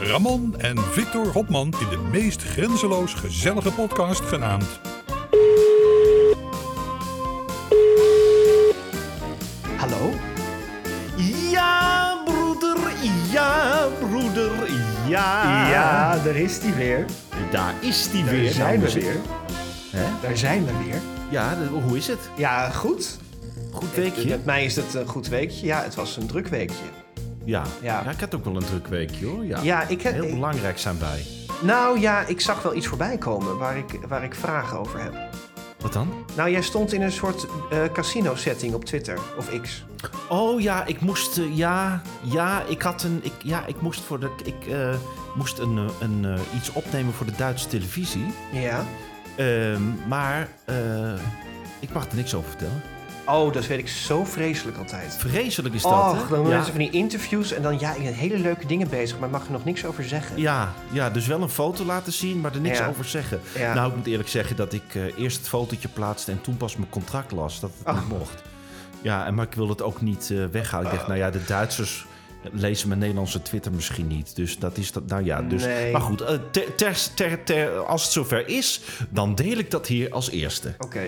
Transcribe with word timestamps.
Ramon 0.00 0.54
en 0.58 0.78
Victor 0.78 1.26
Hopman 1.26 1.74
in 1.80 1.88
de 1.88 1.96
meest 2.10 2.42
grenzeloos 2.42 3.14
gezellige 3.14 3.72
podcast 3.72 4.20
genaamd 4.20 4.80
Hallo? 9.76 10.10
Ja, 11.50 12.16
broeder, 12.24 12.76
ja, 13.30 13.86
broeder, 14.00 14.50
ja. 15.08 15.68
Ja, 15.70 16.18
daar 16.24 16.36
is 16.36 16.60
die 16.60 16.72
weer. 16.72 17.04
Daar 17.50 17.74
is 17.80 18.10
die 18.10 18.24
Daar 18.24 18.34
weer. 18.34 18.52
zijn 18.52 18.80
Nou, 18.80 18.92
we 18.92 19.00
weer. 19.00 19.16
Hè? 19.90 20.04
Daar 20.22 20.36
zijn 20.36 20.64
we 20.66 20.72
weer. 20.84 21.00
Ja, 21.30 21.56
hoe 21.84 21.96
is 21.96 22.06
het? 22.06 22.30
Ja, 22.36 22.70
goed. 22.70 23.18
Goed 23.72 23.94
weekje? 23.94 24.28
Met 24.28 24.44
mij 24.44 24.64
is 24.64 24.76
het 24.76 24.94
een 24.94 25.06
goed 25.06 25.28
weekje. 25.28 25.66
Ja, 25.66 25.82
het 25.82 25.94
was 25.94 26.16
een 26.16 26.26
druk 26.26 26.46
weekje. 26.48 26.84
Ja. 27.46 27.62
Ja. 27.82 28.10
ik 28.10 28.20
had 28.20 28.34
ook 28.34 28.44
wel 28.44 28.56
een 28.56 28.64
druk 28.64 28.86
weekje 28.86 29.26
hoor. 29.26 29.44
Ja, 29.44 29.60
Ja, 29.62 29.88
ik 29.88 30.02
heb- 30.02 30.12
Heel 30.12 30.30
belangrijk 30.34 30.78
zijn 30.78 30.98
wij. 30.98 31.26
Nou 31.62 32.00
ja, 32.00 32.26
ik 32.26 32.40
zag 32.40 32.62
wel 32.62 32.74
iets 32.74 32.86
voorbij 32.86 33.18
komen 33.18 33.58
waar 33.58 33.76
ik, 33.76 33.98
waar 34.08 34.24
ik 34.24 34.34
vragen 34.34 34.78
over 34.78 35.02
heb. 35.02 35.14
Wat 35.80 35.92
dan? 35.92 36.08
Nou, 36.36 36.50
jij 36.50 36.62
stond 36.62 36.92
in 36.92 37.02
een 37.02 37.12
soort 37.12 37.46
eh, 37.70 37.78
casino-setting 37.92 38.74
op 38.74 38.84
Twitter 38.84 39.18
of 39.38 39.60
X. 39.62 39.84
Oh 40.28 40.60
ja, 40.60 40.84
ik 40.86 41.00
moest, 41.00 41.38
eh, 41.38 41.56
ja, 41.56 42.02
ja, 42.22 42.62
ik 42.68 42.82
had 42.82 43.02
een, 43.02 43.20
ik, 43.22 43.32
ja, 43.42 43.66
ik 43.66 43.80
moest 43.80 44.00
voor 44.00 44.20
de, 44.20 44.30
ik 44.44 44.66
eh, 44.66 44.94
moest 45.34 45.58
een, 45.58 45.88
een, 46.00 46.38
iets 46.56 46.72
opnemen 46.72 47.12
voor 47.12 47.26
de 47.26 47.32
Duitse 47.36 47.68
televisie. 47.68 48.24
Ja. 48.52 48.84
Ehm, 49.36 49.82
maar 50.08 50.48
ik 51.80 51.92
mag 51.92 52.06
er 52.08 52.16
niks 52.16 52.34
over 52.34 52.48
vertellen. 52.48 52.82
Oh, 53.26 53.52
dat 53.52 53.66
weet 53.66 53.78
ik 53.78 53.88
zo 53.88 54.24
vreselijk 54.24 54.78
altijd. 54.78 55.14
Vreselijk 55.18 55.74
is 55.74 55.82
dat, 55.82 55.92
Oh, 55.92 56.12
hè? 56.12 56.18
dan 56.18 56.28
doen 56.28 56.42
ja. 56.48 56.54
mensen 56.54 56.72
van 56.72 56.80
die 56.82 56.90
interviews 56.90 57.52
en 57.52 57.62
dan 57.62 57.78
ja, 57.78 57.94
ik 57.94 58.02
ben 58.02 58.12
hele 58.14 58.38
leuke 58.38 58.66
dingen 58.66 58.88
bezig, 58.88 59.18
maar 59.18 59.28
mag 59.30 59.44
er 59.46 59.52
nog 59.52 59.64
niks 59.64 59.84
over 59.84 60.04
zeggen. 60.04 60.40
Ja, 60.40 60.72
ja, 60.92 61.10
dus 61.10 61.26
wel 61.26 61.42
een 61.42 61.48
foto 61.48 61.84
laten 61.84 62.12
zien, 62.12 62.40
maar 62.40 62.54
er 62.54 62.60
niks 62.60 62.78
Ja. 62.78 62.88
over 62.88 63.04
zeggen. 63.04 63.40
Ja. 63.58 63.74
Nou, 63.74 63.90
ik 63.90 63.96
moet 63.96 64.06
eerlijk 64.06 64.28
zeggen 64.28 64.56
dat 64.56 64.72
ik 64.72 64.82
eh, 64.94 65.18
eerst 65.18 65.36
het 65.38 65.48
fotootje 65.48 65.88
plaatste 65.88 66.30
en 66.32 66.40
toen 66.40 66.56
pas 66.56 66.76
mijn 66.76 66.90
contract 66.90 67.32
las 67.32 67.60
dat 67.60 67.70
het 67.78 67.94
Oh. 67.94 68.00
niet 68.00 68.18
mocht. 68.18 68.42
Ja, 69.02 69.26
en 69.26 69.34
maar 69.34 69.46
ik 69.46 69.54
wil 69.54 69.68
het 69.68 69.82
ook 69.82 70.00
niet 70.00 70.30
eh, 70.32 70.44
weghalen. 70.50 70.86
Ik 70.86 70.92
dacht, 70.96 71.06
nou 71.06 71.18
ja, 71.18 71.30
de 71.30 71.44
Duitsers 71.46 72.06
lezen 72.52 72.88
mijn 72.88 73.00
Nederlandse 73.00 73.42
Twitter 73.42 73.72
misschien 73.72 74.06
niet. 74.06 74.36
Dus 74.36 74.58
dat 74.58 74.76
is 74.76 74.92
dat, 74.92 75.06
nou 75.06 75.24
ja. 75.24 75.42
Dus, 75.42 75.62
Nee. 75.64 75.92
Maar 75.92 76.00
goed, 76.00 76.20
eh, 76.20 76.34
ter, 76.50 76.74
ter, 76.74 76.96
ter, 77.14 77.44
ter- 77.44 77.84
als 77.86 78.02
het 78.02 78.12
zover 78.12 78.48
is, 78.48 78.80
dan 79.08 79.34
deel 79.34 79.56
ik 79.58 79.70
dat 79.70 79.86
hier 79.86 80.10
als 80.12 80.30
eerste. 80.30 80.74
Oké. 80.78 81.04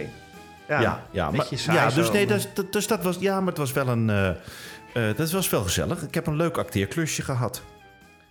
Ja, 0.69 0.81
Ja, 0.81 1.03
ja, 1.11 1.25
maar, 1.31 1.33
beetje 1.41 1.57
saai 1.57 1.79
ja 1.79 1.91
dus, 1.91 2.11
nee, 2.11 2.27
dus, 2.27 2.49
dat- 2.55 2.73
dus 2.73 2.87
dat 2.87 3.03
was, 3.03 3.17
ja, 3.21 3.39
maar 3.39 3.49
het 3.49 3.59
was 3.59 3.73
wel 3.73 3.89
een, 3.89 4.11
eh, 4.11 4.29
eh, 4.29 5.17
dat 5.17 5.31
was 5.31 5.51
wel 5.51 5.63
gezellig. 5.63 6.03
Ik 6.03 6.15
heb 6.15 6.27
een 6.27 6.37
leuk 6.37 6.57
acteerklusje 6.59 7.23
gehad. 7.23 7.63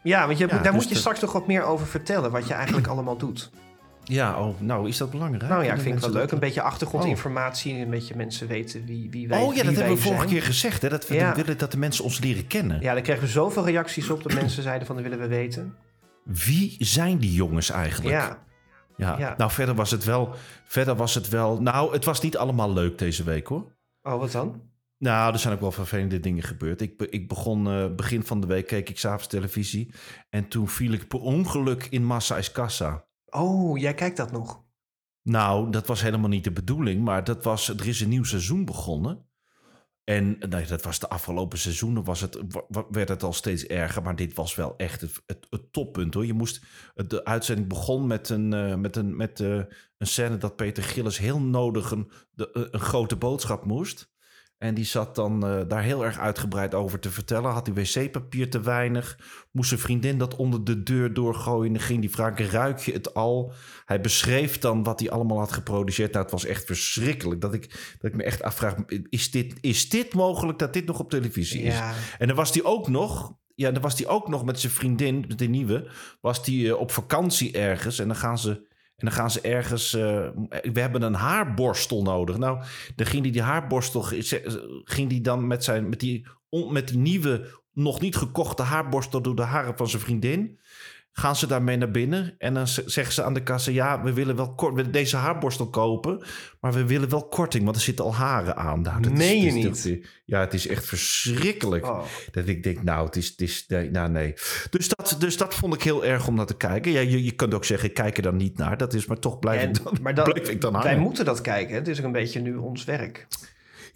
Ja, 0.03 0.25
want 0.25 0.37
je, 0.37 0.47
Ja, 0.47 0.53
daar 0.53 0.63
dus 0.63 0.71
moet 0.71 0.83
je 0.87 0.93
de- 0.93 0.99
straks 0.99 1.19
toch 1.19 1.31
wat 1.31 1.47
meer 1.47 1.63
over 1.63 1.87
vertellen, 1.87 2.31
wat 2.31 2.47
je 2.47 2.53
eigenlijk 2.53 2.87
allemaal 2.87 3.17
doet. 3.17 3.49
Ja, 4.03 4.39
oh, 4.39 4.59
nou, 4.61 4.87
is 4.87 4.97
dat 4.97 5.11
belangrijk? 5.11 5.49
Nou 5.51 5.63
ja, 5.63 5.73
ik 5.73 5.79
vind 5.81 5.93
het 5.95 6.03
wel 6.03 6.13
leuk. 6.13 6.31
Een 6.31 6.39
beetje 6.39 6.61
achtergrondinformatie, 6.61 7.73
een 7.75 7.89
beetje 7.89 8.15
mensen 8.15 8.47
weten 8.47 8.85
wie, 8.85 9.07
wie 9.11 9.27
wij 9.27 9.41
Oh 9.41 9.55
ja, 9.55 9.63
dat 9.63 9.75
hebben 9.75 9.93
we 9.95 10.01
vorige 10.01 10.21
zijn. 10.21 10.33
keer 10.33 10.43
gezegd, 10.43 10.81
hè? 10.81 10.89
Dat 10.89 11.07
we 11.07 11.15
Ja. 11.15 11.35
willen 11.35 11.57
dat 11.57 11.71
de 11.71 11.77
mensen 11.77 12.03
ons 12.03 12.19
leren 12.19 12.47
kennen. 12.47 12.81
Ja, 12.81 12.93
daar 12.93 13.01
kregen 13.01 13.21
we 13.23 13.27
zoveel 13.29 13.65
reacties 13.65 14.09
op 14.09 14.23
dat 14.23 14.33
mensen 14.33 14.63
zeiden 14.63 14.87
van, 14.87 14.95
dat 14.95 15.05
willen 15.05 15.19
we 15.19 15.27
weten. 15.27 15.75
Wie 16.23 16.75
zijn 16.79 17.17
die 17.17 17.33
jongens 17.33 17.69
eigenlijk? 17.69 18.15
Ja, 18.15 18.37
Ja. 18.97 19.19
ja. 19.19 19.33
Nou, 19.37 19.51
verder 19.51 19.75
was 19.75 19.91
het 19.91 20.03
wel. 20.03 20.35
Verder 20.65 20.95
was 20.95 21.13
het 21.15 21.29
wel. 21.29 21.61
Nou, 21.61 21.93
het 21.93 22.05
was 22.05 22.21
niet 22.21 22.37
allemaal 22.37 22.73
leuk 22.73 22.97
deze 22.97 23.23
week 23.23 23.47
hoor. 23.47 23.75
oh 24.01 24.19
wat 24.19 24.31
dan? 24.31 24.61
Nou, 24.97 25.33
er 25.33 25.39
zijn 25.39 25.53
ook 25.53 25.59
wel 25.59 25.71
vervelende 25.71 26.19
dingen 26.19 26.43
gebeurd. 26.43 26.81
Ik, 26.81 26.97
be- 26.97 27.09
ik 27.09 27.27
begon 27.27 27.67
eh, 27.67 27.95
begin 27.95 28.23
van 28.23 28.41
de 28.41 28.47
week, 28.47 28.67
keek 28.67 28.89
ik 28.89 28.99
s'avonds 28.99 29.27
televisie. 29.27 29.93
En 30.29 30.47
toen 30.47 30.67
viel 30.67 30.91
ik 30.91 31.07
per 31.07 31.19
ongeluk 31.19 31.87
in 31.89 32.03
Massa 32.05 32.37
is 32.37 32.51
Kassa. 32.51 33.05
Oh, 33.25 33.77
jij 33.77 33.93
kijkt 33.93 34.17
dat 34.17 34.31
nog. 34.31 34.63
Nou, 35.21 35.69
dat 35.71 35.87
was 35.87 36.01
helemaal 36.01 36.29
niet 36.29 36.43
de 36.43 36.51
bedoeling, 36.51 37.03
maar 37.03 37.23
dat 37.23 37.43
was, 37.43 37.69
er 37.69 37.87
is 37.87 38.01
een 38.01 38.09
nieuw 38.09 38.23
seizoen 38.23 38.65
begonnen. 38.65 39.26
En 40.09 40.39
dat 40.39 40.81
was 40.81 40.99
de 40.99 41.09
afgelopen 41.09 41.57
seizoenen, 41.57 42.03
was 42.03 42.21
het, 42.21 42.39
werd 42.89 43.09
het 43.09 43.23
al 43.23 43.33
steeds 43.33 43.65
erger. 43.65 44.03
Maar 44.03 44.15
dit 44.15 44.33
was 44.33 44.55
wel 44.55 44.73
echt 44.77 45.01
het, 45.01 45.21
het, 45.25 45.47
toppunt 45.71 46.13
hoor. 46.13 46.25
Je 46.25 46.33
moest, 46.33 46.61
de 46.95 47.25
uitzending 47.25 47.67
begon 47.67 48.07
met 48.07 48.29
een, 48.29 48.53
eh, 48.53 48.75
met 48.75 48.95
een, 48.95 49.15
met, 49.15 49.39
eh, 49.39 49.61
een 49.97 50.07
scène 50.07 50.37
dat 50.37 50.55
Peter 50.55 50.83
Gillis 50.83 51.17
heel 51.17 51.39
nodig 51.39 51.93
de, 52.31 52.51
eh, 52.51 52.63
een 52.71 52.79
grote 52.79 53.15
boodschap 53.15 53.65
moest. 53.65 54.09
En 54.57 54.73
die 54.73 54.85
zat 54.85 55.15
dan 55.15 55.47
eh, 55.47 55.61
daar 55.67 55.83
heel 55.83 56.05
erg 56.05 56.19
uitgebreid 56.19 56.73
over 56.73 56.99
te 56.99 57.11
vertellen. 57.11 57.51
Had 57.51 57.65
die 57.65 57.73
wc-papier 57.73 58.49
te 58.49 58.59
weinig? 58.59 59.19
Moest 59.51 59.69
zijn 59.69 59.79
vriendin 59.79 60.17
dat 60.17 60.35
onder 60.35 60.63
de 60.63 60.83
deur 60.83 61.13
doorgooien? 61.13 61.73
Dan 61.73 61.81
ging 61.81 61.99
die 62.01 62.09
vragen, 62.09 62.49
ruik 62.49 62.79
je 62.79 62.93
het 62.93 63.13
al? 63.13 63.53
Hij 63.85 64.01
beschreef 64.01 64.59
dan 64.59 64.83
wat 64.83 64.99
hij 64.99 65.09
allemaal 65.09 65.39
had 65.39 65.51
geproduceerd. 65.51 66.11
Nou, 66.11 66.23
het 66.23 66.31
was 66.31 66.45
echt 66.45 66.65
verschrikkelijk. 66.65 67.41
Dat 67.41 67.53
ik, 67.53 67.95
dat 67.99 68.11
ik 68.11 68.17
me 68.17 68.23
echt 68.23 68.43
afvraag, 68.43 68.75
is 69.09 69.31
dit, 69.31 69.57
is 69.61 69.89
dit 69.89 70.13
mogelijk 70.13 70.59
dat 70.59 70.73
dit 70.73 70.85
nog 70.85 70.99
op 70.99 71.09
televisie 71.09 71.61
is? 71.61 71.75
Ja. 71.75 71.93
En 72.17 72.27
dan 72.27 72.35
was 72.35 72.53
hij 72.53 72.63
ook 72.63 72.87
nog... 72.87 73.35
Ja, 73.55 73.71
dan 73.71 73.81
was 73.81 73.97
hij 73.97 74.07
ook 74.07 74.27
nog 74.27 74.45
met 74.45 74.59
zijn 74.59 74.73
vriendin, 74.73 75.25
met 75.27 75.39
de 75.39 75.47
nieuwe... 75.47 75.91
was 76.21 76.45
hij 76.45 76.67
eh, 76.67 76.79
op 76.79 76.91
vakantie 76.91 77.51
ergens. 77.51 77.99
En 77.99 78.07
dan 78.07 78.17
gaan 78.17 78.37
ze... 78.37 78.67
En 78.97 79.05
dan 79.05 79.11
gaan 79.15 79.31
ze 79.31 79.41
ergens. 79.41 79.93
eh, 79.93 80.29
we 80.61 80.79
hebben 80.79 81.01
een 81.01 81.13
haarborstel 81.13 82.01
nodig. 82.01 82.37
Nou, 82.37 82.63
dan 82.95 83.05
ging 83.05 83.23
hij 83.23 83.31
die 83.31 83.41
haarborstel. 83.41 84.01
ging 84.83 85.11
hij 85.11 85.21
dan 85.21 85.47
met, 85.47 85.63
zijn, 85.63 85.89
met, 85.89 85.99
die, 85.99 86.27
met 86.69 86.87
die 86.87 86.97
nieuwe, 86.97 87.61
nog 87.73 88.01
niet 88.01 88.15
gekochte 88.15 88.63
haarborstel 88.63 89.21
door 89.21 89.35
de 89.35 89.41
haren 89.41 89.77
van 89.77 89.87
zijn 89.87 90.01
vriendin. 90.01 90.59
Gaan 91.19 91.35
ze 91.35 91.47
daarmee 91.47 91.77
naar 91.77 91.91
binnen 91.91 92.35
en 92.37 92.53
dan 92.53 92.67
zeggen 92.67 93.13
ze 93.13 93.23
aan 93.23 93.33
de 93.33 93.43
kassa: 93.43 93.71
Ja, 93.71 94.03
we 94.03 94.13
willen 94.13 94.35
wel 94.35 94.55
kort, 94.55 94.69
we 94.71 94.75
willen 94.75 94.91
deze 94.91 95.15
haarborstel 95.15 95.69
kopen, 95.69 96.23
maar 96.59 96.73
we 96.73 96.85
willen 96.85 97.09
wel 97.09 97.27
korting, 97.27 97.63
want 97.63 97.75
er 97.75 97.81
zitten 97.81 98.05
al 98.05 98.15
haren 98.15 98.55
aan. 98.55 98.81
Nou, 98.81 99.01
dat 99.01 99.11
Meen 99.11 99.41
je 99.41 99.51
niet? 99.51 99.99
Ja, 100.25 100.39
het 100.39 100.53
is 100.53 100.67
echt 100.67 100.85
verschrikkelijk. 100.85 101.85
Oh. 101.85 102.03
Dat 102.31 102.47
ik 102.47 102.63
denk, 102.63 102.83
nou, 102.83 103.05
het 103.05 103.15
is, 103.15 103.27
het 103.27 103.41
is 103.41 103.65
nee, 103.67 103.91
nou, 103.91 104.09
nee. 104.09 104.33
Dus 104.69 104.87
dat, 104.87 105.15
dus 105.19 105.37
dat 105.37 105.55
vond 105.55 105.73
ik 105.73 105.83
heel 105.83 106.05
erg 106.05 106.27
om 106.27 106.35
naar 106.35 106.45
te 106.45 106.57
kijken. 106.57 106.91
Ja, 106.91 106.99
je, 106.99 107.23
je 107.23 107.31
kunt 107.31 107.53
ook 107.53 107.65
zeggen, 107.65 107.93
kijk 107.93 108.17
er 108.17 108.23
dan 108.23 108.35
niet 108.35 108.57
naar. 108.57 108.77
Dat 108.77 108.93
is 108.93 109.05
maar 109.05 109.19
toch 109.19 109.39
blijf 109.39 109.61
En- 109.61 109.69
ik 109.69 109.83
dan, 109.83 109.97
maar 110.01 110.15
dan, 110.15 110.31
blijf 110.31 110.49
ik 110.49 110.61
dan 110.61 110.81
wij 110.81 110.97
moeten 110.97 111.25
dat 111.25 111.41
kijken. 111.41 111.75
Het 111.75 111.87
is 111.87 111.99
ook 111.99 112.05
een 112.05 112.11
beetje 112.11 112.39
nu 112.39 112.55
ons 112.55 112.83
werk. 112.83 113.27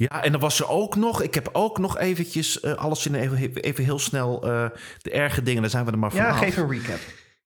Ja, 0.10 0.24
en 0.24 0.32
dan 0.32 0.42
was 0.42 0.60
er 0.60 0.70
ook 0.70 0.96
nog, 0.96 1.22
ik 1.22 1.34
heb 1.34 1.50
ook 1.52 1.78
nog 1.78 1.98
eventjes 1.98 2.60
eh, 2.60 2.74
alles 2.74 3.06
in 3.06 3.16
even, 3.16 3.38
even 3.56 3.84
heel 3.84 4.00
snel 4.00 4.44
eh, 4.44 4.66
de 5.02 5.12
erge 5.12 5.42
dingen, 5.42 5.62
daar 5.62 5.72
zijn 5.72 5.86
we 5.86 5.92
er 5.92 6.00
maar 6.00 6.16
Ja, 6.16 6.24
vanaf. 6.26 6.40
geef 6.40 6.58
een 6.58 6.70
recap. 6.72 7.00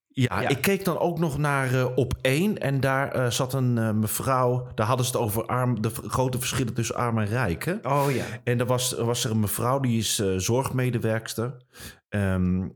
Ja, 0.08 0.42
Ja. 0.42 0.48
ik 0.50 0.62
keek 0.62 0.86
dan 0.86 0.98
ook 1.00 1.20
nog 1.20 1.38
naar 1.38 1.74
eh, 1.74 1.88
op 1.96 2.14
één 2.22 2.58
en 2.60 2.80
daar 2.80 3.32
zat 3.34 3.54
een 3.54 4.00
mevrouw, 4.00 4.68
daar 4.76 4.88
hadden 4.88 5.06
ze 5.06 5.12
het 5.12 5.22
over 5.22 5.46
arm, 5.46 5.82
de 5.82 5.90
grote 6.08 6.40
verschillen 6.40 6.74
tussen 6.74 6.96
arm 6.96 7.18
en 7.20 7.26
rijk. 7.28 7.66
Hè? 7.66 7.74
Oh 7.84 8.06
ja. 8.14 8.26
En 8.44 8.60
er 8.60 8.66
was, 8.66 8.98
er 8.98 9.06
was 9.06 9.24
er 9.26 9.32
een 9.32 9.40
mevrouw, 9.40 9.80
die 9.80 9.98
is 9.98 10.22
zorgmedewerkster. 10.38 11.58
Ehm, 12.10 12.68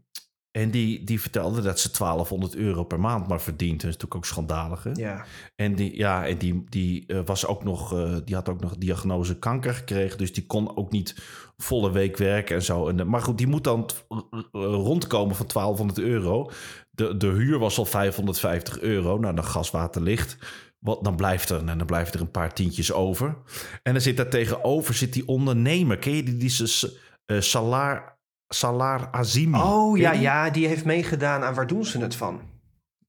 en 0.51 0.71
die, 0.71 1.03
die 1.03 1.21
vertelde 1.21 1.61
dat 1.61 1.79
ze 1.79 1.91
1200 1.91 2.55
euro 2.55 2.83
per 2.83 2.99
maand 2.99 3.27
maar 3.27 3.41
verdient. 3.41 3.81
Dat 3.81 3.89
is 3.89 3.97
natuurlijk 3.97 4.15
ook 4.15 4.25
schandalig. 4.25 4.83
Hè? 4.83 4.91
Ja. 4.93 5.25
En 5.55 5.75
die, 5.75 5.97
ja, 5.97 6.27
en 6.27 6.37
die, 6.37 6.63
die, 6.69 7.03
eh, 7.07 7.19
was 7.25 7.45
ook 7.45 7.63
nog, 7.63 7.93
eh, 7.93 8.15
die 8.25 8.35
had 8.35 8.49
ook 8.49 8.61
nog 8.61 8.77
diagnose 8.77 9.39
kanker 9.39 9.73
gekregen. 9.73 10.17
Dus 10.17 10.33
die 10.33 10.45
kon 10.45 10.77
ook 10.77 10.91
niet 10.91 11.15
volle 11.57 11.91
week 11.91 12.17
werken 12.17 12.55
en 12.55 12.63
zo. 12.63 12.87
En, 12.87 13.09
maar 13.09 13.21
goed, 13.21 13.37
die 13.37 13.47
moet 13.47 13.63
dan 13.63 13.89
eh, 14.09 14.19
rondkomen 14.51 15.35
van 15.35 15.47
1200 15.47 15.99
euro. 15.99 16.51
De, 16.91 17.17
de 17.17 17.27
huur 17.27 17.59
was 17.59 17.77
al 17.77 17.85
550 17.85 18.79
euro. 18.79 19.17
Nou, 19.17 19.35
dan 19.35 19.45
gas, 19.45 19.71
water, 19.71 20.01
licht. 20.01 20.37
Wat, 20.79 21.03
dan, 21.03 21.15
blijft 21.15 21.49
er, 21.49 21.63
nou, 21.63 21.77
dan 21.77 21.87
blijft 21.87 22.13
er 22.13 22.21
een 22.21 22.31
paar 22.31 22.53
tientjes 22.53 22.91
over. 22.91 23.37
En 23.83 23.93
dan 23.93 24.01
zit 24.01 24.17
daar 24.17 24.29
tegenover 24.29 24.93
zit 24.93 25.13
die 25.13 25.27
ondernemer. 25.27 25.97
Ken 25.97 26.15
je 26.15 26.23
die? 26.23 26.37
Die 26.37 26.49
is 26.49 26.95
eh, 27.25 27.39
Salar, 27.39 28.18
Salar 28.53 29.07
Azimi. 29.11 29.57
Oh 29.57 29.97
ja, 29.97 30.11
die? 30.11 30.21
ja, 30.21 30.49
die 30.49 30.67
heeft 30.67 30.85
meegedaan 30.85 31.43
aan 31.43 31.53
waar 31.53 31.67
doen 31.67 31.85
ze 31.85 31.99
het 31.99 32.15
van? 32.15 32.41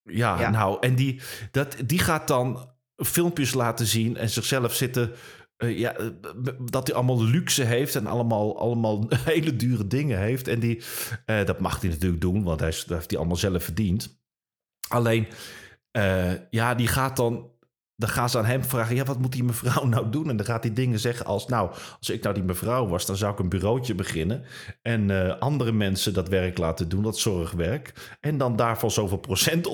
Ja, 0.02 0.40
Ja. 0.40 0.50
nou, 0.50 0.76
en 0.80 0.94
die, 0.94 1.20
dat, 1.50 1.76
die 1.86 1.98
gaat 1.98 2.28
dan 2.28 2.68
filmpjes 2.96 3.54
laten 3.54 3.86
zien 3.86 4.16
en 4.16 4.30
zichzelf 4.30 4.74
zitten. 4.74 5.12
eh, 5.56 5.78
ja, 5.78 5.92
eh, 5.96 6.06
dat 6.64 6.86
hij 6.86 6.96
allemaal 6.96 7.24
luxe 7.24 7.62
heeft 7.64 7.94
en 7.94 8.06
allemaal, 8.06 8.58
allemaal 8.58 9.06
hele 9.24 9.56
dure 9.56 9.86
dingen 9.86 10.18
heeft. 10.18 10.48
En 10.48 10.60
die, 10.60 10.82
eh, 11.24 11.44
dat 11.44 11.60
mag 11.60 11.80
hij 11.80 11.90
natuurlijk 11.90 12.20
doen, 12.20 12.42
want 12.42 12.60
hij, 12.60 12.70
dat 12.70 12.88
heeft 12.88 13.10
hij 13.10 13.18
allemaal 13.18 13.36
zelf 13.36 13.64
verdiend. 13.64 14.20
Alleen, 14.88 15.26
ja, 16.50 16.74
die 16.74 16.86
gaat 16.86 17.16
dan... 17.16 17.49
Dan 18.00 18.08
gaan 18.08 18.30
ze 18.30 18.38
aan 18.38 18.44
hem 18.44 18.64
vragen, 18.64 18.94
ja, 18.94 19.04
wat 19.04 19.18
moet 19.18 19.32
die 19.32 19.44
mevrouw 19.44 19.84
nou 19.84 20.10
doen? 20.10 20.30
En 20.30 20.36
dan 20.36 20.46
gaat 20.46 20.62
hij 20.62 20.72
dingen 20.72 20.98
zeggen 20.98 21.26
als, 21.26 21.46
nou, 21.46 21.70
als 21.98 22.10
ik 22.10 22.22
nou 22.22 22.34
die 22.34 22.44
mevrouw 22.44 22.86
was... 22.86 23.06
dan 23.06 23.16
zou 23.16 23.32
ik 23.32 23.38
een 23.38 23.48
bureautje 23.48 23.94
beginnen... 23.94 24.44
en 24.82 25.10
eh, 25.10 25.38
andere 25.38 25.72
mensen 25.72 26.14
dat 26.14 26.28
werk 26.28 26.58
laten 26.58 26.88
doen, 26.88 27.02
dat 27.02 27.18
zorgwerk... 27.18 28.16
en 28.20 28.38
dan 28.38 28.56
daarvan 28.56 28.90
zoveel 28.90 29.18
procent 29.18 29.66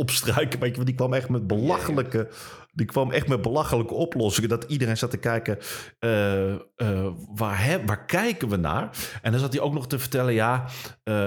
je, 0.69 0.75
want 0.75 0.87
die 0.87 0.95
kwam 0.95 1.13
echt 1.13 1.29
met 1.29 1.47
belachelijke... 1.47 2.29
Die 2.73 2.87
kwam 2.87 3.11
echt 3.11 3.29
met 3.29 3.43
belachelijke 3.43 3.95
oplossingen. 3.95 4.49
Dat 4.49 4.65
iedereen 4.65 4.97
zat 4.97 5.11
te 5.11 5.17
kijken, 5.17 5.59
eh, 5.99 6.53
eh, 6.53 6.59
waar, 7.35 7.81
waar 7.87 8.05
kijken 8.05 8.49
we 8.49 8.57
naar? 8.57 8.91
En 9.23 9.31
dan 9.31 9.41
zat 9.41 9.53
hij 9.53 9.63
ook 9.63 9.73
nog 9.73 9.87
te 9.87 9.99
vertellen, 9.99 10.35
ja, 10.35 10.65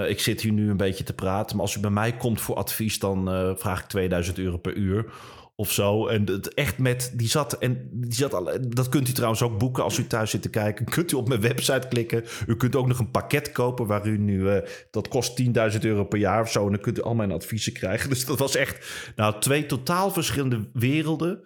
ik 0.08 0.20
zit 0.20 0.40
hier 0.40 0.52
nu 0.52 0.70
een 0.70 0.76
beetje 0.76 1.04
te 1.04 1.12
praten. 1.12 1.56
Maar 1.56 1.64
als 1.64 1.74
u 1.74 1.80
bij 1.80 1.90
mij 1.90 2.16
komt 2.16 2.40
voor 2.40 2.54
advies, 2.56 2.98
dan 2.98 3.24
vraag 3.58 3.80
ik 3.80 3.86
2000 3.86 4.38
euro 4.38 4.56
per 4.56 4.74
uur 4.74 5.12
of 5.60 5.72
zo. 5.72 6.06
En 6.06 6.26
het 6.26 6.54
echt 6.54 6.78
met, 6.78 7.12
die 7.14 7.28
zat, 7.28 7.52
en 7.52 7.88
die 7.92 8.14
zat 8.14 8.34
al, 8.34 8.50
dat 8.68 8.88
kunt 8.88 9.08
u 9.08 9.12
trouwens 9.12 9.42
ook 9.42 9.58
boeken 9.58 9.82
als 9.82 9.98
u 9.98 10.06
thuis 10.06 10.30
zit 10.30 10.42
te 10.42 10.50
kijken. 10.50 10.84
Kunt 10.94 11.12
u 11.12 11.16
op 11.16 11.28
mijn 11.28 11.40
website 11.40 11.88
klikken. 11.88 12.24
U 12.46 12.56
kunt 12.56 12.76
ook 12.76 12.86
nog 12.86 12.98
een 12.98 13.10
pakket 13.10 13.52
kopen 13.52 13.86
waar 13.86 14.06
u 14.06 14.18
nu, 14.18 14.50
eh, 14.50 14.68
dat 14.90 15.08
kost 15.08 15.36
10.000 15.36 15.84
euro 15.84 16.04
per 16.04 16.18
jaar 16.18 16.40
of 16.42 16.50
zo. 16.50 16.64
En 16.64 16.72
dan 16.72 16.80
kunt 16.80 16.98
u 16.98 17.02
al 17.02 17.14
mijn 17.14 17.32
adviezen 17.32 17.72
krijgen. 17.72 18.08
Dus 18.20 18.26
dat 18.26 18.38
was 18.38 18.56
echt, 18.56 18.86
nou, 19.16 19.40
twee 19.40 19.66
totaal 19.66 20.10
verschillende 20.10 20.68
werelden. 20.72 21.40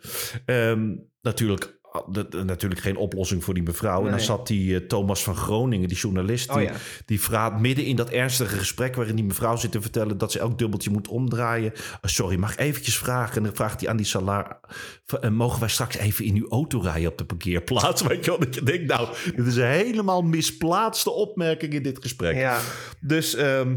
Ehm, 0.45 0.95
natuurlijk 1.23 1.79
de- 2.09 2.29
de- 2.29 2.45
natuurlijk 2.45 2.81
geen 2.81 2.97
oplossing 2.97 3.45
voor 3.45 3.55
die 3.55 3.63
mevrouw. 3.63 4.05
En 4.05 4.11
dan 4.11 4.21
zat 4.21 4.47
die 4.47 4.75
eh, 4.81 4.87
Thomas 4.87 5.23
van 5.23 5.37
Groningen, 5.37 5.89
die 5.89 5.97
journalist, 5.97 6.51
Oh 6.51 6.57
die, 6.57 6.65
ja. 6.67 6.73
die 7.07 7.21
vraagt 7.21 7.61
midden 7.61 7.85
in 7.85 7.97
dat 7.97 8.11
ernstige 8.11 8.57
gesprek 8.59 8.95
waarin 8.95 9.15
die 9.17 9.25
mevrouw 9.25 9.57
zit 9.57 9.73
te 9.73 9.81
vertellen 9.81 10.19
dat 10.19 10.33
ze 10.33 10.39
elk 10.39 10.59
dubbeltje 10.59 10.91
moet 10.91 11.09
omdraaien. 11.09 11.73
Uh, 11.75 11.81
sorry, 12.03 12.37
mag 12.37 12.53
ik 12.53 12.59
eventjes 12.59 12.99
vragen? 12.99 13.37
En 13.37 13.43
dan 13.43 13.55
vraagt 13.55 13.81
hij 13.81 13.91
aan 13.91 13.97
die 13.97 14.07
salaar, 14.07 14.59
uh, 15.25 15.31
mogen 15.31 15.61
wij 15.61 15.69
straks 15.69 15.97
even 15.97 16.25
in 16.25 16.37
uw 16.37 16.49
auto 16.49 16.81
rijden 16.81 17.11
op 17.11 17.19
de 17.19 17.25
parkeerplaats? 17.25 18.03
Weet 18.09 18.25
je 18.25 18.31
wel, 18.31 18.41
dat 18.41 18.55
je 18.55 18.63
denkt, 18.63 18.87
nou, 18.87 19.09
dit 19.37 19.47
is 19.47 19.57
een 19.57 19.67
helemaal 19.67 20.23
misplaatste 20.23 21.11
opmerking 21.11 21.73
in 21.73 21.83
dit 21.83 21.99
gesprek. 22.03 22.37
Ja. 22.37 22.59
Dus, 23.01 23.35
ehm, 23.35 23.77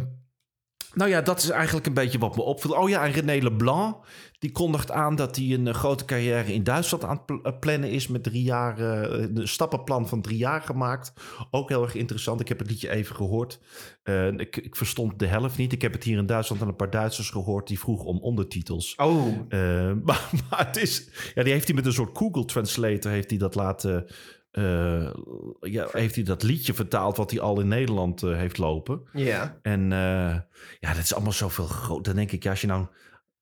nou 0.94 1.10
ja, 1.10 1.22
dat 1.22 1.38
is 1.42 1.50
eigenlijk 1.50 1.86
een 1.86 1.94
beetje 1.94 2.20
wat 2.20 2.36
me 2.36 2.42
opviel. 2.42 2.72
Oh 2.72 2.90
ja, 2.90 3.06
en 3.06 3.12
René 3.12 3.44
Leblanc, 3.44 3.96
die 4.40 4.52
kondigt 4.52 4.92
aan 4.92 5.16
dat 5.16 5.36
hij 5.36 5.46
een 5.46 5.68
eh, 5.68 5.74
grote 5.74 6.06
carrière 6.06 6.54
in 6.54 6.64
Duitsland 6.64 7.04
aan 7.04 7.22
het 7.26 7.40
eh, 7.44 7.60
plannen 7.60 7.90
is. 7.92 8.08
Met 8.08 8.24
drie 8.24 8.44
jaar, 8.44 8.80
eh, 8.80 9.28
een 9.34 9.48
stappenplan 9.48 10.08
van 10.08 10.22
drie 10.22 10.38
jaar 10.38 10.62
gemaakt. 10.62 11.14
Ook 11.52 11.70
heel 11.70 11.84
erg 11.84 11.96
interessant. 11.96 12.40
Ik 12.40 12.48
heb 12.48 12.60
het 12.60 12.70
liedje 12.70 12.90
even 12.90 13.16
gehoord. 13.16 13.60
Eh, 14.04 14.28
ik, 14.28 14.58
ik 14.58 14.76
verstond 14.76 15.20
de 15.20 15.26
helft 15.26 15.58
niet. 15.58 15.74
Ik 15.74 15.82
heb 15.82 15.94
het 15.94 16.04
hier 16.04 16.18
in 16.18 16.26
Duitsland 16.26 16.62
aan 16.62 16.68
een 16.68 16.76
paar 16.76 16.90
Duitsers 16.90 17.30
gehoord. 17.30 17.68
Die 17.68 17.80
vroegen 17.80 18.06
om 18.06 18.20
ondertitels. 18.20 18.96
Oh, 18.96 19.28
Eh, 19.50 19.92
maar, 20.08 20.30
maar 20.50 20.66
het 20.68 20.78
is, 20.78 21.10
ja, 21.36 21.44
die 21.44 21.54
heeft 21.54 21.68
hij 21.68 21.76
met 21.76 21.86
een 21.86 21.94
soort 21.94 22.18
Google 22.18 22.46
Translator 22.46 23.12
heeft 23.12 23.30
hij 23.30 23.40
dat 23.40 23.56
laten, 23.56 24.06
eh, 24.58 25.14
ja, 25.60 25.88
heeft 25.92 26.16
hij 26.16 26.24
dat 26.24 26.44
liedje 26.44 26.74
vertaald 26.74 27.18
wat 27.18 27.32
hij 27.32 27.40
al 27.40 27.60
in 27.60 27.68
Nederland 27.68 28.24
eh, 28.24 28.36
heeft 28.36 28.58
lopen. 28.58 29.02
ja. 29.14 29.60
En 29.62 29.92
eh, 29.92 30.40
ja, 30.80 30.94
dat 30.94 31.04
is 31.04 31.14
allemaal 31.14 31.32
zoveel 31.32 31.66
groot. 31.66 32.06
Dan 32.06 32.16
denk 32.16 32.32
ik, 32.32 32.44
ja, 32.44 32.50
als 32.50 32.62
je 32.62 32.68
nou 32.68 32.86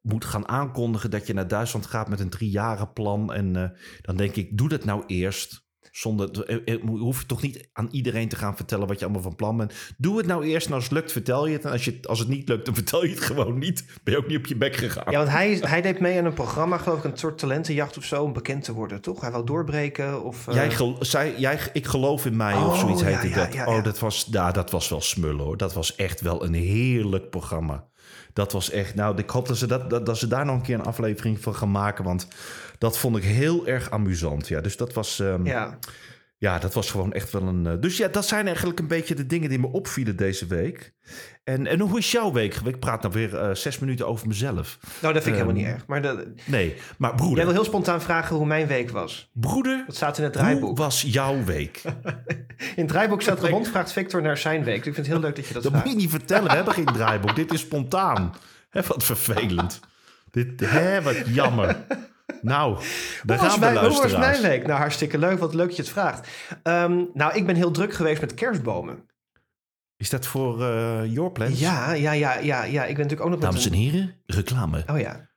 moet 0.02 0.26
gaan 0.26 0.48
aankondigen 0.48 1.12
dat 1.12 1.28
je 1.28 1.34
naar 1.34 1.48
Duitsland 1.48 1.86
gaat 1.86 2.10
met 2.10 2.20
een 2.20 2.30
driejaren 2.30 2.94
plan. 2.94 3.34
En 3.34 3.76
dan 4.02 4.16
denk 4.16 4.36
ik, 4.36 4.58
doe 4.58 4.70
dat 4.70 4.86
nou 4.86 5.04
eerst. 5.08 5.65
Zonder, 5.98 6.44
eh, 6.46 6.74
eh, 6.76 6.82
hoef 6.88 7.20
je 7.20 7.26
toch 7.26 7.42
niet 7.42 7.70
aan 7.74 7.88
iedereen 7.92 8.30
te 8.30 8.36
gaan 8.36 8.56
vertellen 8.56 8.88
wat 8.88 9.00
je 9.00 9.06
allemaal 9.06 9.22
van 9.24 9.36
plan 9.36 9.58
bent. 9.58 9.74
Doe 9.98 10.18
het 10.18 10.26
nou 10.26 10.46
eerst 10.46 10.68
en 10.68 10.74
als 10.74 10.84
het 10.84 10.92
lukt, 10.94 11.12
vertel 11.12 11.48
je 11.48 11.54
het. 11.54 11.66
En 11.66 11.72
als, 11.72 11.86
je, 11.86 12.00
als 12.02 12.20
het 12.20 12.28
niet 12.28 12.50
lukt, 12.50 12.66
dan 12.66 12.76
vertel 12.76 13.04
je 13.06 13.10
het 13.10 13.22
gewoon 13.22 13.58
niet. 13.58 13.86
Ben 14.04 14.14
je 14.14 14.20
ook 14.20 14.28
niet 14.28 14.38
op 14.38 14.46
je 14.46 14.56
bek 14.56 14.76
gegaan. 14.76 15.12
Ja, 15.12 15.18
want 15.18 15.30
hij, 15.30 15.58
hij 15.62 15.82
deed 15.82 16.00
mee 16.00 16.20
aan 16.20 16.26
een 16.26 16.34
programma, 16.34 16.78
geloof 16.78 16.98
ik, 16.98 17.04
een 17.12 17.18
soort 17.18 17.38
talentenjacht 17.38 17.98
of 17.98 18.04
zo, 18.04 18.24
om 18.24 18.34
bekend 18.34 18.64
te 18.64 18.74
worden, 18.74 19.02
toch? 19.02 19.22
Hij 19.22 19.32
wou 19.32 19.46
doorbreken 19.46 20.24
of... 20.24 20.48
eh, 20.48 20.54
Jij, 20.56 20.72
gel- 20.72 20.96
zij, 21.00 21.36
jij, 21.38 21.60
ik 21.74 21.86
geloof 21.86 22.26
in 22.26 22.36
mij 22.36 22.54
of 22.56 22.62
Oh, 22.74 22.80
zoiets 22.80 23.04
heette 23.04 23.30
ja, 23.30 23.36
dat. 23.36 23.54
ja, 23.54 23.66
Oh, 23.66 23.84
dat 23.84 24.00
was, 24.00 24.28
ja, 24.32 24.52
dat 24.52 24.72
was 24.72 24.90
wel 24.90 25.02
smullen 25.02 25.44
hoor. 25.46 25.58
Dat 25.58 25.74
was 25.74 25.96
echt 25.96 26.22
wel 26.22 26.44
een 26.46 26.54
heerlijk 26.54 27.30
programma. 27.30 27.84
Dat 28.34 28.52
was 28.52 28.70
echt, 28.70 28.96
nou, 28.96 29.18
ik 29.18 29.30
hoop 29.30 29.48
dat 29.48 29.58
ze, 29.58 29.68
dat, 29.68 29.90
dat, 29.90 30.06
dat 30.06 30.18
ze 30.18 30.28
daar 30.28 30.46
nog 30.46 30.56
een 30.56 30.62
keer 30.62 30.76
een 30.80 30.86
aflevering 30.86 31.40
van 31.42 31.56
gaan 31.56 31.72
maken. 31.72 32.04
Want 32.04 32.28
dat 32.77 32.98
vond 32.98 33.18
ik 33.18 33.24
heel 33.24 33.68
erg 33.68 33.89
amusant. 33.92 34.48
Ja, 34.48 34.62
dus 34.62 34.77
dat 34.77 34.94
was, 34.94 35.19
ehm, 35.19 35.45
ja. 35.45 35.77
Ja, 36.38 36.60
dat 36.60 36.74
was 36.74 36.92
gewoon 36.92 37.13
echt 37.13 37.31
wel 37.31 37.42
een... 37.42 37.68
eh, 37.68 37.74
dus 37.80 37.98
ja, 37.98 38.07
dat 38.07 38.25
zijn 38.27 38.45
eigenlijk 38.48 38.80
een 38.80 38.88
beetje 38.88 39.16
de 39.16 39.25
dingen 39.25 39.50
die 39.50 39.60
me 39.60 39.68
opvielen 39.68 40.16
deze 40.16 40.45
week. 40.45 40.94
En, 41.44 41.68
en 41.68 41.80
hoe 41.80 41.98
is 41.98 42.12
jouw 42.12 42.31
week? 42.31 42.56
Ik 42.66 42.80
praat 42.80 43.01
nou 43.01 43.13
weer 43.13 43.38
eh, 43.38 43.56
zes 43.56 43.80
minuten 43.80 44.07
over 44.07 44.27
mezelf. 44.27 44.77
nou 45.01 45.13
dat 45.13 45.24
vind 45.24 45.36
ik 45.36 45.42
helemaal 45.42 45.62
Ehm, 45.62 45.72
niet 45.72 45.74
erg. 45.75 45.86
Maar 45.88 46.01
de, 46.01 46.33
Nee, 46.45 46.75
maar 46.98 47.16
broeder, 47.16 47.36
jij 47.38 47.45
wil 47.45 47.54
heel 47.54 47.63
spontaan 47.63 48.01
vragen 48.01 48.36
hoe 48.36 48.45
mijn 48.45 48.68
week 48.68 48.89
was. 48.89 49.30
broeder, 49.33 49.83
Dat 49.88 49.95
staat 49.95 50.18
in 50.18 50.24
het 50.24 50.33
hoe 50.36 50.44
draaiboek. 50.44 50.77
was 50.77 51.01
jouw 51.01 51.44
week? 51.44 51.81
In 52.57 52.81
het 52.81 52.88
draaiboek 52.88 53.22
staat 53.22 53.39
rond, 53.50 53.68
vraagt 53.68 53.92
Victor 53.92 54.22
naar 54.22 54.38
zijn 54.38 54.63
week. 54.63 54.77
Dus 54.77 54.88
ik 54.88 54.94
vind 54.94 55.07
het 55.07 55.16
heel 55.16 55.19
leuk 55.25 55.36
dat 55.36 55.48
je 55.48 55.54
dat 55.54 55.63
Dat 55.63 55.74
moet 55.74 55.89
je 55.89 55.95
niet 55.95 56.10
vertellen. 56.10 56.50
We 56.50 56.56
hebben 56.56 56.74
geen 56.74 56.86
draaiboek. 56.86 57.36
Dit 57.36 57.54
is 57.54 57.60
spontaan. 57.60 58.33
Hè, 58.69 58.81
wat 58.88 59.04
vervelend. 59.04 59.80
Dit, 60.31 60.60
hè, 60.60 61.01
wat 61.01 61.18
jammer. 61.27 61.77
Nou, 62.46 62.78
daar 63.24 63.40
gaan 63.40 63.60
we 63.60 63.80
hoe 63.80 64.02
was 64.02 64.18
mijn 64.18 64.42
week? 64.42 64.68
Nou, 64.68 64.80
hartstikke 64.80 65.18
leuk. 65.18 65.40
Wat 65.40 65.54
leuk 65.54 65.68
dat 65.68 65.76
je 65.76 65.82
het 65.82 65.92
vraagt. 65.92 66.30
Ehm, 66.64 67.04
nou, 67.14 67.36
ik 67.36 67.46
ben 67.46 67.56
heel 67.56 67.72
druk 67.72 67.94
geweest 67.94 68.22
met 68.22 68.34
kerstbomen. 68.34 69.10
Is 69.98 70.10
dat 70.10 70.26
voor 70.26 70.64
eh 70.64 71.14
Your 71.14 71.32
Plans? 71.32 71.60
Ja, 71.60 71.94
ja, 71.94 72.12
ja, 72.12 72.40
ja, 72.40 72.64
ja. 72.64 72.86
Ik 72.86 72.96
ben 72.96 73.08
natuurlijk 73.08 73.22
ook 73.22 73.30
nog 73.30 73.40
met 73.40 73.50
Dames 73.52 73.66
en 73.66 73.74
heren, 73.74 74.16
reclame. 74.26 74.84
Oh 74.92 75.00
ja. 75.00 75.34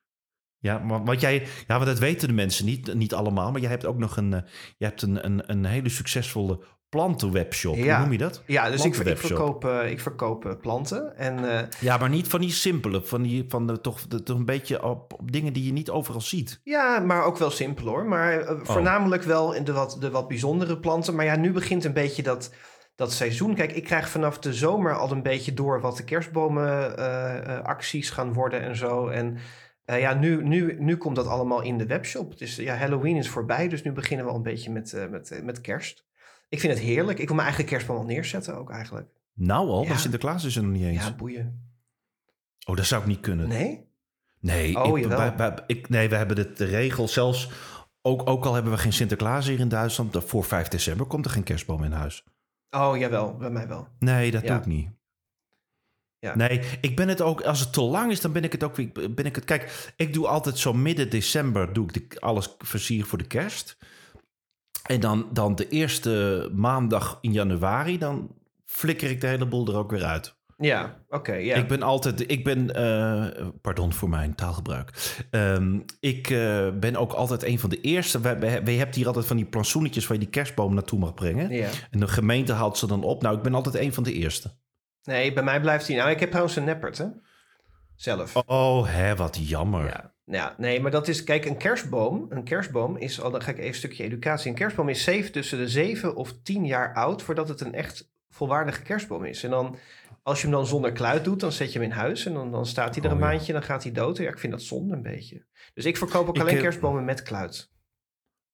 Ja, 0.60 0.78
maar 0.78 1.04
wat 1.04 1.20
jij, 1.20 1.46
ja, 1.66 1.74
want 1.74 1.86
dat 1.86 1.98
weten 1.98 2.28
de 2.28 2.34
mensen 2.34 2.64
niet, 2.64 2.94
niet 2.94 3.14
allemaal. 3.14 3.52
Maar 3.52 3.60
jij 3.60 3.70
hebt 3.70 3.86
ook 3.86 3.98
nog 3.98 4.16
een, 4.16 4.32
eh, 4.32 4.40
je 4.76 4.84
hebt 4.84 5.02
een, 5.02 5.24
een, 5.24 5.50
een 5.50 5.64
hele 5.64 5.88
succesvolle 5.88 6.60
plantenwebshop. 6.88 7.76
Ja. 7.76 7.94
Hoe 7.94 8.02
noem 8.02 8.12
je 8.12 8.18
dat? 8.18 8.42
Ja, 8.46 8.70
dus 8.70 8.84
ik, 8.84 8.94
verkoop, 8.94 9.64
eh, 9.64 9.90
ik 9.90 10.00
verkoop 10.00 10.46
eh, 10.46 10.52
planten. 10.60 11.16
En 11.16 11.58
eh, 11.58 11.62
Ja, 11.80 11.96
maar 11.96 12.08
niet 12.08 12.28
van 12.28 12.40
die 12.40 12.50
simpele, 12.50 13.02
van 13.02 13.22
die, 13.22 13.44
van 13.48 13.66
de, 13.66 13.80
toch, 13.80 14.00
de, 14.06 14.22
toch 14.22 14.36
een 14.38 14.44
beetje 14.44 14.84
op, 14.84 15.12
op 15.12 15.32
dingen 15.32 15.52
die 15.52 15.64
je 15.64 15.72
niet 15.72 15.90
overal 15.90 16.20
ziet. 16.20 16.60
ja, 16.64 16.98
maar 16.98 17.24
ook 17.24 17.36
wel 17.38 17.50
simpel 17.50 17.86
hoor. 17.86 18.04
Maar 18.04 18.36
Oh. 18.48 18.60
voornamelijk 18.62 19.22
wel 19.22 19.52
in 19.52 19.64
de 19.64 19.72
wat, 19.72 19.96
de 20.00 20.10
wat 20.10 20.28
bijzondere 20.28 20.78
planten. 20.78 21.14
Maar 21.14 21.24
ja, 21.24 21.36
nu 21.36 21.52
begint 21.52 21.84
een 21.84 21.92
beetje 21.92 22.22
dat, 22.22 22.52
dat 22.94 23.12
seizoen. 23.12 23.54
Kijk, 23.54 23.72
ik 23.72 23.84
krijg 23.84 24.08
vanaf 24.08 24.38
de 24.38 24.52
zomer 24.54 24.96
al 24.96 25.12
een 25.12 25.22
beetje 25.22 25.54
door 25.54 25.80
wat 25.80 25.96
de 25.96 26.04
kerstbomenacties 26.04 28.10
gaan 28.10 28.32
worden 28.32 28.60
en 28.62 28.76
zo. 28.76 29.08
En 29.08 29.36
ja, 29.84 30.14
nu, 30.14 30.42
nu, 30.44 30.76
nu 30.78 30.96
komt 30.96 31.16
dat 31.16 31.26
allemaal 31.26 31.62
in 31.62 31.78
de 31.78 31.86
webshop. 31.86 32.38
Dus 32.38 32.56
ja, 32.56 32.74
Halloween 32.74 33.16
is 33.16 33.28
voorbij, 33.28 33.68
dus 33.68 33.82
nu 33.82 33.92
beginnen 33.92 34.24
we 34.26 34.30
al 34.32 34.36
een 34.36 34.42
beetje 34.42 34.70
met, 34.70 35.06
met, 35.10 35.40
met 35.44 35.60
kerst. 35.60 36.06
Ik 36.48 36.60
vind 36.60 36.72
het 36.72 36.82
heerlijk. 36.82 37.18
Ik 37.18 37.26
wil 37.26 37.34
mijn 37.36 37.48
eigen 37.48 37.64
kerstboom 37.66 37.96
al 37.96 38.04
neerzetten 38.04 38.56
ook 38.56 38.70
eigenlijk. 38.70 39.08
Nou 39.34 39.68
al, 39.68 39.82
Ja. 39.82 39.88
maar 39.88 39.98
Sinterklaas 39.98 40.44
is 40.44 40.56
er 40.56 40.62
nog 40.62 40.72
niet 40.72 40.82
eens. 40.84 41.04
Ja, 41.04 41.14
boeien. 41.14 41.72
Oh, 42.66 42.76
dat 42.76 42.86
zou 42.86 43.00
ik 43.02 43.08
niet 43.08 43.20
kunnen. 43.20 43.48
Nee? 43.48 43.86
Nee, 44.40 44.82
Oh, 44.82 44.98
ik, 44.98 45.06
wij- 45.06 45.54
ik, 45.66 45.88
nee 45.88 46.08
we 46.08 46.16
hebben 46.16 46.36
de, 46.36 46.52
de 46.52 46.64
regel 46.64 47.08
zelfs... 47.08 47.50
Ook, 48.02 48.28
ook 48.28 48.44
al 48.44 48.54
hebben 48.54 48.72
we 48.72 48.78
geen 48.78 48.92
Sinterklaas 48.92 49.46
hier 49.46 49.58
in 49.60 49.68
Duitsland... 49.68 50.24
voor 50.24 50.44
5 50.44 50.68
december 50.68 51.06
komt 51.06 51.24
er 51.24 51.30
geen 51.30 51.42
kerstboom 51.42 51.84
in 51.84 51.92
huis. 51.92 52.24
Oh, 52.70 52.96
jawel. 52.96 53.36
Bij 53.36 53.50
mij 53.50 53.68
wel. 53.68 53.88
Nee, 53.98 54.30
dat 54.30 54.42
Ja. 54.42 54.48
doe 54.48 54.58
ik 54.58 54.66
niet. 54.66 54.88
Ja. 56.18 56.36
Nee, 56.36 56.60
ik 56.80 56.96
ben 56.96 57.08
het 57.08 57.20
ook... 57.20 57.40
Als 57.42 57.60
het 57.60 57.72
te 57.72 57.80
lang 57.80 58.10
is, 58.10 58.20
dan 58.20 58.32
ben 58.32 58.44
ik 58.44 58.52
het 58.52 58.62
ook 58.64 58.76
weer... 58.76 58.90
Ben 59.14 59.24
ik 59.24 59.34
het, 59.34 59.44
kijk, 59.44 59.92
ik 59.96 60.12
doe 60.12 60.26
altijd 60.28 60.58
zo 60.58 60.72
midden 60.72 61.10
december... 61.10 61.72
doe 61.72 61.88
ik 61.92 62.10
de, 62.10 62.20
alles 62.20 62.54
versier 62.58 63.04
voor 63.04 63.18
de 63.18 63.26
kerst. 63.26 63.76
En 64.88 65.00
dan, 65.00 65.28
dan 65.32 65.54
de 65.54 65.68
eerste 65.68 66.48
maandag 66.54 67.18
in 67.20 67.32
januari... 67.32 67.98
dan 67.98 68.34
flikker 68.64 69.10
ik 69.10 69.20
de 69.20 69.26
hele 69.26 69.46
boel 69.46 69.68
er 69.68 69.76
ook 69.76 69.90
weer 69.90 70.04
uit. 70.04 70.36
Ja, 70.56 71.04
oké. 71.08 71.32
Ik 71.32 71.68
ben 71.68 71.82
altijd, 71.82 72.30
ik 72.30 72.44
ben, 72.44 72.74
eh, 72.74 73.46
pardon 73.60 73.92
voor 73.92 74.08
mijn 74.08 74.34
taalgebruik. 74.34 75.16
Ehm, 75.30 75.80
ik 76.00 76.30
eh, 76.30 76.68
ben 76.70 76.96
ook 76.96 77.12
altijd 77.12 77.42
een 77.42 77.58
van 77.58 77.70
de 77.70 77.80
eerste. 77.80 78.20
We, 78.20 78.38
we, 78.38 78.62
we 78.64 78.70
hebt 78.70 78.94
hier 78.94 79.06
altijd 79.06 79.26
van 79.26 79.36
die 79.36 79.46
plantsoenetjes 79.46 80.06
waar 80.06 80.16
je 80.16 80.22
die 80.22 80.32
kerstboom 80.32 80.74
naartoe 80.74 80.98
mag 80.98 81.14
brengen. 81.14 81.50
Ja. 81.50 81.68
En 81.90 82.00
de 82.00 82.08
gemeente 82.08 82.52
haalt 82.52 82.78
ze 82.78 82.86
dan 82.86 83.02
op. 83.02 83.22
Nou, 83.22 83.36
ik 83.36 83.42
ben 83.42 83.54
altijd 83.54 83.74
een 83.74 83.92
van 83.92 84.02
de 84.02 84.12
eerste. 84.12 84.50
Nee, 85.02 85.32
bij 85.32 85.42
mij 85.42 85.60
blijft 85.60 85.86
hij... 85.86 85.96
Nou, 85.96 86.10
ik 86.10 86.20
heb 86.20 86.28
trouwens 86.28 86.56
een 86.56 86.64
neppert, 86.64 86.98
hè? 86.98 87.06
Zelf. 87.96 88.36
Oh, 88.36 88.86
hè, 88.86 89.16
wat 89.16 89.48
jammer. 89.48 89.84
Ja. 89.84 90.12
Ja, 90.30 90.54
nee, 90.58 90.80
maar 90.80 90.90
dat 90.90 91.08
is... 91.08 91.24
Kijk, 91.24 91.44
een 91.44 91.56
kerstboom... 91.56 92.26
Een 92.28 92.44
kerstboom 92.44 92.96
is... 92.96 93.20
al 93.20 93.30
dan 93.30 93.42
ga 93.42 93.50
ik 93.50 93.56
even 93.56 93.68
een 93.68 93.74
stukje 93.74 94.04
educatie. 94.04 94.50
Een 94.50 94.56
kerstboom 94.56 94.88
is 94.88 95.04
zeven, 95.04 95.32
tussen 95.32 95.58
de 95.58 95.68
zeven 95.68 96.16
of 96.16 96.34
tien 96.42 96.66
jaar 96.66 96.94
oud... 96.94 97.22
voordat 97.22 97.48
het 97.48 97.60
een 97.60 97.74
echt 97.74 98.10
volwaardige 98.30 98.82
kerstboom 98.82 99.24
is. 99.24 99.44
En 99.44 99.50
dan... 99.50 99.76
Als 100.22 100.40
je 100.40 100.46
hem 100.46 100.56
dan 100.56 100.66
zonder 100.66 100.92
kluit 100.92 101.24
doet, 101.24 101.40
dan 101.40 101.52
zet 101.52 101.72
je 101.72 101.78
hem 101.78 101.90
in 101.90 101.96
huis... 101.96 102.26
en 102.26 102.34
dan, 102.34 102.50
dan 102.50 102.66
staat 102.66 102.94
hij 102.94 103.04
er 103.04 103.10
Oh, 103.10 103.14
een 103.14 103.22
maandje... 103.22 103.46
en 103.46 103.58
dan 103.58 103.68
gaat 103.68 103.82
hij 103.82 103.92
dood. 103.92 104.16
Ja, 104.16 104.28
ik 104.28 104.38
vind 104.38 104.52
dat 104.52 104.62
zonde 104.62 104.94
een 104.94 105.02
beetje. 105.02 105.46
Dus 105.74 105.84
ik 105.84 105.96
verkoop 105.96 106.28
ook 106.28 106.36
Ik, 106.36 106.42
alleen 106.42 106.56
eh, 106.56 106.62
kerstbomen 106.62 107.04
met 107.04 107.22
kluit. 107.22 107.70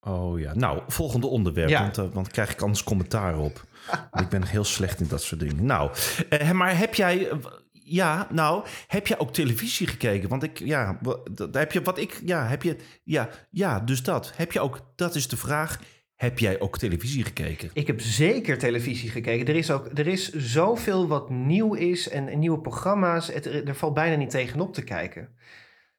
Oh 0.01 0.41
ja. 0.41 0.55
Nou, 0.55 0.83
volgende 0.87 1.27
onderwerp. 1.27 1.69
Ja. 1.69 1.81
Want, 1.81 1.99
eh, 1.99 2.05
want 2.13 2.29
krijg 2.29 2.53
ik 2.53 2.61
anders 2.61 2.85
commentaar 2.85 3.39
op. 3.39 3.65
ik 4.23 4.29
ben 4.29 4.45
heel 4.45 4.65
slecht 4.65 5.01
in 5.01 5.09
dat 5.09 5.23
soort 5.23 5.41
dingen. 5.41 5.65
Nou, 5.65 5.91
eh, 6.29 6.51
maar 6.51 6.79
heb 6.79 6.95
jij... 6.95 7.31
eh, 7.85 7.93
Ja, 7.93 8.29
nou, 8.31 8.65
heb 8.87 9.07
je 9.07 9.19
ook 9.19 9.33
televisie 9.33 9.87
gekeken? 9.87 10.29
Want 10.29 10.43
ik, 10.43 10.59
ja, 10.59 10.99
wat, 11.03 11.49
heb 11.53 11.73
je 11.73 11.83
wat 11.83 11.99
ik, 11.99 12.21
ja, 12.25 12.47
heb 12.47 12.63
je, 12.63 12.77
ja, 13.05 13.29
ja, 13.51 13.81
dus 13.81 14.03
dat. 14.03 14.33
Heb 14.37 14.53
je 14.53 14.61
ook, 14.61 14.93
dat 14.97 15.15
is 15.15 15.29
de 15.29 15.37
vraag. 15.37 15.81
Heb 16.15 16.39
jij 16.39 16.61
ook 16.61 16.79
televisie 16.79 17.25
gekeken? 17.25 17.71
Ik 17.73 17.87
heb 17.87 18.01
zeker 18.01 18.59
televisie 18.59 19.11
gekeken. 19.11 19.47
Er 19.47 19.57
is 19.57 19.71
ook 19.71 19.91
er 19.95 20.07
is 20.07 20.33
zoveel 20.33 21.09
wat 21.09 21.31
nieuw 21.31 21.75
is 21.75 22.09
en, 22.09 22.29
en 22.29 22.39
nieuwe 22.39 22.61
programma's. 22.61 23.27
Het, 23.27 23.47
er 23.47 23.75
valt 23.75 23.95
bijna 23.95 24.17
niet 24.17 24.31
tegenop 24.31 24.75
te 24.75 24.83
kijken. 24.83 25.37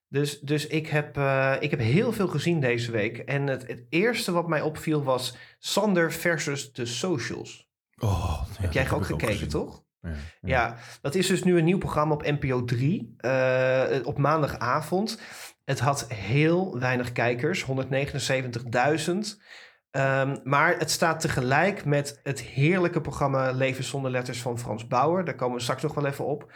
Dus, 0.08 0.39
dus 0.39 0.68
ik, 0.68 0.88
heb, 0.88 1.18
uh, 1.18 1.56
ik 1.60 1.70
heb 1.70 1.80
heel 1.80 2.12
veel 2.12 2.27
gezien 2.27 2.60
deze 2.60 2.92
week. 2.92 3.18
En 3.18 3.48
het, 3.48 3.68
het 3.68 3.86
eerste 3.89 4.32
wat 4.32 4.48
mij 4.48 4.62
opviel 4.62 5.04
was 5.04 5.36
Sander 5.60 6.13
versus 6.13 6.74
de 6.74 6.86
Socials. 6.86 7.70
Oh, 7.98 8.42
ja, 8.54 8.62
heb 8.62 8.74
jij 8.74 8.92
ook 8.92 9.06
gekeken, 9.06 9.48
toch? 9.48 9.85
Ja, 10.06 10.12
ja. 10.42 10.76
dat 11.02 11.16
is 11.16 11.28
dus 11.28 11.44
nu 11.44 11.58
een 11.58 11.66
nieuw 11.66 11.78
programma 11.78 12.14
op 12.14 12.24
NPO 12.24 12.66
3 12.66 13.16
uh, 13.20 13.84
op 14.04 14.18
maandagavond. 14.18 15.20
Het 15.66 15.80
had 15.80 16.08
heel 16.14 16.80
weinig 16.80 17.12
kijkers, 17.12 17.66
179.000. 17.66 17.70
Um, 19.92 20.40
maar 20.44 20.78
het 20.78 20.92
staat 20.92 21.20
tegelijk 21.20 21.86
met 21.86 22.20
het 22.24 22.42
heerlijke 22.42 23.02
programma 23.02 23.52
Leven 23.52 23.84
zonder 23.84 24.12
letters 24.12 24.42
van 24.42 24.60
Frans 24.60 24.88
Bauer. 24.88 25.26
Daar 25.26 25.36
komen 25.36 25.56
we 25.56 25.62
straks 25.62 25.82
nog 25.82 25.94
wel 25.94 26.06
even 26.06 26.26
op. 26.26 26.52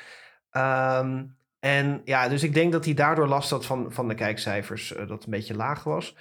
Um, 0.52 1.38
en 1.60 2.02
ja, 2.04 2.28
dus 2.28 2.44
ik 2.44 2.54
denk 2.54 2.72
dat 2.72 2.86
hij 2.86 2.94
daardoor 2.94 3.28
last 3.28 3.50
had 3.50 3.66
van, 3.66 3.92
van 3.92 4.08
de 4.08 4.14
kijkcijfers, 4.14 4.94
uh, 4.98 5.08
dat 5.08 5.24
een 5.24 5.32
beetje 5.32 5.56
laag 5.56 5.84
was. 5.84 6.16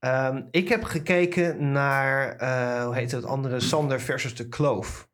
Um, 0.00 0.48
ik 0.50 0.68
heb 0.68 0.84
gekeken 0.84 1.72
naar, 1.72 2.42
uh, 2.42 2.84
hoe 2.84 2.94
heet 2.94 3.10
het 3.10 3.24
andere, 3.24 3.60
Sander 3.60 4.00
versus 4.00 4.34
de 4.34 4.48
Kloof. 4.48 5.08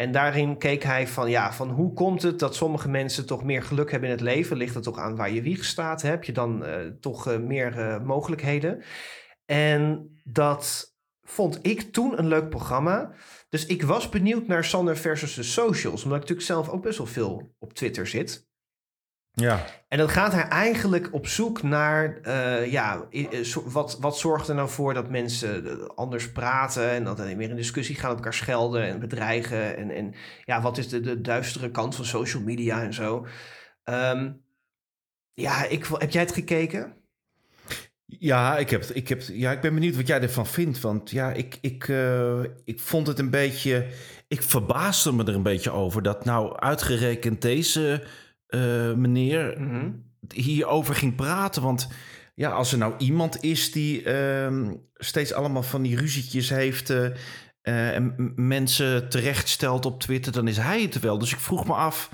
En 0.00 0.12
daarin 0.12 0.58
keek 0.58 0.82
hij 0.82 1.08
van, 1.08 1.30
ja, 1.30 1.52
van 1.52 1.70
hoe 1.70 1.92
komt 1.92 2.22
het 2.22 2.38
dat 2.38 2.54
sommige 2.54 2.88
mensen 2.88 3.26
toch 3.26 3.44
meer 3.44 3.62
geluk 3.62 3.90
hebben 3.90 4.08
in 4.08 4.14
het 4.14 4.24
leven? 4.24 4.56
Ligt 4.56 4.74
het 4.74 4.82
toch 4.82 4.98
aan 4.98 5.16
waar 5.16 5.30
je 5.30 5.42
wieg 5.42 5.64
staat? 5.64 6.02
Heb 6.02 6.24
je 6.24 6.32
dan 6.32 6.64
uh, 6.66 6.74
toch 7.00 7.38
meer 7.38 8.00
mogelijkheden? 8.04 8.82
En 9.44 10.10
dat 10.24 10.94
vond 11.22 11.58
ik 11.62 11.92
toen 11.92 12.18
een 12.18 12.26
leuk 12.26 12.48
programma. 12.48 13.12
Dus 13.48 13.66
ik 13.66 13.82
was 13.82 14.08
benieuwd 14.08 14.46
naar 14.46 14.64
Sander 14.64 14.96
versus 14.96 15.34
de 15.34 15.42
socials. 15.42 16.04
Omdat 16.04 16.22
ik 16.22 16.28
natuurlijk 16.28 16.46
zelf 16.46 16.68
ook 16.68 16.82
best 16.82 16.98
wel 16.98 17.06
veel 17.06 17.54
op 17.58 17.72
Twitter 17.72 18.06
zit. 18.06 18.49
Ja. 19.40 19.66
En 19.88 19.98
dan 19.98 20.08
gaat 20.08 20.32
hij 20.32 20.48
eigenlijk 20.48 21.08
op 21.12 21.26
zoek 21.26 21.62
naar, 21.62 22.18
uh, 22.22 22.70
ja, 22.70 23.08
wat, 23.64 23.96
wat 24.00 24.18
zorgt 24.18 24.48
er 24.48 24.54
nou 24.54 24.68
voor 24.68 24.94
dat 24.94 25.10
mensen 25.10 25.66
eh, 25.66 25.86
anders 25.94 26.32
praten 26.32 26.90
en 26.90 27.04
dat 27.04 27.18
er 27.18 27.36
meer 27.36 27.50
in 27.50 27.56
discussie 27.56 27.96
gaan, 27.96 28.10
op 28.10 28.16
elkaar 28.16 28.34
schelden 28.34 28.82
en 28.82 29.00
bedreigen. 29.00 29.76
En, 29.76 29.90
en 29.90 30.14
ja, 30.44 30.60
wat 30.60 30.78
is 30.78 30.88
de, 30.88 31.00
de 31.00 31.20
duistere 31.20 31.70
kant 31.70 31.94
van 31.94 32.04
social 32.04 32.42
media 32.42 32.82
en 32.82 32.94
zo. 32.94 33.26
Um, 33.84 34.42
ja, 35.34 35.64
ik, 35.64 35.86
heb 35.98 36.10
jij 36.10 36.22
het 36.22 36.32
gekeken? 36.32 36.94
Ja, 38.06 38.58
ik, 38.58 38.70
heb, 38.70 38.84
ik, 38.84 39.08
heb, 39.08 39.22
ja, 39.22 39.52
ik 39.52 39.60
ben 39.60 39.74
benieuwd 39.74 39.96
wat 39.96 40.06
jij 40.06 40.20
ervan 40.20 40.46
vindt. 40.46 40.80
Want 40.80 41.10
ja, 41.10 41.32
ik, 41.32 41.58
ik, 41.60 41.88
uh, 41.88 42.42
ik 42.64 42.80
vond 42.80 43.06
het 43.06 43.18
een 43.18 43.30
beetje. 43.30 43.86
Ik 44.28 44.42
verbaasde 44.42 45.12
me 45.12 45.24
er 45.24 45.34
een 45.34 45.42
beetje 45.42 45.70
over 45.70 46.02
dat 46.02 46.24
nou 46.24 46.58
uitgerekend 46.58 47.42
deze 47.42 48.02
uh, 48.50 48.92
meneer 48.94 49.54
mm 49.58 50.08
hierover 50.34 50.94
ging 50.94 51.14
praten. 51.14 51.62
Want 51.62 51.88
ja, 52.34 52.50
als 52.50 52.72
er 52.72 52.78
nou 52.78 52.94
iemand 52.98 53.42
is 53.42 53.72
die 53.72 54.02
uh, 54.04 54.68
steeds 54.94 55.32
allemaal 55.32 55.62
van 55.62 55.82
die 55.82 55.96
ruzietjes 55.96 56.48
heeft 56.50 56.90
uh, 56.90 57.06
en 57.62 58.32
mensen 58.36 59.08
terechtstelt 59.08 59.86
op 59.86 60.00
Twitter, 60.00 60.32
dan 60.32 60.48
is 60.48 60.56
hij 60.56 60.82
het 60.82 61.00
wel. 61.00 61.18
Dus 61.18 61.32
ik 61.32 61.38
vroeg 61.38 61.66
me 61.66 61.72
af, 61.72 62.10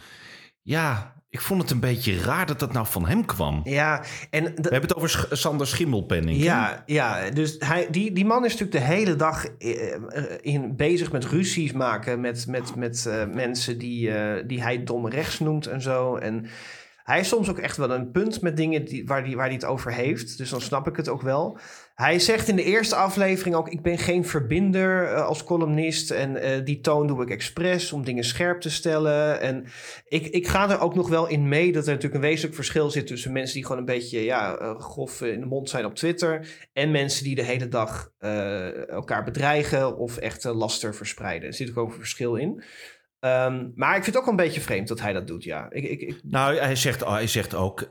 ja, 0.62 1.15
ik 1.36 1.42
vond 1.42 1.62
het 1.62 1.70
een 1.70 1.80
beetje 1.80 2.20
raar 2.20 2.46
dat 2.46 2.58
dat 2.58 2.72
nou 2.72 2.86
van 2.86 3.06
hem 3.06 3.24
kwam. 3.24 3.60
Ja, 3.64 4.02
en 4.30 4.44
we 4.44 4.50
hebben 4.62 4.80
het 4.80 4.94
over 4.94 5.28
Sander 5.30 5.66
Schimmelpenning. 5.66 6.42
Ja, 6.42 6.82
ja, 6.86 7.30
dus 7.30 7.56
hij, 7.58 7.88
die, 7.90 8.12
die 8.12 8.24
man 8.24 8.44
is 8.44 8.52
natuurlijk 8.52 8.86
de 8.86 8.94
hele 8.94 9.16
dag 9.16 9.46
in, 10.40 10.76
bezig 10.76 11.12
met 11.12 11.24
ruzies 11.24 11.72
maken 11.72 12.20
met, 12.20 12.46
met, 12.46 12.76
met 12.76 13.04
uh, 13.08 13.34
mensen 13.34 13.78
die, 13.78 14.08
uh, 14.08 14.32
die 14.46 14.62
hij 14.62 14.84
dom 14.84 15.08
rechts 15.08 15.38
noemt 15.38 15.66
en 15.66 15.82
zo. 15.82 16.16
En 16.16 16.46
hij 17.06 17.20
is 17.20 17.28
soms 17.28 17.50
ook 17.50 17.58
echt 17.58 17.76
wel 17.76 17.90
een 17.90 18.10
punt 18.10 18.40
met 18.40 18.56
dingen 18.56 18.84
die, 18.84 19.06
waar 19.06 19.18
hij 19.18 19.26
die, 19.26 19.36
waar 19.36 19.48
die 19.48 19.58
het 19.58 19.66
over 19.66 19.92
heeft. 19.92 20.38
Dus 20.38 20.50
dan 20.50 20.60
snap 20.60 20.88
ik 20.88 20.96
het 20.96 21.08
ook 21.08 21.22
wel. 21.22 21.58
Hij 21.94 22.18
zegt 22.18 22.48
in 22.48 22.56
de 22.56 22.62
eerste 22.62 22.94
aflevering 22.96 23.56
ook: 23.56 23.68
Ik 23.68 23.82
ben 23.82 23.98
geen 23.98 24.24
verbinder 24.24 25.02
uh, 25.02 25.26
als 25.26 25.44
columnist. 25.44 26.10
En 26.10 26.36
uh, 26.36 26.64
die 26.64 26.80
toon 26.80 27.06
doe 27.06 27.22
ik 27.22 27.30
expres 27.30 27.92
om 27.92 28.04
dingen 28.04 28.24
scherp 28.24 28.60
te 28.60 28.70
stellen. 28.70 29.40
En 29.40 29.66
ik, 30.08 30.26
ik 30.26 30.46
ga 30.48 30.70
er 30.70 30.80
ook 30.80 30.94
nog 30.94 31.08
wel 31.08 31.26
in 31.26 31.48
mee 31.48 31.72
dat 31.72 31.86
er 31.86 31.92
natuurlijk 31.92 32.14
een 32.14 32.28
wezenlijk 32.28 32.54
verschil 32.54 32.90
zit 32.90 33.06
tussen 33.06 33.32
mensen 33.32 33.54
die 33.54 33.64
gewoon 33.64 33.78
een 33.78 33.84
beetje 33.84 34.24
ja, 34.24 34.60
uh, 34.60 34.80
grof 34.80 35.22
in 35.22 35.40
de 35.40 35.46
mond 35.46 35.68
zijn 35.70 35.84
op 35.84 35.94
Twitter. 35.94 36.48
En 36.72 36.90
mensen 36.90 37.24
die 37.24 37.34
de 37.34 37.44
hele 37.44 37.68
dag 37.68 38.10
elkaar 38.88 39.24
bedreigen 39.24 39.96
of 39.96 40.16
echt 40.16 40.44
laster 40.44 40.94
verspreiden. 40.94 41.48
Er 41.48 41.54
zit 41.54 41.76
ook 41.76 41.92
een 41.92 41.98
verschil 41.98 42.34
in. 42.34 42.62
Um, 43.20 43.72
maar 43.74 43.96
ik 43.96 44.02
vind 44.02 44.06
het 44.06 44.16
ook 44.16 44.24
wel 44.24 44.30
een 44.30 44.44
beetje 44.46 44.60
vreemd 44.60 44.88
dat 44.88 45.00
hij 45.00 45.12
dat 45.12 45.26
doet, 45.26 45.44
ja. 45.44 45.70
Ik, 45.70 45.84
ik, 45.84 46.00
ik... 46.00 46.20
Nou, 46.24 46.56
hij 46.56 46.76
zegt, 46.76 47.04
hij 47.04 47.26
zegt 47.26 47.54
ook... 47.54 47.88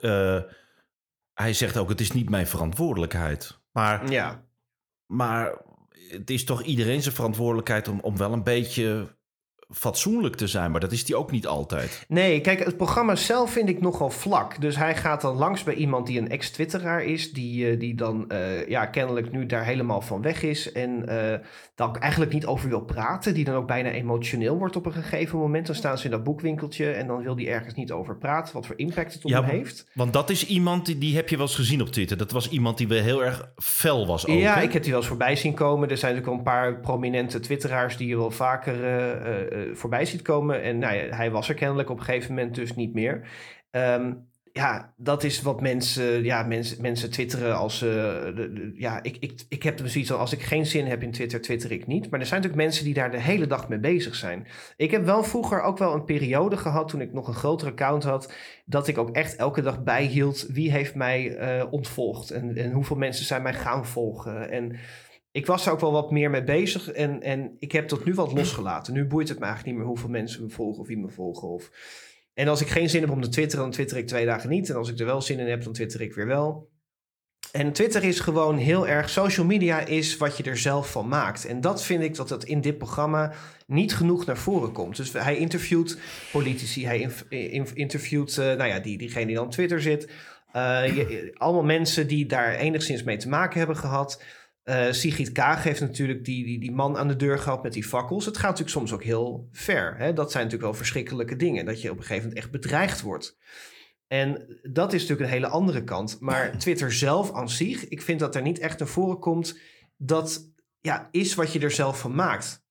hij 1.34 1.54
zegt 1.54 1.78
ook, 1.78 1.90
het 1.90 2.02
is 2.02 2.12
niet 2.12 2.30
mijn 2.30 2.48
verantwoordelijkheid. 2.48 3.60
Maar, 3.72 4.12
ja. 4.12 4.46
maar 5.06 5.62
het 6.08 6.30
is 6.30 6.44
toch 6.44 6.64
iedereen 6.64 7.02
zijn 7.02 7.16
verantwoordelijkheid 7.16 7.88
om, 7.88 8.00
om 8.00 8.18
wel 8.18 8.34
een 8.34 8.44
beetje 8.44 9.16
fatsoenlijk 9.70 10.36
te 10.36 10.48
zijn, 10.48 10.72
maar 10.72 10.80
dat 10.80 10.92
is 10.92 11.06
die 11.06 11.16
ook 11.16 11.32
niet 11.32 11.48
altijd. 11.48 12.06
Nee, 12.08 12.42
kijk, 12.42 12.66
het 12.66 12.78
programma 12.78 13.16
zelf 13.16 13.52
vind 13.52 13.70
ik 13.70 13.82
nogal 13.82 14.10
vlak. 14.10 14.62
Dus 14.62 14.78
hij 14.78 14.96
gaat 14.96 15.22
dan 15.22 15.36
langs 15.36 15.64
bij 15.64 15.74
iemand 15.74 16.08
die 16.08 16.20
een 16.20 16.30
ex-twitteraar 16.30 17.04
is, 17.04 17.32
die, 17.32 17.72
uh, 17.72 17.80
die 17.80 17.96
dan 17.96 18.26
uh, 18.32 18.68
ja, 18.68 18.86
kennelijk 18.86 19.32
nu 19.32 19.46
daar 19.46 19.66
helemaal 19.66 20.02
van 20.02 20.22
weg 20.22 20.44
is 20.44 20.72
en 20.72 21.06
uh, 21.10 21.34
daar 21.76 21.92
eigenlijk 21.92 22.34
niet 22.34 22.46
over 22.46 22.70
wil 22.70 22.82
praten, 22.82 23.34
die 23.34 23.44
dan 23.44 23.56
ook 23.56 23.68
bijna 23.68 23.90
emotioneel 23.90 24.58
wordt 24.58 24.76
op 24.76 24.86
een 24.86 24.94
gegeven 24.94 25.40
moment. 25.40 25.66
Dan 25.66 25.76
staan 25.76 25.98
ze 25.98 26.06
in 26.06 26.12
dat 26.12 26.24
boekwinkeltje 26.24 26.92
en 26.92 27.08
dan 27.08 27.24
wil 27.24 27.36
die 27.36 27.50
ergens 27.50 27.74
niet 27.74 27.92
over 27.92 28.18
praten, 28.18 28.54
wat 28.54 28.66
voor 28.66 28.78
impact 28.78 29.14
het 29.14 29.24
op 29.24 29.30
ja, 29.30 29.42
hem 29.44 29.50
heeft. 29.50 29.88
Want 29.94 30.14
dat 30.14 30.30
is 30.30 30.46
iemand, 30.48 30.86
die, 30.86 30.98
die 30.98 31.16
heb 31.16 31.30
je 31.30 31.38
wel 31.38 31.46
eens 31.46 31.56
gezien 31.56 31.82
op 31.82 31.90
Twitter. 31.90 32.18
Dat 32.18 32.32
was 32.32 32.50
iemand 32.50 32.78
die 32.78 32.88
wel 32.88 33.02
heel 33.02 33.24
erg 33.24 33.50
fel 33.58 34.08
was 34.08 34.28
ook, 34.28 34.38
Ja, 34.38 34.56
hè? 34.56 34.62
ik 34.62 34.74
heb 34.74 34.82
die 34.82 34.92
wel 34.92 35.00
eens 35.00 35.10
voorbij 35.10 35.36
zien 35.36 35.54
komen. 35.54 35.90
Er 35.90 35.98
zijn 35.98 36.16
natuurlijk 36.16 36.46
wel 36.46 36.54
een 36.54 36.62
paar 36.62 36.80
prominente 36.80 37.40
twitteraars 37.40 37.98
die 37.98 38.08
je 38.08 38.18
wel 38.18 38.32
vaker 38.32 38.76
uh, 38.80 39.55
voorbij 39.74 40.06
ziet 40.06 40.22
komen. 40.22 40.62
En 40.62 40.78
nou 40.78 40.96
ja, 40.96 41.16
hij 41.16 41.32
was 41.32 41.50
er 41.50 41.56
kennelijk 41.56 41.90
op 41.90 41.98
een 41.98 42.04
gegeven 42.04 42.34
moment 42.34 42.56
dus 42.56 42.76
niet 42.76 42.94
meer. 42.94 43.28
Um, 43.72 44.28
ja, 44.58 44.94
dat 44.98 45.24
is 45.24 45.42
wat 45.42 45.62
mensen, 45.62 46.24
ja, 46.24 46.44
mensen, 46.44 46.82
mensen 46.82 47.12
twitteren 47.12 47.58
als... 47.58 47.80
De, 47.80 48.32
de, 48.36 48.72
ja, 48.76 49.04
ik, 49.04 49.18
ik, 49.20 49.46
ik 49.50 49.64
heb 49.64 49.82
zoiets 49.84 50.12
als 50.12 50.34
ik 50.34 50.42
geen 50.42 50.66
zin 50.66 50.86
heb 50.86 51.04
in 51.04 51.12
Twitter, 51.12 51.42
twitter 51.42 51.72
ik 51.72 51.88
niet. 51.88 52.10
Maar 52.10 52.20
er 52.20 52.26
zijn 52.26 52.42
natuurlijk 52.42 52.68
mensen 52.68 52.86
die 52.86 52.94
daar 52.94 53.12
de 53.12 53.20
hele 53.20 53.48
dag 53.48 53.70
mee 53.70 53.80
bezig 53.80 54.16
zijn. 54.16 54.48
Ik 54.78 54.92
heb 54.92 55.06
wel 55.06 55.24
vroeger 55.24 55.62
ook 55.62 55.78
wel 55.78 55.94
een 55.94 56.06
periode 56.06 56.58
gehad, 56.58 56.88
toen 56.88 57.02
ik 57.02 57.14
nog 57.14 57.28
een 57.28 57.34
groter 57.34 57.68
account 57.68 58.04
had... 58.04 58.34
dat 58.66 58.88
ik 58.88 58.98
ook 58.98 59.10
echt 59.10 59.36
elke 59.36 59.62
dag 59.62 59.84
bijhield 59.84 60.46
wie 60.50 60.72
heeft 60.72 60.96
mij 60.96 61.38
uh, 61.58 61.64
ontvolgd... 61.70 62.30
En, 62.30 62.58
en 62.58 62.72
hoeveel 62.72 62.98
mensen 62.98 63.26
zijn 63.26 63.42
mij 63.42 63.54
gaan 63.54 63.86
volgen. 63.86 64.52
En 64.52 64.76
ik 65.36 65.46
was 65.46 65.66
er 65.66 65.72
ook 65.72 65.80
wel 65.80 65.92
wat 65.92 66.12
meer 66.12 66.30
mee 66.30 66.44
bezig 66.44 66.92
en, 66.92 67.22
en 67.22 67.56
ik 67.60 67.72
heb 67.72 67.88
tot 67.88 68.06
nu 68.06 68.14
wat 68.14 68.34
losgelaten. 68.34 68.94
Nu 68.94 69.06
boeit 69.06 69.30
het 69.30 69.40
me 69.40 69.46
eigenlijk 69.46 69.74
niet 69.74 69.84
meer 69.84 69.94
hoeveel 69.94 70.10
mensen 70.10 70.44
me 70.44 70.50
volgen 70.50 70.82
of 70.82 70.88
wie 70.88 70.98
me 70.98 71.10
volgen. 71.10 71.60
En 72.34 72.48
als 72.48 72.62
ik 72.62 72.68
geen 72.68 72.90
zin 72.90 73.02
heb 73.02 73.10
om 73.10 73.22
te 73.22 73.30
twitteren, 73.30 73.64
dan 73.64 73.74
twitter 73.74 73.98
ik 73.98 74.08
twee 74.08 74.26
dagen 74.26 74.50
niet. 74.50 74.70
En 74.70 74.76
als 74.76 74.90
ik 74.90 75.00
er 75.00 75.06
wel 75.06 75.22
zin 75.22 75.40
in 75.40 75.48
heb, 75.48 75.64
dan 75.64 75.74
twitter 75.74 76.02
ik 76.02 76.14
weer 76.14 76.28
wel. 76.28 76.70
En 77.52 77.72
Twitter 77.72 78.04
is 78.04 78.20
gewoon 78.20 78.58
heel 78.58 78.88
erg. 78.88 79.10
Social 79.10 79.46
media 79.46 79.80
is 79.80 80.18
wat 80.18 80.38
je 80.38 80.44
er 80.44 80.58
zelf 80.58 80.92
van 80.92 81.08
maakt. 81.08 81.46
En 81.46 81.62
dat 81.62 81.84
vind 81.84 82.04
ik 82.04 82.16
dat 82.16 82.30
dat 82.30 82.44
in 82.44 82.62
dit 82.62 82.78
programma 82.78 83.34
niet 83.68 83.96
genoeg 83.96 84.26
naar 84.26 84.38
voren 84.38 84.72
komt. 84.72 84.96
Dus 84.96 85.14
hij 85.14 85.38
interviewt 85.38 85.98
politici, 86.32 86.86
hij 86.86 87.10
interviewt, 87.74 88.38
uh, 88.38 88.46
nou 88.46 88.66
ja, 88.66 88.80
die, 88.80 88.98
diegene 88.98 89.26
die 89.26 89.36
dan 89.36 89.46
op 89.46 89.52
Twitter 89.52 89.82
zit. 89.82 90.10
Je, 90.54 91.32
allemaal 91.34 91.64
mensen 91.64 92.08
die 92.08 92.26
daar 92.26 92.56
enigszins 92.56 93.04
mee 93.04 93.18
te 93.18 93.30
maken 93.30 93.58
hebben 93.58 93.78
gehad. 93.78 94.22
Uh, 94.66 94.92
Sigrid 94.92 95.32
Kaag 95.32 95.64
heeft 95.64 95.82
natuurlijk 95.82 96.26
die, 96.26 96.44
die, 96.46 96.60
die 96.60 96.72
man 96.72 96.98
aan 96.98 97.08
de 97.08 97.16
deur 97.16 97.40
gehad 97.40 97.64
met 97.64 97.74
die 97.74 97.84
fakkels. 97.84 98.26
Het 98.26 98.38
gaat 98.38 98.50
natuurlijk 98.50 98.78
soms 98.78 98.94
ook 98.94 99.04
heel 99.04 99.50
ver. 99.52 99.98
Hè? 99.98 100.14
Dat 100.14 100.32
zijn 100.32 100.44
natuurlijk 100.44 100.72
wel 100.72 100.80
verschrikkelijke 100.80 101.36
dingen. 101.36 101.66
Dat 101.66 101.82
je 101.82 101.92
op 101.92 101.98
een 101.98 102.04
gegeven 102.04 102.24
moment 102.28 102.44
echt 102.44 102.52
bedreigd 102.52 103.02
wordt. 103.02 103.38
En 104.08 104.60
dat 104.64 104.94
is 104.94 105.02
natuurlijk 105.02 105.30
een 105.30 105.36
hele 105.36 105.48
andere 105.48 105.84
kant. 105.84 106.18
Maar 106.20 106.58
Twitter 106.58 106.94
zelf 106.94 107.34
aan 107.34 107.50
zich, 107.50 107.88
ik 107.88 108.02
vind 108.02 108.20
dat 108.20 108.36
er 108.36 108.42
niet 108.42 108.60
echt 108.60 108.80
naar 108.80 108.88
voren 108.88 109.20
komt. 109.20 109.60
Dat 109.98 110.52
ja, 110.82 111.08
is 111.12 111.36
wat 111.36 111.54
je 111.54 111.60
er 111.60 111.72
zelf 111.72 112.00
van 112.00 112.16
maakt. 112.16 112.65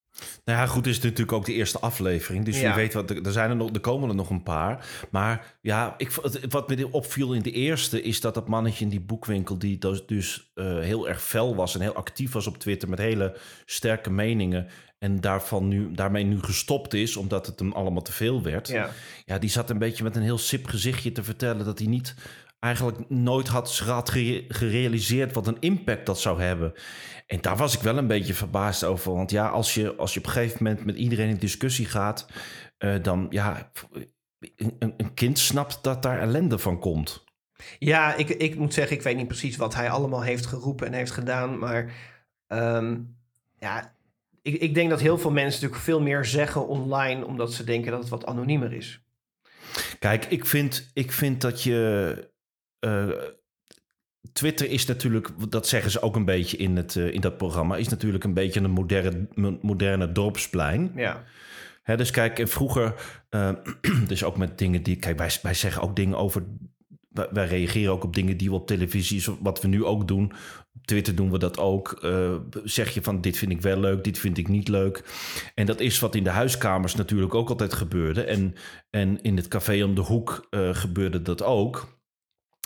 Nou 0.44 0.58
ja, 0.58 0.66
goed, 0.66 0.86
is 0.86 0.94
het 0.94 1.04
natuurlijk 1.04 1.32
ook 1.32 1.44
de 1.44 1.52
eerste 1.52 1.78
aflevering. 1.78 2.44
Dus 2.44 2.60
Ja. 2.60 2.68
je 2.68 2.74
weet 2.74 2.94
wat, 2.94 3.10
er 3.10 3.32
zijn 3.32 3.50
er 3.50 3.56
nog, 3.56 3.70
er 3.72 3.80
komen 3.80 4.08
er 4.08 4.14
nog 4.14 4.30
een 4.30 4.42
paar. 4.42 4.86
Maar 5.10 5.56
ja, 5.60 5.94
ik, 5.96 6.10
wat 6.48 6.68
me 6.68 6.92
opviel 6.92 7.32
in 7.32 7.42
de 7.42 7.50
eerste 7.50 8.02
is 8.02 8.20
dat 8.20 8.34
dat 8.34 8.48
mannetje 8.48 8.84
in 8.84 8.90
die 8.90 9.00
boekwinkel, 9.00 9.58
die 9.58 9.78
dus, 9.78 10.06
dus 10.06 10.50
eh, 10.54 10.78
heel 10.78 11.08
erg 11.08 11.22
fel 11.22 11.56
was 11.56 11.74
en 11.74 11.80
heel 11.80 11.94
actief 11.94 12.32
was 12.32 12.46
op 12.46 12.58
Twitter 12.58 12.88
met 12.88 12.98
hele 12.98 13.36
sterke 13.64 14.10
meningen. 14.10 14.68
En 15.04 15.20
daarvan 15.20 15.68
nu, 15.68 15.92
daarmee 15.92 16.24
nu 16.24 16.42
gestopt 16.42 16.94
is, 16.94 17.16
omdat 17.16 17.46
het 17.46 17.58
hem 17.58 17.72
allemaal 17.72 18.02
te 18.02 18.12
veel 18.12 18.42
werd. 18.42 18.68
Ja. 18.68 18.90
Ja, 19.24 19.38
die 19.38 19.50
zat 19.50 19.70
een 19.70 19.78
beetje 19.78 20.02
met 20.04 20.16
een 20.16 20.22
heel 20.22 20.38
sip 20.38 20.66
gezichtje 20.66 21.12
te 21.12 21.24
vertellen 21.24 21.64
dat 21.64 21.78
hij 21.78 21.88
niet 21.88 22.14
eigenlijk 22.58 23.08
nooit 23.10 23.48
had, 23.48 23.78
had 23.78 24.10
gere- 24.10 24.44
gerealiseerd 24.48 25.32
wat 25.34 25.46
een 25.46 25.56
impact 25.60 26.06
dat 26.06 26.20
zou 26.20 26.40
hebben. 26.42 26.72
En 27.26 27.40
daar 27.40 27.56
was 27.56 27.74
ik 27.74 27.80
wel 27.82 27.96
een 27.98 28.06
beetje 28.06 28.34
verbaasd 28.34 28.84
over. 28.84 29.12
Want 29.14 29.30
ja, 29.30 29.48
als 29.48 29.74
je, 29.74 29.94
als 29.96 30.12
je 30.14 30.18
op 30.20 30.26
een 30.26 30.32
gegeven 30.32 30.62
moment 30.64 30.84
met 30.84 30.96
iedereen 30.96 31.28
in 31.28 31.36
discussie 31.36 31.86
gaat, 31.86 32.26
eh, 32.78 32.94
dan 33.02 33.26
ja, 33.30 33.70
een, 34.56 34.76
een- 34.78 34.94
een 34.96 35.14
kind 35.14 35.38
snapt 35.38 35.78
dat 35.82 36.02
daar 36.02 36.20
ellende 36.20 36.58
van 36.58 36.78
komt. 36.78 37.24
Ja, 37.78 38.14
ik, 38.14 38.28
ik 38.28 38.56
moet 38.56 38.74
zeggen, 38.74 38.96
ik 38.96 39.02
weet 39.02 39.16
niet 39.16 39.28
precies 39.28 39.56
wat 39.56 39.74
hij 39.74 39.90
allemaal 39.90 40.22
heeft 40.22 40.46
geroepen 40.46 40.86
en 40.86 40.92
heeft 40.92 41.10
gedaan. 41.10 41.58
Maar 41.58 41.92
ehm, 42.46 42.96
ja, 43.58 43.93
ik, 44.44 44.60
ik 44.60 44.74
denk 44.74 44.90
dat 44.90 45.00
heel 45.00 45.18
veel 45.18 45.30
mensen 45.30 45.60
natuurlijk 45.60 45.82
veel 45.82 46.00
meer 46.00 46.24
zeggen 46.24 46.68
online... 46.68 47.26
omdat 47.26 47.52
ze 47.52 47.64
denken 47.64 47.90
dat 47.90 48.00
het 48.00 48.08
wat 48.08 48.26
anoniemer 48.26 48.72
is. 48.72 49.04
Kijk, 49.98 50.24
ik 50.24 50.46
vind, 50.46 50.90
ik 50.94 51.12
vind 51.12 51.40
dat 51.40 51.62
je. 51.62 52.30
eh, 52.78 53.08
Twitter 54.32 54.70
is 54.70 54.86
natuurlijk, 54.86 55.28
dat 55.48 55.68
zeggen 55.68 55.90
ze 55.90 56.00
ook 56.02 56.16
een 56.16 56.24
beetje 56.24 56.56
in, 56.56 56.76
het, 56.76 56.96
eh, 56.96 57.12
in 57.14 57.20
dat 57.20 57.36
programma, 57.36 57.76
is 57.76 57.88
natuurlijk 57.88 58.24
een 58.24 58.34
beetje 58.34 58.60
een 58.60 58.70
moderne, 58.70 59.28
moderne 59.60 60.12
dorpsplein. 60.12 60.92
Ja, 60.94 61.24
Hè, 61.84 61.96
dus 61.96 62.10
kijk, 62.10 62.38
en 62.38 62.48
vroeger, 62.48 62.94
eh, 63.28 63.52
dus 64.06 64.24
ook 64.24 64.36
met 64.36 64.58
dingen 64.58 64.82
die, 64.82 64.96
kijk, 64.96 65.18
wij, 65.18 65.30
wij 65.42 65.54
zeggen 65.54 65.82
ook 65.82 65.96
dingen 65.96 66.18
over, 66.18 66.44
wij, 67.14 67.46
reageren 67.46 67.92
ook 67.92 68.04
op 68.04 68.14
dingen 68.14 68.36
die 68.36 68.48
we 68.48 68.54
op 68.54 68.66
televisie, 68.66 69.24
wat 69.40 69.60
we 69.60 69.68
nu 69.68 69.84
ook 69.84 70.08
doen. 70.08 70.32
Op 70.74 70.86
Twitter 70.86 71.14
doen 71.14 71.30
we 71.30 71.38
dat 71.38 71.58
ook. 71.58 71.98
Eh, 72.02 72.34
zeg 72.64 72.90
je 72.90 73.02
van, 73.02 73.20
dit 73.20 73.38
vind 73.38 73.50
ik 73.50 73.60
wel 73.60 73.80
leuk, 73.80 74.04
dit 74.04 74.18
vind 74.18 74.38
ik 74.38 74.48
niet 74.48 74.68
leuk. 74.68 75.04
En 75.54 75.66
dat 75.66 75.80
is 75.80 75.98
wat 75.98 76.14
in 76.14 76.24
de 76.24 76.30
huiskamers 76.30 76.94
natuurlijk 76.94 77.34
ook 77.34 77.48
altijd 77.48 77.72
gebeurde. 77.72 78.24
En, 78.24 78.54
en 78.90 79.22
in 79.22 79.36
het 79.36 79.48
café 79.48 79.84
om 79.84 79.94
de 79.94 80.00
hoek 80.00 80.46
eh, 80.50 80.74
gebeurde 80.74 81.22
dat 81.22 81.42
ook. 81.42 81.92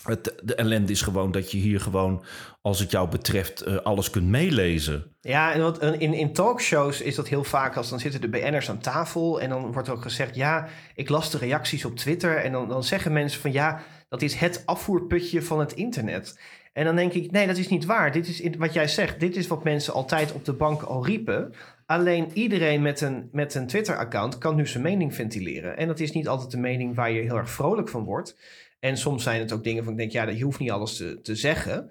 Het, 0.03 0.35
de 0.43 0.55
ellende 0.55 0.93
is 0.93 1.03
gewoon 1.03 1.31
dat 1.31 1.51
je 1.51 1.59
hier 1.59 1.81
gewoon, 1.81 2.25
als 2.63 2.79
het 2.79 2.91
jou 2.91 3.09
betreft, 3.09 3.61
eh, 3.61 3.77
alles 3.77 4.11
kunt 4.11 4.27
meelezen. 4.27 5.17
ja 5.21 5.53
en 5.53 5.61
wat, 5.61 5.83
in, 5.83 6.15
in 6.15 6.33
talkshows 6.33 7.01
is 7.01 7.15
dat 7.15 7.29
heel 7.29 7.45
vaak 7.45 7.77
als 7.77 7.89
dan 7.89 8.01
zitten 8.01 8.21
de 8.21 8.29
BN'ers 8.29 8.71
aan 8.71 8.79
tafel... 8.79 9.41
en 9.41 9.49
dan 9.49 9.73
wordt 9.73 9.89
ook 9.89 10.03
gezegd, 10.03 10.35
ja, 10.35 10.69
ik 10.95 11.09
las 11.09 11.31
de 11.31 11.39
reacties 11.39 11.85
op 11.85 11.97
Twitter... 11.97 12.37
en 12.37 12.53
dan, 12.53 12.69
dan 12.69 12.85
zeggen 12.85 13.13
mensen 13.13 13.41
van, 13.41 13.53
ja, 13.53 13.83
dat 14.09 14.23
is 14.23 14.35
het 14.35 14.63
afvoerputje 14.67 15.43
van 15.43 15.61
het 15.61 15.73
internet... 15.73 16.39
En 16.79 16.85
dan 16.85 16.97
denk 16.97 17.13
ik, 17.13 17.31
nee, 17.31 17.47
dat 17.47 17.57
is 17.57 17.69
niet 17.69 17.85
waar. 17.85 18.13
Dit 18.13 18.29
is 18.29 18.57
wat 18.57 18.73
jij 18.73 18.89
zegt. 18.89 19.21
Dit 19.21 19.37
is 19.37 19.47
wat 19.47 19.65
mensen 19.65 19.93
altijd 19.93 20.33
op 20.33 20.45
de 20.45 20.53
bank 20.53 20.83
al 20.83 21.07
riepen. 21.07 21.55
Alleen 21.87 22.31
iedereen 22.33 22.83
met 22.83 23.01
een, 23.01 23.29
met 23.33 23.55
een 23.55 23.67
Twitter-account 23.67 24.39
kan 24.39 24.57
nu 24.57 24.67
zijn 24.67 24.83
mening 24.83 25.15
ventileren. 25.15 25.77
En 25.77 25.87
dat 25.87 26.01
is 26.01 26.13
niet 26.13 26.29
altijd 26.29 26.51
de 26.51 26.59
mening 26.59 26.95
waar 26.95 27.11
je 27.11 27.21
heel 27.21 27.37
erg 27.37 27.51
vrolijk 27.51 27.89
van 27.89 28.05
wordt. 28.05 28.39
En 28.81 28.97
soms 28.97 29.23
zijn 29.23 29.41
het 29.41 29.53
ook 29.53 29.65
dingen 29.65 29.85
van 29.85 29.93
ik 29.93 29.99
denk, 29.99 30.13
ja, 30.13 30.29
je 30.29 30.45
hoeft 30.45 30.59
niet 30.59 30.71
alles 30.71 30.97
te, 30.97 31.21
te 31.21 31.35
zeggen. 31.35 31.91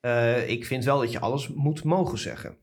Eh, 0.00 0.48
ik 0.48 0.66
vind 0.66 0.84
wel 0.84 0.98
dat 0.98 1.12
je 1.12 1.20
alles 1.20 1.48
moet 1.48 1.84
mogen 1.84 2.18
zeggen. 2.18 2.56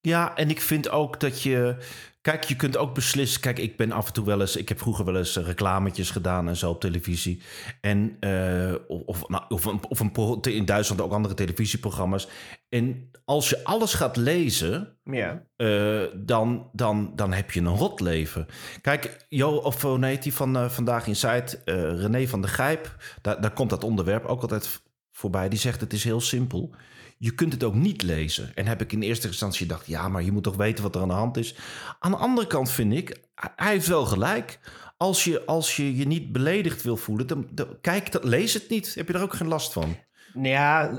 Ja, 0.00 0.36
en 0.36 0.50
ik 0.50 0.60
vind 0.60 0.90
ook 0.90 1.20
dat 1.20 1.42
je. 1.42 1.76
Kijk, 2.20 2.44
je 2.44 2.56
kunt 2.56 2.76
ook 2.76 2.94
beslissen. 2.94 3.40
Kijk, 3.40 3.58
ik 3.58 3.76
ben 3.76 3.92
af 3.92 4.06
en 4.06 4.12
toe 4.12 4.24
wel 4.24 4.40
eens. 4.40 4.56
Ik 4.56 4.68
heb 4.68 4.78
vroeger 4.78 5.04
wel 5.04 5.16
eens 5.16 5.36
reclametjes 5.36 6.10
gedaan 6.10 6.48
en 6.48 6.56
zo 6.56 6.70
op 6.70 6.80
televisie. 6.80 7.42
En. 7.80 8.16
eh, 8.20 8.74
of, 8.86 9.02
of, 9.06 9.28
nou, 9.28 9.44
of, 9.48 9.64
een, 9.64 9.80
of 9.88 10.00
een, 10.00 10.40
in 10.42 10.64
Duitsland 10.64 11.00
ook 11.00 11.12
andere 11.12 11.34
televisieprogramma's. 11.34 12.28
En 12.68 13.10
als 13.24 13.48
je 13.48 13.64
alles 13.64 13.94
gaat 13.94 14.16
lezen. 14.16 14.96
Ja, 15.04 15.46
eh, 15.56 16.02
dan, 16.16 16.70
dan, 16.72 17.12
dan 17.14 17.32
heb 17.32 17.50
je 17.50 17.60
een 17.60 17.76
rot 17.76 18.00
leven. 18.00 18.46
Kijk, 18.80 19.26
Jo, 19.28 19.50
of 19.50 19.82
hoe 19.82 20.04
heet 20.04 20.22
die 20.22 20.34
van 20.34 20.56
eh, 20.56 20.68
Vandaag 20.68 21.06
in 21.06 21.16
eh, 21.64 22.00
René 22.00 22.26
van 22.26 22.40
der 22.40 22.50
Gijp, 22.50 22.96
daar, 23.22 23.40
daar 23.40 23.52
komt 23.52 23.70
dat 23.70 23.84
onderwerp 23.84 24.24
ook 24.24 24.42
altijd 24.42 24.82
voorbij. 25.12 25.48
Die 25.48 25.58
zegt: 25.58 25.80
Het 25.80 25.92
is 25.92 26.04
heel 26.04 26.20
simpel. 26.20 26.74
Je 27.18 27.34
kunt 27.34 27.52
het 27.52 27.64
ook 27.64 27.74
niet 27.74 28.02
lezen. 28.02 28.54
En 28.54 28.66
heb 28.66 28.80
ik 28.80 28.92
in 28.92 29.02
eerste 29.02 29.26
instantie 29.26 29.66
gedacht: 29.66 29.86
ja, 29.86 30.08
maar 30.08 30.22
je 30.22 30.32
moet 30.32 30.42
toch 30.42 30.56
weten 30.56 30.82
wat 30.82 30.94
er 30.94 31.00
aan 31.00 31.08
de 31.08 31.14
hand 31.14 31.36
is. 31.36 31.54
Aan 31.98 32.10
de 32.10 32.16
andere 32.16 32.46
kant 32.46 32.70
vind 32.70 32.92
ik, 32.92 33.20
hij 33.34 33.72
heeft 33.72 33.86
wel 33.86 34.04
gelijk. 34.04 34.58
Als 34.96 35.24
je 35.24 35.46
als 35.46 35.76
je, 35.76 35.96
je 35.96 36.06
niet 36.06 36.32
beledigd 36.32 36.82
wil 36.82 36.96
voelen, 36.96 37.26
dan, 37.26 37.48
dan 37.50 37.80
kijk, 37.80 38.12
dat, 38.12 38.24
lees 38.24 38.54
het 38.54 38.68
niet. 38.68 38.94
Heb 38.94 39.08
je 39.08 39.14
er 39.14 39.22
ook 39.22 39.34
geen 39.34 39.48
last 39.48 39.72
van? 39.72 39.96
Nou 40.40 40.48
ja, 40.48 40.94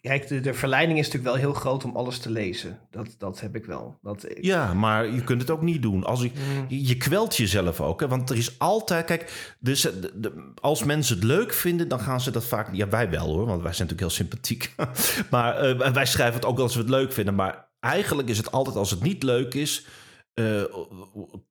kijk, 0.00 0.28
de, 0.28 0.40
de 0.40 0.54
verleiding 0.54 0.98
is 0.98 1.04
natuurlijk 1.06 1.34
wel 1.34 1.42
heel 1.44 1.60
groot 1.60 1.84
om 1.84 1.96
alles 1.96 2.18
te 2.18 2.30
lezen. 2.30 2.78
Dat, 2.90 3.14
dat 3.18 3.40
heb 3.40 3.56
ik 3.56 3.64
wel. 3.64 3.98
Dat, 4.02 4.26
Ja, 4.40 4.74
maar 4.74 5.06
je 5.12 5.24
kunt 5.24 5.40
het 5.40 5.50
ook 5.50 5.62
niet 5.62 5.82
doen. 5.82 6.04
Als 6.04 6.22
je, 6.22 6.30
je, 6.68 6.86
je 6.86 6.96
kwelt 6.96 7.36
jezelf 7.36 7.80
ook. 7.80 8.00
Hè? 8.00 8.08
Want 8.08 8.30
er 8.30 8.36
is 8.36 8.58
altijd... 8.58 9.04
Kijk, 9.04 9.56
dus, 9.60 9.86
eh, 9.86 9.92
de- 10.00 10.12
de- 10.20 10.52
als 10.60 10.84
mensen 10.84 11.14
het 11.14 11.24
leuk 11.24 11.52
vinden, 11.52 11.88
dan 11.88 12.00
gaan 12.00 12.20
ze 12.20 12.30
dat 12.30 12.44
vaak... 12.44 12.74
Ja, 12.74 12.88
wij 12.88 13.10
wel 13.10 13.26
hoor, 13.26 13.46
want 13.46 13.62
wij 13.62 13.72
zijn 13.72 13.88
natuurlijk 13.88 14.00
heel 14.00 14.10
sympathiek. 14.26 14.74
maar 15.30 15.56
eh, 15.58 15.92
wij 15.92 16.06
schrijven 16.06 16.34
het 16.34 16.44
ook 16.48 16.58
als 16.58 16.74
we 16.74 16.80
het 16.80 16.90
leuk 16.90 17.12
vinden. 17.12 17.34
Maar 17.34 17.68
eigenlijk 17.80 18.28
is 18.28 18.36
het 18.38 18.52
altijd 18.52 18.76
als 18.76 18.90
het 18.90 19.02
niet 19.02 19.22
leuk 19.22 19.54
is... 19.54 19.86
eh, 20.34 20.62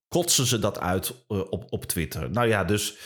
kotsen 0.07 0.45
ze 0.45 0.59
dat 0.59 0.79
uit 0.79 1.25
op, 1.27 1.65
op 1.69 1.85
Twitter. 1.85 2.29
Nou 2.31 2.47
ja, 2.47 2.63
dus... 2.63 2.97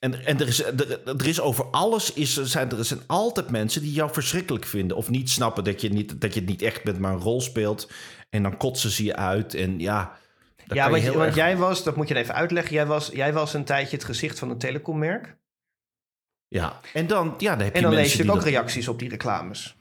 En, 0.00 0.24
en 0.26 0.40
er, 0.40 0.46
is, 0.48 0.64
er, 0.64 1.06
er 1.08 1.26
is 1.26 1.40
over 1.40 1.64
alles, 1.70 2.12
is, 2.12 2.36
er 2.36 2.46
zijn, 2.46 2.70
er 2.70 2.84
zijn 2.84 3.00
altijd 3.06 3.50
mensen 3.50 3.82
die 3.82 3.92
jou 3.92 4.12
verschrikkelijk 4.12 4.64
vinden. 4.66 4.96
Of 4.96 5.08
niet 5.10 5.30
snappen 5.30 5.64
dat 5.64 5.80
je, 5.80 5.88
niet, 5.88 6.20
dat 6.20 6.34
je 6.34 6.40
het 6.40 6.48
niet 6.48 6.62
echt 6.62 6.84
bent, 6.84 6.98
maar 6.98 7.12
een 7.12 7.18
rol 7.20 7.40
speelt. 7.40 7.90
En 8.30 8.42
dan 8.42 8.56
kotsen 8.56 8.90
ze 8.90 9.04
je 9.04 9.16
uit. 9.16 9.54
En 9.54 9.78
ja, 9.80 10.18
ja, 10.66 10.90
want, 10.90 11.02
erg- 11.04 11.34
jij 11.34 11.56
was, 11.56 11.84
dat 11.84 11.96
moet 11.96 12.08
je 12.08 12.14
even 12.16 12.34
uitleggen. 12.34 12.72
Jij 12.74 12.86
was, 12.86 13.10
jij 13.12 13.32
was 13.32 13.54
een 13.54 13.64
tijdje 13.64 13.96
het 13.96 14.04
gezicht 14.04 14.38
van 14.38 14.50
een 14.50 14.58
telecommerk. 14.58 15.36
Ja, 16.48 16.80
en 16.92 17.06
dan, 17.06 17.34
ja, 17.38 17.54
dan 17.56 17.64
heb 17.64 17.74
En 17.74 17.80
je 17.80 17.86
dan 17.86 17.94
lees 17.94 18.12
je 18.12 18.22
ook 18.22 18.34
dat- 18.34 18.44
reacties 18.44 18.88
op 18.88 18.98
die 18.98 19.08
reclames. 19.08 19.76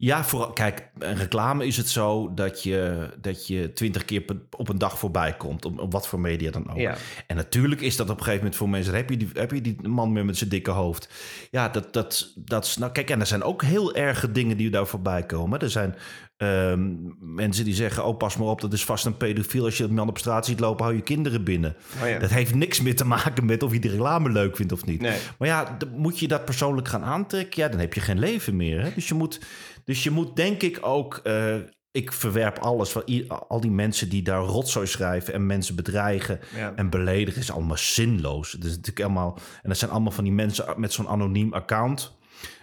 Ja, 0.00 0.24
vooral, 0.24 0.52
kijk, 0.52 0.88
een 0.98 1.16
reclame 1.16 1.66
is 1.66 1.76
het 1.76 1.88
zo 1.88 2.34
dat 2.34 2.62
je, 2.62 3.08
dat 3.20 3.46
je 3.46 3.72
twintig 3.72 4.04
keer 4.04 4.22
op 4.56 4.68
een 4.68 4.78
dag 4.78 4.98
voorbij 4.98 5.36
komt. 5.36 5.64
Op, 5.64 5.78
op 5.78 5.92
wat 5.92 6.08
voor 6.08 6.20
media 6.20 6.50
dan 6.50 6.70
ook. 6.70 6.76
Ja. 6.76 6.96
En 7.26 7.36
natuurlijk 7.36 7.80
is 7.80 7.96
dat 7.96 8.10
op 8.10 8.16
een 8.16 8.22
gegeven 8.22 8.40
moment 8.40 8.56
voor 8.56 8.68
mensen... 8.68 8.94
heb 8.94 9.10
je 9.10 9.16
die, 9.16 9.28
heb 9.32 9.50
je 9.50 9.60
die 9.60 9.88
man 9.88 10.12
meer 10.12 10.24
met 10.24 10.36
zijn 10.36 10.50
dikke 10.50 10.70
hoofd. 10.70 11.08
Ja, 11.50 11.68
dat, 11.68 11.92
dat, 11.92 12.32
dat 12.36 12.64
is... 12.64 12.76
Nou, 12.76 12.92
kijk, 12.92 13.10
en 13.10 13.20
er 13.20 13.26
zijn 13.26 13.42
ook 13.42 13.62
heel 13.62 13.94
erge 13.94 14.32
dingen 14.32 14.56
die 14.56 14.70
daar 14.70 14.86
voorbij 14.86 15.26
komen. 15.26 15.60
Er 15.60 15.70
zijn 15.70 15.94
ehm, 16.36 16.94
mensen 17.20 17.64
die 17.64 17.74
zeggen... 17.74 18.04
oh, 18.04 18.16
pas 18.16 18.36
maar 18.36 18.48
op, 18.48 18.60
dat 18.60 18.72
is 18.72 18.84
vast 18.84 19.06
een 19.06 19.16
pedofiel. 19.16 19.64
Als 19.64 19.76
je 19.76 19.84
een 19.84 19.94
man 19.94 20.08
op 20.08 20.18
straat 20.18 20.46
ziet 20.46 20.60
lopen, 20.60 20.84
hou 20.84 20.96
je 20.96 21.02
kinderen 21.02 21.44
binnen. 21.44 21.76
Oh 22.02 22.08
ja. 22.08 22.18
Dat 22.18 22.30
heeft 22.30 22.54
niks 22.54 22.80
meer 22.80 22.96
te 22.96 23.06
maken 23.06 23.46
met 23.46 23.62
of 23.62 23.72
je 23.72 23.80
de 23.80 23.88
reclame 23.88 24.30
leuk 24.30 24.56
vindt 24.56 24.72
of 24.72 24.84
niet. 24.84 25.00
Nee. 25.00 25.18
Maar 25.38 25.48
ja, 25.48 25.76
moet 25.96 26.18
je 26.18 26.28
dat 26.28 26.44
persoonlijk 26.44 26.88
gaan 26.88 27.04
aantrekken? 27.04 27.62
Ja, 27.62 27.68
dan 27.68 27.80
heb 27.80 27.94
je 27.94 28.00
geen 28.00 28.18
leven 28.18 28.56
meer. 28.56 28.82
Hè? 28.82 28.94
Dus, 28.94 29.08
je 29.08 29.14
moet, 29.14 29.40
dus 29.88 30.02
je 30.02 30.10
moet 30.10 30.36
denk 30.36 30.62
ik 30.62 30.78
ook... 30.80 31.14
eh, 31.16 31.56
ik 31.90 32.12
verwerp 32.12 32.58
alles 32.58 32.90
van 32.90 33.28
al 33.48 33.60
die 33.60 33.70
mensen 33.70 34.08
die 34.08 34.22
daar 34.22 34.40
rotzooi 34.40 34.86
schrijven... 34.86 35.34
en 35.34 35.46
mensen 35.46 35.74
bedreigen 35.76 36.40
Ja. 36.56 36.72
en 36.76 36.90
beledigen. 36.90 37.40
is 37.40 37.50
allemaal 37.50 37.76
zinloos. 37.76 38.52
Het 38.52 38.64
is 38.64 38.70
natuurlijk 38.70 39.00
allemaal... 39.00 39.38
En 39.62 39.68
dat 39.68 39.78
zijn 39.78 39.90
allemaal 39.90 40.12
van 40.12 40.24
die 40.24 40.32
mensen 40.32 40.74
met 40.76 40.92
zo'n 40.92 41.08
anoniem 41.08 41.52
account. 41.52 42.16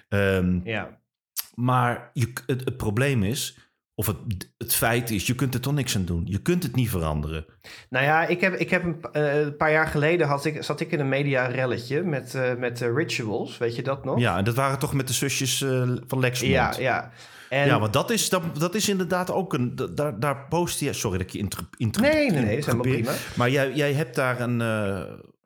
Ehm, 0.09 0.59
Ja. 0.63 0.99
maar 1.55 2.09
je, 2.13 2.33
het, 2.45 2.63
het 2.65 2.77
probleem 2.77 3.23
is... 3.23 3.57
Of 3.97 4.05
het, 4.07 4.17
het 4.57 4.75
feit 4.75 5.11
is, 5.11 5.27
je 5.27 5.35
kunt 5.35 5.53
er 5.53 5.59
toch 5.59 5.73
niks 5.73 5.95
aan 5.95 6.05
doen. 6.05 6.21
Je 6.25 6.37
kunt 6.41 6.63
het 6.63 6.75
niet 6.75 6.89
veranderen. 6.89 7.45
Nou 7.89 8.05
ja, 8.05 8.25
ik 8.27 8.41
heb, 8.41 8.53
ik 8.53 8.69
heb 8.69 8.83
een, 8.83 8.97
eh, 9.11 9.39
een 9.41 9.55
paar 9.57 9.71
jaar 9.71 9.87
geleden 9.87 10.27
had 10.27 10.45
ik, 10.45 10.63
zat 10.63 10.79
ik 10.79 10.91
in 10.91 10.99
een 10.99 11.09
media-relletje 11.09 12.03
met, 12.03 12.35
eh, 12.35 12.55
met 12.55 12.81
eh, 12.81 12.93
Rituals. 12.95 13.57
Weet 13.57 13.75
je 13.75 13.81
dat 13.81 14.05
nog? 14.05 14.19
Ja, 14.19 14.37
en 14.37 14.43
dat 14.43 14.55
waren 14.55 14.79
toch 14.79 14.93
met 14.93 15.07
de 15.07 15.13
zusjes 15.13 15.57
van 16.07 16.19
Lexmond. 16.19 16.53
ja. 16.53 16.73
ja. 16.79 17.11
En, 17.49 17.65
Ja, 17.67 17.79
want 17.79 17.93
dat 17.93 18.09
is, 18.11 18.29
dat, 18.29 18.41
dat 18.59 18.75
is 18.75 18.89
inderdaad 18.89 19.31
ook 19.31 19.53
een. 19.53 19.75
da- 19.75 19.87
Daar, 19.87 20.19
daar 20.19 20.45
post 20.49 20.79
je. 20.79 20.93
Sorry 20.93 21.17
dat 21.17 21.27
ik 21.27 21.33
je 21.33 21.39
inter, 21.39 21.59
inter, 21.77 22.01
Nee, 22.01 22.13
nee, 22.13 22.29
nee, 22.41 22.49
dat 22.49 22.57
is 22.57 22.65
helemaal 22.65 22.91
prima. 22.91 23.11
Maar 23.35 23.49
jij, 23.49 23.71
jij 23.73 23.93
hebt 23.93 24.15
daar 24.15 24.39
een. 24.41 24.61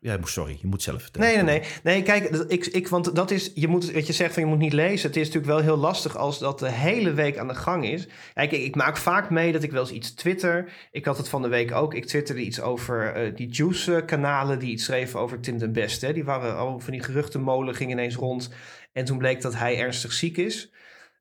Ja, 0.01 0.17
sorry, 0.23 0.57
je 0.61 0.67
moet 0.67 0.83
zelf 0.83 1.01
vertellen. 1.01 1.27
Nee, 1.27 1.43
nee, 1.43 1.59
nee. 1.59 1.69
Nee, 1.83 2.03
kijk, 2.03 2.29
ik, 2.29 2.65
ik, 2.65 2.87
want 2.87 3.15
dat 3.15 3.31
is, 3.31 3.51
je 3.53 3.67
moet, 3.67 3.91
wat 3.91 4.07
je 4.07 4.13
zegt 4.13 4.33
van 4.33 4.43
je 4.43 4.49
moet 4.49 4.57
niet 4.57 4.73
lezen. 4.73 5.07
Het 5.07 5.17
is 5.17 5.25
natuurlijk 5.25 5.53
wel 5.53 5.61
heel 5.61 5.77
lastig 5.77 6.17
als 6.17 6.39
dat 6.39 6.59
de 6.59 6.71
hele 6.71 7.13
week 7.13 7.37
aan 7.37 7.47
de 7.47 7.55
gang 7.55 7.85
is. 7.85 8.07
Kijk, 8.33 8.51
ik, 8.51 8.75
maak 8.75 8.97
vaak 8.97 9.29
mee 9.29 9.51
dat 9.51 9.63
ik 9.63 9.71
wel 9.71 9.81
eens 9.81 9.91
iets 9.91 10.13
twitter. 10.13 10.71
Ik 10.91 11.05
had 11.05 11.17
het 11.17 11.29
van 11.29 11.41
de 11.41 11.47
week 11.47 11.71
ook. 11.71 11.93
Ik 11.93 12.05
twitterde 12.05 12.41
iets 12.41 12.61
over 12.61 13.13
eh, 13.13 13.35
die 13.35 13.49
Juice-kanalen 13.49 14.59
die 14.59 14.71
iets 14.71 14.83
schreven 14.83 15.19
over 15.19 15.39
Tim 15.39 15.57
den 15.57 15.71
Best. 15.71 16.01
Hè. 16.01 16.13
Die 16.13 16.25
waren 16.25 16.57
al 16.57 16.79
van 16.79 16.91
die 16.91 17.03
geruchtenmolen, 17.03 17.75
ging 17.75 17.91
ineens 17.91 18.15
rond. 18.15 18.49
En 18.93 19.05
toen 19.05 19.17
bleek 19.17 19.41
dat 19.41 19.55
hij 19.55 19.77
ernstig 19.77 20.13
ziek 20.13 20.37
is. 20.37 20.73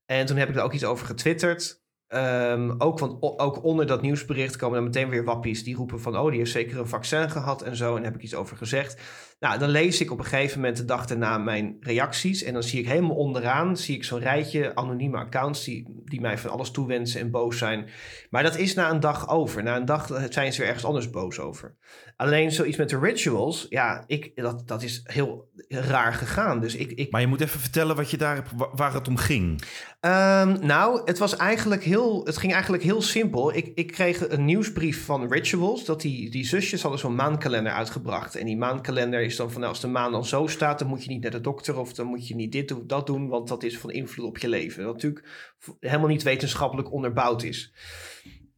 En 0.07 0.27
toen 0.27 0.37
heb 0.37 0.49
ik 0.49 0.57
er 0.57 0.62
ook 0.62 0.73
iets 0.73 0.85
over 0.85 1.07
getwitterd. 1.07 1.78
Ehm, 2.09 2.75
ook, 2.79 3.03
o- 3.03 3.35
ook 3.37 3.64
onder 3.64 3.87
dat 3.87 4.03
nieuwsbericht 4.03 4.57
komen 4.57 4.75
dan 4.77 4.85
meteen 4.85 5.09
weer 5.09 5.25
wappies 5.25 5.64
die 5.64 5.77
roepen 5.77 6.01
van... 6.01 6.18
oh, 6.18 6.29
die 6.29 6.38
heeft 6.38 6.51
zeker 6.51 6.79
een 6.79 6.88
vaccin 6.88 7.31
gehad 7.31 7.62
en 7.62 7.77
zo. 7.77 7.97
En 7.97 8.05
heb 8.05 8.14
ik 8.14 8.23
iets 8.23 8.35
over 8.35 8.57
gezegd. 8.57 9.01
Nou, 9.38 9.59
dan 9.59 9.68
lees 9.68 10.01
ik 10.01 10.11
op 10.11 10.18
een 10.18 10.24
gegeven 10.24 10.61
moment 10.61 10.77
de 10.77 10.85
dag 10.85 11.07
daarna 11.07 11.38
mijn 11.38 11.77
reacties. 11.81 12.42
En 12.42 12.53
dan 12.53 12.62
zie 12.62 12.81
ik 12.81 12.87
helemaal 12.88 13.16
onderaan 13.16 13.77
zie 13.77 13.96
ik 13.96 14.05
zo'n 14.05 14.18
rijtje 14.18 14.74
anonieme 14.74 15.16
accounts... 15.18 15.64
Die, 15.64 16.03
die 16.05 16.20
mij 16.20 16.38
van 16.38 16.51
alles 16.51 16.70
toewensen 16.70 17.20
en 17.20 17.31
boos 17.31 17.59
zijn. 17.59 17.88
Maar 18.31 18.42
dat 18.42 18.57
is 18.57 18.74
na 18.74 18.90
een 18.90 19.01
dag 19.01 19.29
over. 19.29 19.62
Na 19.62 19.77
een 19.77 19.85
dag 19.85 20.27
zijn 20.31 20.53
ze 20.53 20.61
er 20.62 20.66
ergens 20.66 20.85
anders 20.85 21.11
boos 21.11 21.38
over. 21.38 21.77
Alleen 22.16 22.53
zoiets 22.53 22.77
met 22.77 22.88
de 22.88 22.98
rituals, 22.98 23.66
ja, 23.68 24.05
ik, 24.07 24.33
dat, 24.35 24.62
dat 24.66 24.83
is 24.83 25.01
heel 25.05 25.48
raar 25.68 26.12
gegaan. 26.12 26.61
Dus 26.61 26.74
ik, 26.74 26.90
ik 26.92 27.11
Maar 27.11 27.20
je 27.20 27.27
moet 27.27 27.40
even 27.40 27.61
vertellen 27.61 27.96
wat 27.96 28.11
je 28.11 28.16
daar, 28.16 28.44
wa- 28.57 28.70
waar 28.74 28.94
het 28.94 29.09
om 29.09 29.16
ging. 29.16 29.62
Ehm, 30.01 30.66
nou, 30.66 31.01
het 31.05 31.18
was 31.18 31.37
eigenlijk 31.37 31.85
heel, 31.85 32.24
het 32.24 32.37
ging 32.37 32.53
eigenlijk 32.53 32.83
heel 32.83 33.03
simpel. 33.03 33.55
Ik, 33.57 33.72
ik 33.74 33.87
kreeg 33.87 34.29
een 34.29 34.44
nieuwsbrief 34.44 35.05
van 35.05 35.33
Rituals 35.33 35.85
dat 35.85 36.01
die, 36.01 36.31
die 36.31 36.46
zusjes 36.46 36.83
hadden 36.83 37.01
zo'n 37.01 37.14
maankalender 37.14 37.72
uitgebracht. 37.72 38.37
En 38.37 38.46
die 38.46 38.57
maankalender 38.57 39.28
is 39.29 39.37
dan 39.37 39.51
van 39.51 39.61
nou, 39.61 39.73
als 39.73 39.81
de 39.83 39.88
maan 39.88 40.12
dan 40.12 40.25
zo 40.25 40.47
staat, 40.47 40.79
dan 40.79 40.88
moet 40.88 41.05
je 41.05 41.11
niet 41.11 41.23
naar 41.23 41.31
de 41.31 41.41
dokter 41.41 41.79
of 41.79 41.93
dan 41.93 42.07
moet 42.07 42.29
je 42.29 42.35
niet 42.35 42.53
dit 42.53 42.73
of 42.73 42.83
dat 42.87 43.07
doen, 43.07 43.29
want 43.29 43.49
dat 43.49 43.62
is 43.62 43.79
van 43.79 43.91
invloed 43.91 44.27
op 44.27 44.38
je 44.38 44.49
leven. 44.49 44.85
Wat 44.85 44.95
natuurlijk 44.95 45.55
helemaal 45.81 46.09
niet 46.09 46.23
wetenschappelijk 46.23 46.93
onderbouwd 46.93 47.43
is. 47.43 47.73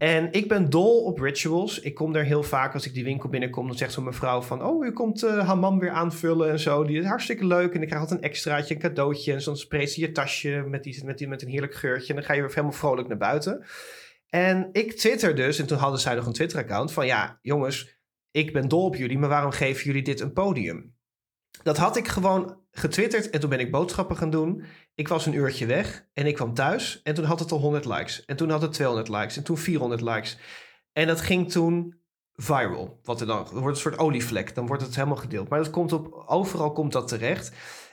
En 0.00 0.32
ik 0.32 0.48
ben 0.48 0.70
dol 0.70 1.04
op 1.04 1.18
rituals. 1.18 1.80
Ik 1.80 1.94
kom 1.94 2.12
daar 2.12 2.24
heel 2.24 2.42
vaak 2.42 2.74
als 2.74 2.86
ik 2.86 2.94
die 2.94 3.04
winkel 3.04 3.28
binnenkom. 3.28 3.66
Dan 3.66 3.76
zegt 3.76 3.92
zo'n 3.92 4.04
mevrouw 4.04 4.42
van... 4.42 4.64
Oh, 4.64 4.86
u 4.86 4.92
komt 4.92 5.22
eh 5.22 5.46
hammam 5.46 5.78
weer 5.78 5.90
aanvullen 5.90 6.50
en 6.50 6.58
zo. 6.58 6.84
Die 6.84 6.98
is 6.98 7.04
hartstikke 7.04 7.46
leuk. 7.46 7.74
En 7.74 7.80
ik 7.80 7.86
krijg 7.86 8.02
altijd 8.02 8.20
een 8.20 8.28
extraatje, 8.28 8.74
een 8.74 8.80
cadeautje. 8.80 9.32
En 9.32 9.40
dan 9.44 9.56
spreekt 9.56 9.90
ze 9.90 10.00
je 10.00 10.12
tasje 10.12 10.64
met, 10.68 10.82
die, 10.82 11.04
met, 11.04 11.18
die, 11.18 11.28
met 11.28 11.42
een 11.42 11.48
heerlijk 11.48 11.74
geurtje. 11.74 12.08
En 12.08 12.14
dan 12.14 12.24
ga 12.24 12.32
je 12.32 12.40
weer 12.40 12.50
helemaal 12.50 12.72
vrolijk 12.72 13.08
naar 13.08 13.16
buiten. 13.16 13.64
En 14.28 14.68
ik 14.72 14.92
twitter 14.92 15.34
dus. 15.34 15.58
En 15.58 15.66
toen 15.66 15.78
hadden 15.78 16.00
zij 16.00 16.14
nog 16.14 16.26
een 16.26 16.32
Twitter-account. 16.32 16.92
Van 16.92 17.06
ja, 17.06 17.38
jongens, 17.42 17.99
ik 18.30 18.52
ben 18.52 18.68
dol 18.68 18.84
op 18.84 18.96
jullie. 18.96 19.18
Maar 19.18 19.28
waarom 19.28 19.50
geven 19.50 19.84
jullie 19.84 20.02
dit 20.02 20.20
een 20.20 20.32
podium? 20.32 20.94
Dat 21.62 21.76
had 21.76 21.96
ik 21.96 22.08
gewoon 22.08 22.60
getwitterd. 22.70 23.30
En 23.30 23.40
toen 23.40 23.50
ben 23.50 23.60
ik 23.60 23.70
boodschappen 23.70 24.16
gaan 24.16 24.30
doen. 24.30 24.64
Ik 24.94 25.08
was 25.08 25.26
een 25.26 25.34
uurtje 25.34 25.66
weg 25.66 26.08
en 26.12 26.26
ik 26.26 26.34
kwam 26.34 26.54
thuis 26.54 27.02
en 27.02 27.14
toen 27.14 27.24
had 27.24 27.40
het 27.40 27.52
al 27.52 27.58
100 27.58 27.84
likes. 27.84 28.24
En 28.24 28.36
toen 28.36 28.50
had 28.50 28.62
het 28.62 28.72
200 28.72 29.08
likes 29.08 29.36
en 29.36 29.44
toen 29.44 29.58
400 29.58 30.00
likes. 30.00 30.38
En 30.92 31.06
dat 31.06 31.20
ging 31.20 31.50
toen 31.50 32.00
viral. 32.34 33.00
Wat 33.02 33.20
er 33.20 33.26
dan 33.26 33.46
wordt 33.50 33.76
een 33.76 33.82
soort 33.82 33.98
olievlek. 33.98 34.54
Dan 34.54 34.66
wordt 34.66 34.82
het 34.82 34.94
helemaal 34.94 35.16
gedeeld. 35.16 35.48
Maar 35.48 35.58
dat 35.58 35.70
komt 35.70 35.92
op, 35.92 36.24
overal 36.26 36.72
komt 36.72 36.92
dat 36.92 37.08
terecht. 37.08 37.52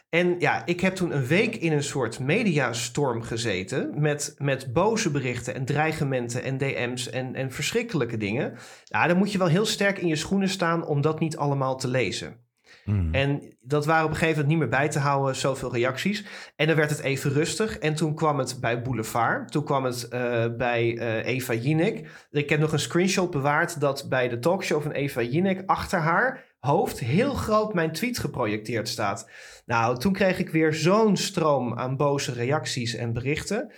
En 0.09 0.39
ja, 0.39 0.65
ik 0.65 0.81
heb 0.81 0.95
toen 0.95 1.15
een 1.15 1.25
week 1.25 1.55
in 1.55 1.71
een 1.71 1.83
soort 1.83 2.19
mediastorm 2.19 3.21
gezeten. 3.21 4.01
Met, 4.01 4.35
met 4.37 4.73
boze 4.73 5.11
berichten 5.11 5.55
en 5.55 5.65
dreigementen 5.65 6.43
en 6.43 6.57
DM's 6.57 7.09
en, 7.09 7.35
en 7.35 7.51
verschrikkelijke 7.51 8.17
dingen. 8.17 8.57
Ja, 8.83 9.07
dan 9.07 9.17
moet 9.17 9.31
je 9.31 9.37
wel 9.37 9.47
heel 9.47 9.65
sterk 9.65 9.97
in 9.97 10.07
je 10.07 10.15
schoenen 10.15 10.49
staan 10.49 10.85
om 10.85 11.01
dat 11.01 11.19
niet 11.19 11.37
allemaal 11.37 11.77
te 11.77 11.87
lezen. 11.87 12.45
Hmm. 12.83 13.13
En 13.13 13.57
dat 13.61 13.85
waren 13.85 14.05
op 14.05 14.09
een 14.09 14.15
gegeven 14.15 14.41
moment 14.41 14.59
niet 14.59 14.69
meer 14.69 14.79
bij 14.79 14.89
te 14.89 14.99
houden, 14.99 15.35
zoveel 15.35 15.73
reacties. 15.73 16.25
En 16.55 16.67
dan 16.67 16.75
werd 16.75 16.89
het 16.89 16.99
even 16.99 17.31
rustig. 17.31 17.77
En 17.77 17.95
toen 17.95 18.15
kwam 18.15 18.37
het 18.37 18.57
bij 18.61 18.81
Boulevard. 18.81 19.51
Toen 19.51 19.63
kwam 19.63 19.83
het 19.83 20.07
eh, 20.07 20.45
bij 20.57 20.97
eh, 20.97 21.25
Eva 21.25 21.53
Jinek. 21.53 22.27
Ik 22.31 22.49
heb 22.49 22.59
nog 22.59 22.71
een 22.71 22.79
screenshot 22.79 23.31
bewaard 23.31 23.79
dat 23.79 24.05
bij 24.09 24.29
de 24.29 24.39
talkshow 24.39 24.81
van 24.81 24.91
Eva 24.91 25.21
Jinek 25.21 25.63
achter 25.65 25.99
haar 25.99 26.46
hoofd 26.59 26.99
heel 26.99 27.33
groot 27.33 27.73
mijn 27.73 27.91
tweet 27.91 28.19
geprojecteerd 28.19 28.87
staat. 28.87 29.29
Nou, 29.65 29.97
toen 29.97 30.13
kreeg 30.13 30.39
ik 30.39 30.49
weer 30.49 30.73
zo'n 30.73 31.17
stroom 31.17 31.77
aan 31.77 31.97
boze 31.97 32.33
reacties 32.33 32.95
en 32.95 33.13
berichten. 33.13 33.73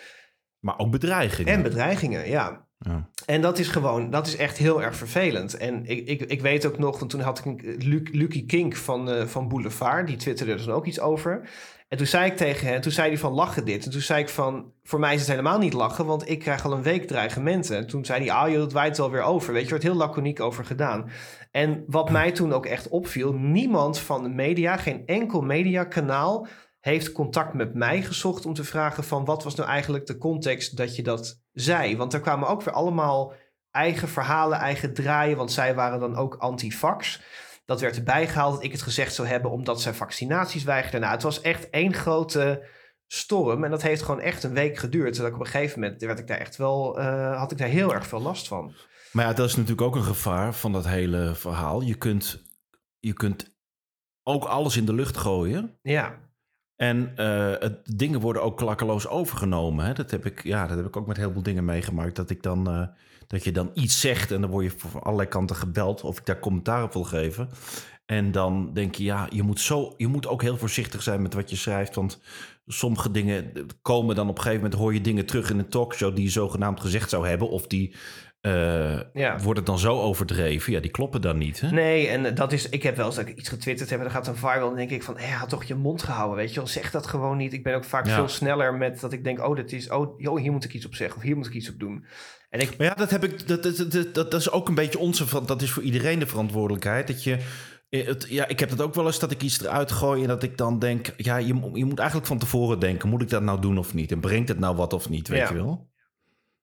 Maar 0.59 0.77
ook 0.77 0.91
bedreigingen. 0.91 1.53
En 1.53 1.63
bedreigingen, 1.63 2.29
ja. 2.29 2.67
Ja. 2.79 3.09
En 3.25 3.41
dat 3.41 3.59
is 3.59 3.67
gewoon, 3.67 4.09
dat 4.09 4.27
is 4.27 4.35
echt 4.35 4.57
heel 4.57 4.83
erg 4.83 4.95
vervelend. 4.95 5.57
En 5.57 5.85
ik, 5.85 6.07
ik, 6.07 6.21
ik 6.21 6.41
weet 6.41 6.65
ook 6.65 6.77
nog, 6.77 6.99
want 6.99 7.11
toen 7.11 7.21
had 7.21 7.39
ik 7.39 7.45
een, 7.45 7.75
Luc, 7.77 8.09
Lucky 8.11 8.45
Kink 8.45 8.75
van, 8.75 9.09
eh, 9.09 9.25
van 9.25 9.47
Boulevard, 9.47 10.07
die 10.07 10.17
twitterde 10.17 10.51
er 10.51 10.65
dan 10.65 10.75
ook 10.75 10.85
iets 10.85 10.99
over. 10.99 11.49
En 11.89 11.97
toen 11.97 12.07
zei 12.07 12.31
ik 12.31 12.37
tegen 12.37 12.67
hem, 12.67 12.81
toen 12.81 12.91
zei 12.91 13.07
hij 13.07 13.17
van 13.17 13.31
lachen 13.31 13.65
dit. 13.65 13.85
En 13.85 13.91
toen 13.91 14.01
zei 14.01 14.21
ik 14.21 14.29
van, 14.29 14.73
voor 14.83 14.99
mij 14.99 15.13
is 15.13 15.19
het 15.19 15.29
helemaal 15.29 15.57
niet 15.57 15.73
lachen, 15.73 16.05
want 16.05 16.29
ik 16.29 16.39
krijg 16.39 16.65
al 16.65 16.71
een 16.71 16.83
week 16.83 17.07
dreigementen. 17.07 17.77
En 17.77 17.87
toen 17.87 18.05
zei 18.05 18.25
hij, 18.25 18.35
ah 18.35 18.49
joh, 18.49 18.59
dat 18.59 18.73
waait 18.73 18.97
wel 18.97 19.11
weer 19.11 19.21
over. 19.21 19.53
Weet 19.53 19.61
je, 19.61 19.67
er 19.67 19.81
wordt 19.81 19.85
heel 19.85 20.07
laconiek 20.07 20.39
over 20.39 20.65
gedaan. 20.65 21.09
En 21.51 21.83
wat 21.87 22.09
mij 22.09 22.31
toen 22.31 22.53
ook 22.53 22.65
echt 22.65 22.87
opviel, 22.87 23.33
niemand 23.33 23.99
van 23.99 24.23
de 24.23 24.29
media, 24.29 24.77
geen 24.77 25.05
enkel 25.05 25.41
mediakanaal 25.41 26.47
heeft 26.79 27.11
contact 27.11 27.53
met 27.53 27.73
mij 27.73 28.01
gezocht 28.01 28.45
om 28.45 28.53
te 28.53 28.63
vragen 28.63 29.03
van 29.03 29.25
wat 29.25 29.43
was 29.43 29.55
nou 29.55 29.69
eigenlijk 29.69 30.05
de 30.05 30.17
context 30.17 30.77
dat 30.77 30.95
je 30.95 31.03
dat 31.03 31.41
zei. 31.51 31.97
Want 31.97 32.13
er 32.13 32.19
kwamen 32.19 32.47
ook 32.47 32.63
weer 32.63 32.73
allemaal 32.73 33.33
eigen 33.71 34.07
verhalen, 34.07 34.57
eigen 34.57 34.93
draaien, 34.93 35.37
want 35.37 35.51
zij 35.51 35.75
waren 35.75 35.99
dan 35.99 36.15
ook 36.15 36.35
anti-vax. 36.35 37.21
Dat 37.69 37.81
werd 37.81 37.97
erbij 37.97 38.27
gehaald 38.27 38.53
dat 38.53 38.63
ik 38.63 38.71
het 38.71 38.81
gezegd 38.81 39.13
zou 39.13 39.27
hebben 39.27 39.51
omdat 39.51 39.81
zij 39.81 39.93
vaccinaties 39.93 40.63
weigerden. 40.63 40.99
Nou, 40.99 41.13
het 41.13 41.23
was 41.23 41.41
echt 41.41 41.69
één 41.69 41.93
grote 41.93 42.67
storm 43.07 43.63
en 43.63 43.71
dat 43.71 43.81
heeft 43.81 44.01
gewoon 44.01 44.19
echt 44.19 44.43
een 44.43 44.53
week 44.53 44.77
geduurd. 44.77 45.15
Zodat 45.15 45.31
ik 45.31 45.37
op 45.37 45.45
een 45.45 45.51
gegeven 45.51 45.79
moment 45.79 46.01
werd 46.01 46.19
ik 46.19 46.27
daar 46.27 46.37
echt 46.37 46.57
wel, 46.57 46.99
eh, 46.99 47.37
had 47.37 47.51
ik 47.51 47.57
daar 47.57 47.67
heel 47.67 47.93
erg 47.93 48.07
veel 48.07 48.21
last 48.21 48.47
van. 48.47 48.73
Maar 49.11 49.25
ja, 49.25 49.33
dat 49.33 49.47
is 49.47 49.55
natuurlijk 49.55 49.81
ook 49.81 49.95
een 49.95 50.03
gevaar 50.03 50.53
van 50.53 50.71
dat 50.71 50.87
hele 50.87 51.35
verhaal. 51.35 51.81
Je 51.81 51.95
kunt, 51.95 52.43
je 52.99 53.13
kunt 53.13 53.55
ook 54.23 54.43
alles 54.43 54.77
in 54.77 54.85
de 54.85 54.93
lucht 54.93 55.17
gooien. 55.17 55.77
Ja, 55.81 56.19
En 56.75 57.11
eh, 57.15 57.53
het, 57.59 57.97
dingen 57.97 58.19
worden 58.19 58.43
ook 58.43 58.57
klakkeloos 58.57 59.07
overgenomen. 59.07 59.85
Hè? 59.85 59.93
Dat, 59.93 60.11
heb 60.11 60.25
ik, 60.25 60.43
ja, 60.43 60.67
dat 60.67 60.77
heb 60.77 60.85
ik 60.85 60.97
ook 60.97 61.07
met 61.07 61.17
heel 61.17 61.31
veel 61.31 61.43
dingen 61.43 61.65
meegemaakt. 61.65 62.15
Dat, 62.15 62.29
ik 62.29 62.43
dan, 62.43 62.69
eh, 62.69 62.87
dat 63.29 63.43
je 63.43 63.51
dan 63.51 63.71
iets 63.73 63.99
zegt 63.99 64.31
en 64.31 64.41
dan 64.41 64.49
word 64.49 64.65
je 64.65 64.71
van 64.89 65.01
allerlei 65.03 65.27
kanten 65.29 65.55
gebeld 65.55 66.01
of 66.01 66.17
ik 66.19 66.25
daar 66.25 66.39
commentaar 66.39 66.83
op 66.83 66.93
wil 66.93 67.03
geven. 67.03 67.49
En 68.05 68.31
dan 68.31 68.73
denk 68.73 68.95
je, 68.95 69.03
ja, 69.03 69.27
je 69.29 69.43
moet, 69.43 69.59
zo, 69.59 69.93
je 69.97 70.07
moet 70.07 70.27
ook 70.27 70.41
heel 70.41 70.57
voorzichtig 70.57 71.01
zijn 71.01 71.21
met 71.21 71.33
wat 71.33 71.49
je 71.49 71.55
schrijft. 71.55 71.95
Want 71.95 72.21
sommige 72.65 73.11
dingen 73.11 73.51
komen 73.81 74.15
dan 74.15 74.29
op 74.29 74.35
een 74.37 74.41
gegeven 74.43 74.63
moment, 74.63 74.79
hoor 74.81 74.93
je 74.93 75.01
dingen 75.01 75.25
terug 75.25 75.49
in 75.49 75.59
een 75.59 75.69
talkshow 75.69 76.15
die 76.15 76.23
je 76.23 76.29
zogenaamd 76.29 76.79
gezegd 76.79 77.09
zou 77.09 77.27
hebben. 77.27 77.49
Of 77.49 77.67
die 77.67 77.95
eh, 78.41 78.99
Ja. 79.13 79.39
worden 79.39 79.63
dan 79.65 79.79
zo 79.79 79.99
overdreven. 80.01 80.73
Ja, 80.73 80.79
die 80.79 80.91
kloppen 80.91 81.21
dan 81.21 81.37
niet. 81.37 81.59
Hè? 81.61 81.71
Nee, 81.71 82.07
en 82.07 82.35
dat 82.35 82.51
is, 82.51 82.69
ik 82.69 82.83
heb 82.83 82.95
wel 82.95 83.05
eens 83.05 83.15
dat 83.15 83.27
ik 83.27 83.37
iets 83.37 83.49
getwitterd 83.49 83.89
heb 83.89 83.97
en 83.99 84.05
dan 84.05 84.13
gaat 84.13 84.27
een 84.27 84.35
viral. 84.35 84.67
Dan 84.67 84.75
denk 84.77 84.89
ik 84.89 85.03
van, 85.03 85.17
hé, 85.17 85.27
had 85.31 85.49
toch 85.49 85.63
je 85.63 85.75
mond 85.75 86.03
gehouden, 86.03 86.37
weet 86.37 86.49
je 86.49 86.55
wel. 86.55 86.67
Zeg 86.67 86.91
dat 86.91 87.07
gewoon 87.07 87.37
niet. 87.37 87.53
Ik 87.53 87.63
ben 87.63 87.75
ook 87.75 87.83
vaak 87.83 88.05
Ja. 88.07 88.15
veel 88.15 88.27
sneller 88.27 88.73
met 88.73 88.99
dat 88.99 89.13
ik 89.13 89.23
denk, 89.23 89.47
oh, 89.47 89.55
dat 89.55 89.71
is, 89.71 89.89
oh, 89.89 90.19
joh, 90.19 90.39
hier 90.39 90.51
moet 90.51 90.63
ik 90.63 90.73
iets 90.73 90.85
op 90.85 90.95
zeggen 90.95 91.17
of 91.17 91.23
hier 91.23 91.37
moet 91.37 91.47
ik 91.47 91.53
iets 91.53 91.69
op 91.69 91.79
doen. 91.79 92.05
En 92.49 92.59
ik, 92.59 92.77
Maar 92.77 92.87
ja, 92.87 92.93
dat, 92.93 93.09
heb 93.09 93.23
ik, 93.23 93.47
dat, 93.47 93.63
dat, 93.63 94.13
dat, 94.15 94.33
is 94.33 94.51
ook 94.51 94.67
een 94.67 94.75
beetje 94.75 94.99
onze... 94.99 95.45
Dat 95.45 95.61
is 95.61 95.71
voor 95.71 95.83
iedereen 95.83 96.19
de 96.19 96.27
verantwoordelijkheid. 96.27 97.07
Dat 97.07 97.23
je... 97.23 97.37
eh, 97.89 98.05
Het, 98.07 98.25
ja, 98.29 98.47
ik 98.47 98.59
heb 98.59 98.69
dat 98.69 98.81
ook 98.81 98.95
wel 98.95 99.05
eens 99.05 99.19
dat 99.19 99.31
ik 99.31 99.41
iets 99.41 99.61
eruit 99.61 99.91
gooi 99.91 100.21
en 100.21 100.27
dat 100.27 100.43
ik 100.43 100.57
dan 100.57 100.79
denk... 100.79 101.13
Ja, 101.17 101.37
je, 101.37 101.47
je 101.73 101.85
moet 101.85 101.99
eigenlijk 101.99 102.27
van 102.27 102.37
tevoren 102.37 102.79
denken... 102.79 103.09
Moet 103.09 103.21
ik 103.21 103.29
dat 103.29 103.41
nou 103.43 103.61
doen 103.61 103.77
of 103.77 103.93
niet? 103.93 104.11
En 104.11 104.19
brengt 104.19 104.49
het 104.49 104.59
nou 104.59 104.75
wat 104.75 104.93
of 104.93 105.09
niet, 105.09 105.27
weet 105.27 105.39
Ja. 105.39 105.47
je 105.49 105.53
wel? 105.55 105.87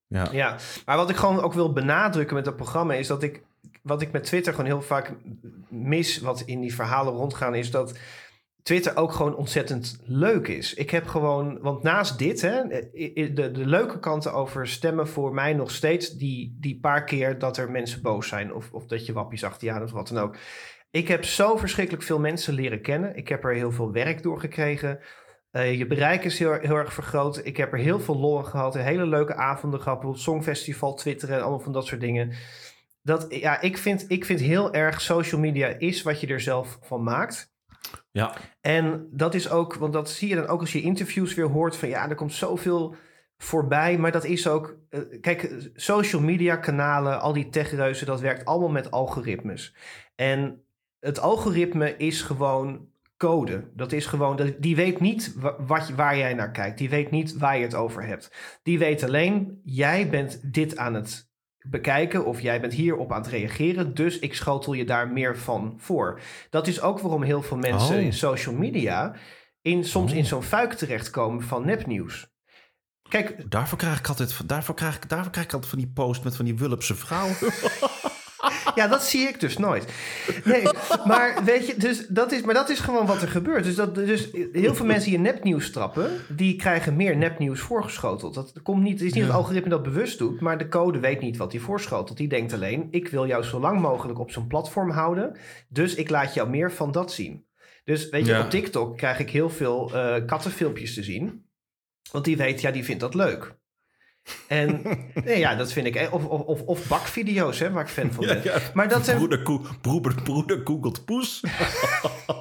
Ja. 0.09 0.29
ja, 0.33 0.57
maar 0.85 0.96
wat 0.96 1.11
ik 1.11 1.16
gewoon 1.16 1.40
ook 1.40 1.53
wil 1.53 1.72
benadrukken 1.72 2.35
met 2.37 2.44
dat 2.44 2.57
programma 2.57 2.94
is 2.94 3.07
dat 3.07 3.22
ik, 3.22 3.42
wat 3.83 4.03
ik 4.03 4.12
met 4.12 4.25
Twitter 4.25 4.53
gewoon 4.53 4.66
heel 4.70 4.83
vaak 4.83 5.12
mis, 5.68 6.18
wat 6.18 6.40
in 6.40 6.61
die 6.61 6.75
verhalen 6.75 7.12
rondgaan, 7.12 7.55
is 7.55 7.70
dat 7.70 7.99
Twitter 8.66 8.96
ook 8.96 9.12
gewoon 9.12 9.37
ontzettend 9.37 9.98
leuk 10.05 10.48
is. 10.48 10.74
Ik 10.74 10.90
heb 10.90 11.07
gewoon, 11.07 11.59
want 11.61 11.83
naast 11.83 12.18
dit, 12.18 12.40
hè, 12.40 12.68
de, 12.68 13.50
de 13.50 13.66
leuke 13.66 13.98
kanten 13.98 14.33
over 14.33 14.68
stemmen 14.68 15.09
voor 15.09 15.35
mij 15.35 15.52
nog 15.52 15.70
steeds 15.70 16.11
die, 16.11 16.57
die 16.61 16.81
paar 16.81 17.05
keer 17.05 17.38
dat 17.38 17.57
er 17.57 17.70
mensen 17.70 18.02
boos 18.02 18.29
zijn 18.29 18.55
of, 18.55 18.72
of 18.72 18.87
dat 18.87 19.07
je 19.07 19.12
wappies 19.12 19.44
achter 19.44 19.66
je 19.66 19.74
aan 19.74 19.83
of 19.83 19.90
wat 19.90 20.09
dan 20.09 20.18
ook. 20.22 20.37
Ik 20.90 21.09
heb 21.09 21.24
zo 21.24 21.57
verschrikkelijk 21.57 22.05
veel 22.05 22.18
mensen 22.18 22.55
leren 22.55 22.83
kennen. 22.83 23.16
Ik 23.16 23.29
heb 23.29 23.44
er 23.44 23.55
heel 23.55 23.72
veel 23.72 23.92
werk 23.92 24.22
door 24.22 24.40
gekregen. 24.40 24.98
Eh, 25.50 25.79
je 25.79 25.87
bereik 25.87 26.24
is 26.24 26.38
heel, 26.38 26.52
heel 26.52 26.76
erg 26.76 26.92
vergroot. 26.92 27.40
Ik 27.44 27.57
heb 27.57 27.72
er 27.72 27.79
heel 27.79 28.00
veel 28.00 28.16
lol 28.16 28.42
gehad. 28.42 28.74
Hele 28.74 29.07
leuke 29.07 29.35
avonden 29.35 29.81
gehad. 29.81 29.98
Bijvoorbeeld 29.98 30.24
Songfestival, 30.24 30.94
twitteren 30.94 31.37
en 31.37 31.42
allemaal 31.42 31.61
van 31.61 31.72
dat 31.72 31.87
soort 31.87 32.00
dingen. 32.00 32.33
Dat, 33.02 33.26
ja, 33.29 33.61
ik 33.61 33.79
vind, 33.79 34.05
ik 34.09 34.24
vind 34.24 34.40
heel 34.40 34.72
erg 34.72 35.00
social 35.00 35.40
media 35.40 35.66
is 35.79 36.02
wat 36.02 36.20
je 36.20 36.26
er 36.26 36.40
zelf 36.40 36.79
van 36.81 37.02
maakt. 37.02 37.55
Ja. 38.16 38.35
En 38.61 39.09
dat 39.11 39.35
is 39.35 39.50
ook, 39.50 39.74
want 39.74 39.92
dat 39.92 40.11
zie 40.11 40.29
je 40.29 40.35
dan 40.35 40.46
ook 40.46 40.61
als 40.61 40.72
je 40.72 40.81
interviews 40.81 41.35
weer 41.35 41.46
hoort 41.46 41.76
van 41.76 41.88
ja, 41.88 42.09
er 42.09 42.14
komt 42.14 42.33
zoveel 42.33 42.94
voorbij. 43.38 43.98
Maar 43.98 44.12
dat 44.12 44.24
is 44.24 44.48
ook, 44.48 44.76
eh, 44.88 45.00
kijk, 45.20 45.70
social 45.74 46.22
media 46.22 46.57
kanalen, 46.57 47.20
al 47.20 47.33
die 47.33 47.48
techreuzen, 47.48 48.07
dat 48.07 48.20
werkt 48.20 48.44
allemaal 48.44 48.68
met 48.68 48.90
algoritmes. 48.90 49.74
En 50.14 50.62
het 51.00 51.20
algoritme 51.20 51.96
is 51.96 52.22
gewoon 52.22 52.88
code. 53.16 53.70
Dat 53.74 53.92
is 53.92 54.07
gewoon, 54.07 54.55
die 54.59 54.76
weet 54.76 55.00
niet 55.00 55.35
wa- 55.37 55.57
wat, 55.66 55.88
waar 55.88 56.16
jij 56.16 56.35
naar 56.35 56.50
kijkt. 56.50 56.79
Die 56.79 56.90
weet 56.90 57.11
niet 57.11 57.38
waar 57.38 57.57
je 57.57 57.62
het 57.62 57.74
over 57.74 58.07
hebt. 58.07 58.33
Die 58.62 58.79
weet 58.79 59.02
alleen, 59.02 59.61
jij 59.64 60.09
bent 60.09 60.52
dit 60.52 60.76
aan 60.76 60.94
het 60.94 61.26
bekijken 61.70 62.24
of 62.24 62.40
jij 62.40 62.61
bent 62.61 62.72
hierop 62.72 63.12
aan 63.12 63.20
het 63.22 63.31
reageren. 63.31 63.94
Dus 63.94 64.18
ik 64.18 64.35
schotel 64.35 64.72
je 64.72 64.85
daar 64.85 65.09
meer 65.09 65.38
van 65.38 65.74
voor. 65.79 66.20
Dat 66.50 66.66
is 66.66 66.81
ook 66.81 67.00
waarom 67.00 67.22
heel 67.22 67.42
veel 67.42 67.57
mensen 67.57 67.96
Oh. 67.96 68.02
in 68.02 68.12
social 68.12 68.55
media 68.55 69.14
in, 69.62 69.85
soms 69.85 70.12
Oh. 70.12 70.18
in 70.18 70.26
zo'n 70.26 70.42
fuik 70.42 70.72
terechtkomen 70.72 71.42
van 71.42 71.64
nepnieuws. 71.64 72.35
Kijk, 73.09 73.50
Daarvoor 73.50 73.79
krijg 73.79 73.98
ik 73.98 74.09
altijd, 74.09 74.48
daarvoor 74.48 74.74
krijg 74.74 74.96
ik, 74.96 75.09
daarvoor 75.09 75.31
krijg 75.33 75.46
ik 75.46 75.52
altijd 75.52 75.70
van 75.70 75.81
die 75.81 75.92
post 75.92 76.24
met 76.24 76.37
van 76.37 76.44
die 76.44 76.57
Wulpse 76.57 76.94
vrouwen. 76.94 77.37
Ja, 78.77 78.89
dat 78.89 79.03
zie 79.05 79.29
ik 79.29 79.41
dus 79.41 79.57
nooit. 79.59 79.85
Nee, 80.45 80.62
maar 81.07 81.45
weet 81.45 81.67
je, 81.67 81.77
dus 81.77 82.07
dat 82.09 82.33
is, 82.33 82.43
maar 82.43 82.55
dat 82.55 82.69
is 82.69 82.81
gewoon 82.81 83.07
wat 83.07 83.23
er 83.23 83.29
gebeurt. 83.29 83.65
Dus, 83.65 83.75
dat, 83.75 83.95
dus 83.95 84.29
heel 84.53 84.75
veel 84.75 84.87
mensen 84.87 85.09
die 85.09 85.15
in 85.19 85.23
nepnieuws 85.25 85.71
trappen, 85.71 86.11
die 86.29 86.57
krijgen 86.57 86.97
meer 86.97 87.17
nepnieuws 87.17 87.61
voorgeschoteld. 87.61 88.35
Dat 88.35 88.62
komt 88.62 88.83
niet, 88.83 88.93
het 88.99 89.09
is 89.09 89.12
niet 89.12 89.23
het 89.25 89.33
algoritme 89.33 89.71
dat 89.71 89.83
bewust 89.83 90.19
doet, 90.19 90.41
maar 90.41 90.59
de 90.59 90.69
code 90.69 90.99
weet 91.01 91.21
niet 91.21 91.37
wat 91.37 91.53
hij 91.53 91.61
voorschotelt. 91.61 92.17
Die 92.19 92.29
denkt 92.29 92.53
alleen, 92.53 92.89
ik 92.91 93.09
wil 93.09 93.27
jou 93.27 93.43
zo 93.43 93.61
lang 93.61 93.81
mogelijk 93.81 94.19
op 94.19 94.31
zo'n 94.31 94.47
platform 94.47 94.91
houden, 94.91 95.37
dus 95.69 95.95
ik 95.95 96.11
laat 96.11 96.35
jou 96.35 96.49
meer 96.49 96.73
van 96.73 96.93
dat 96.93 97.12
zien. 97.12 97.45
Dus 97.85 98.09
weet 98.09 98.27
je, 98.27 98.33
Ja. 98.33 98.45
op 98.45 98.51
TikTok 98.51 98.97
krijg 98.97 99.19
ik 99.19 99.31
heel 99.31 99.51
veel 99.51 99.95
eh, 99.95 100.27
kattenfilmpjes 100.27 100.95
te 100.95 101.03
zien. 101.03 101.45
Want 102.12 102.25
die 102.25 102.37
weet, 102.37 102.61
ja, 102.61 102.71
die 102.71 102.85
vindt 102.85 103.01
dat 103.01 103.15
leuk. 103.15 103.55
En 104.47 104.83
nee, 105.25 105.39
ja, 105.39 105.55
dat 105.55 105.73
vind 105.73 105.87
ik. 105.87 105.95
eh, 105.95 106.12
Of, 106.15 106.25
of, 106.25 106.61
of, 106.62 106.89
bakvideo's, 106.89 107.59
hè, 107.59 107.71
waar 107.71 107.83
ik 107.83 107.89
fan 107.91 108.12
van 108.12 108.27
ben. 108.27 108.43
Maar 108.75 108.89
dat 108.89 109.05
zijn, 109.05 109.17
broeder, 109.17 109.43
koe, 109.43 109.61
broeder, 109.81 110.23
broeder 110.23 110.61
googelt 110.65 111.05
poes. 111.05 111.41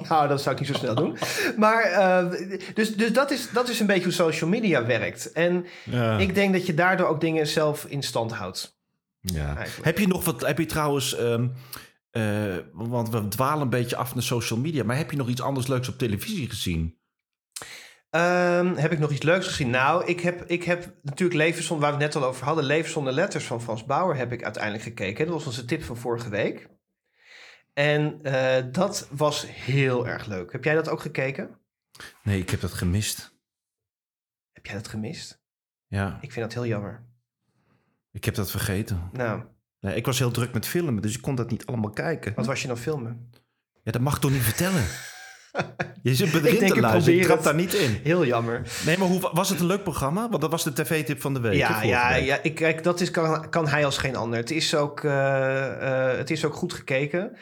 Nou, 0.08 0.28
dat 0.28 0.42
zou 0.42 0.54
ik 0.54 0.60
niet 0.60 0.70
zo 0.70 0.76
snel 0.78 0.94
doen. 0.94 1.16
Maar, 1.56 1.82
eh, 1.82 2.30
dus, 2.74 2.96
dus 2.96 3.12
dat, 3.12 3.30
is, 3.30 3.50
dat 3.52 3.68
is 3.68 3.80
een 3.80 3.86
beetje 3.86 4.02
hoe 4.04 4.12
social 4.12 4.50
media 4.50 4.86
werkt. 4.86 5.32
En 5.32 5.66
Ja. 5.84 6.18
ik 6.18 6.34
denk 6.34 6.52
dat 6.52 6.66
je 6.66 6.74
daardoor 6.74 7.06
ook 7.06 7.20
dingen 7.20 7.46
zelf 7.46 7.84
in 7.84 8.02
stand 8.02 8.32
houdt. 8.32 8.78
Ja. 9.20 9.56
Eigenlijk. 9.56 9.84
Heb 9.84 9.98
je 9.98 10.06
nog 10.06 10.24
wat, 10.24 10.46
heb 10.46 10.58
je 10.58 10.66
trouwens, 10.66 11.16
eh, 11.16 12.54
want 12.72 13.08
we 13.10 13.28
dwalen 13.28 13.62
een 13.62 13.70
beetje 13.70 13.96
af 13.96 14.14
naar 14.14 14.22
social 14.22 14.58
media, 14.58 14.84
maar 14.84 14.96
heb 14.96 15.10
je 15.10 15.16
nog 15.16 15.28
iets 15.28 15.40
anders 15.42 15.66
leuks 15.66 15.88
op 15.88 15.98
televisie 15.98 16.48
gezien? 16.48 16.95
Ehm, 18.16 18.74
heb 18.74 18.92
ik 18.92 18.98
nog 18.98 19.10
iets 19.10 19.22
leuks 19.22 19.46
gezien? 19.46 19.70
Nou, 19.70 20.04
ik 20.04 20.20
heb, 20.20 20.44
ik 20.44 20.62
heb 20.64 20.94
natuurlijk 21.02 21.38
Leven 21.38 21.62
zonder, 21.62 21.88
waar 21.88 21.98
we 21.98 22.04
het 22.04 22.14
net 22.14 22.22
al 22.22 22.28
over 22.28 22.44
hadden, 22.44 22.64
Leven 22.64 22.90
zonder 22.90 23.12
letters 23.12 23.44
van 23.44 23.62
Frans 23.62 23.84
Bauer 23.84 24.16
heb 24.16 24.32
ik 24.32 24.44
uiteindelijk 24.44 24.82
gekeken. 24.84 25.24
Dat 25.26 25.34
was 25.34 25.46
onze 25.46 25.64
tip 25.64 25.82
van 25.82 25.96
vorige 25.96 26.28
week. 26.28 26.68
En 27.72 28.22
eh, 28.22 28.64
dat 28.72 29.08
was 29.10 29.46
heel 29.48 30.06
erg 30.06 30.26
leuk. 30.26 30.52
Heb 30.52 30.64
jij 30.64 30.74
dat 30.74 30.88
ook 30.88 31.00
gekeken? 31.00 31.58
Nee, 32.22 32.40
ik 32.40 32.50
heb 32.50 32.60
dat 32.60 32.72
gemist. 32.72 33.34
Heb 34.52 34.66
jij 34.66 34.74
dat 34.74 34.88
gemist? 34.88 35.42
Ja, 35.86 36.18
Ik 36.20 36.32
vind 36.32 36.44
dat 36.44 36.54
heel 36.54 36.66
jammer. 36.66 37.06
ik 38.12 38.24
heb 38.24 38.34
dat 38.34 38.50
vergeten. 38.50 39.10
Nou, 39.12 39.42
Nee, 39.80 39.96
ik 39.96 40.06
was 40.06 40.18
heel 40.18 40.30
druk 40.30 40.52
met 40.52 40.66
filmen, 40.66 41.02
dus 41.02 41.14
ik 41.14 41.22
kon 41.22 41.34
dat 41.34 41.50
niet 41.50 41.66
allemaal 41.66 41.90
kijken. 41.90 42.34
wat 42.34 42.46
was 42.46 42.60
je 42.60 42.66
nou 42.66 42.78
filmen? 42.78 43.30
Ja, 43.82 43.92
dat 43.92 44.00
mag 44.00 44.14
ik 44.14 44.20
toch 44.20 44.30
niet 44.30 44.42
vertellen? 44.42 44.84
Je 46.02 46.14
zit 46.14 46.34
ik 46.34 46.66
te 46.66 46.80
luisteren, 46.80 47.18
ik 47.18 47.24
trap 47.24 47.42
daar 47.42 47.54
niet 47.54 47.74
in. 47.74 48.00
Heel 48.02 48.26
jammer. 48.26 48.62
Nee, 48.86 48.98
maar 48.98 49.08
hoe, 49.08 49.30
was 49.32 49.48
het 49.48 49.60
een 49.60 49.66
leuk 49.66 49.82
programma? 49.82 50.28
Want 50.28 50.40
dat 50.40 50.50
was 50.50 50.64
de 50.64 50.72
tv-tip 50.72 51.20
van 51.20 51.34
de 51.34 51.40
week. 51.40 51.54
Ja, 51.54 51.82
ja, 51.82 52.14
week. 52.14 52.24
ja 52.24 52.42
ik, 52.42 52.54
kijk, 52.54 52.82
dat 52.82 53.00
is, 53.00 53.10
kan, 53.10 53.50
kan 53.50 53.68
hij 53.68 53.84
als 53.84 53.98
geen 53.98 54.16
ander. 54.16 54.38
Het 54.38 54.50
is 54.50 54.74
ook, 54.74 55.04
eh, 55.04 56.10
eh, 56.10 56.18
het 56.18 56.30
is 56.30 56.44
ook 56.44 56.54
goed 56.54 56.72
gekeken. 56.72 57.36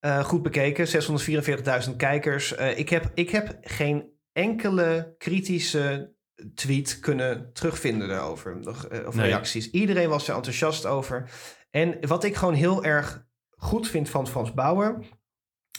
Eh, 0.00 0.24
goed 0.24 0.42
bekeken. 0.42 0.86
644.000 0.88 1.96
kijkers. 1.96 2.52
Ik, 2.52 2.88
heb, 2.88 3.10
ik 3.14 3.30
heb 3.30 3.58
geen 3.62 4.12
enkele 4.32 5.14
kritische 5.18 6.14
tweet 6.54 6.98
kunnen 7.00 7.50
terugvinden 7.52 8.08
daarover. 8.08 8.58
Of 9.06 9.14
Nee. 9.14 9.26
reacties. 9.26 9.70
Iedereen 9.70 10.08
was 10.08 10.28
er 10.28 10.34
enthousiast 10.34 10.86
over. 10.86 11.30
En 11.70 11.96
wat 12.00 12.24
ik 12.24 12.36
gewoon 12.36 12.54
heel 12.54 12.84
erg 12.84 13.24
goed 13.50 13.88
vind 13.88 14.08
van 14.08 14.28
Frans 14.28 14.54
Bauer... 14.54 14.98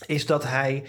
is 0.06 0.26
dat 0.26 0.44
hij 0.44 0.84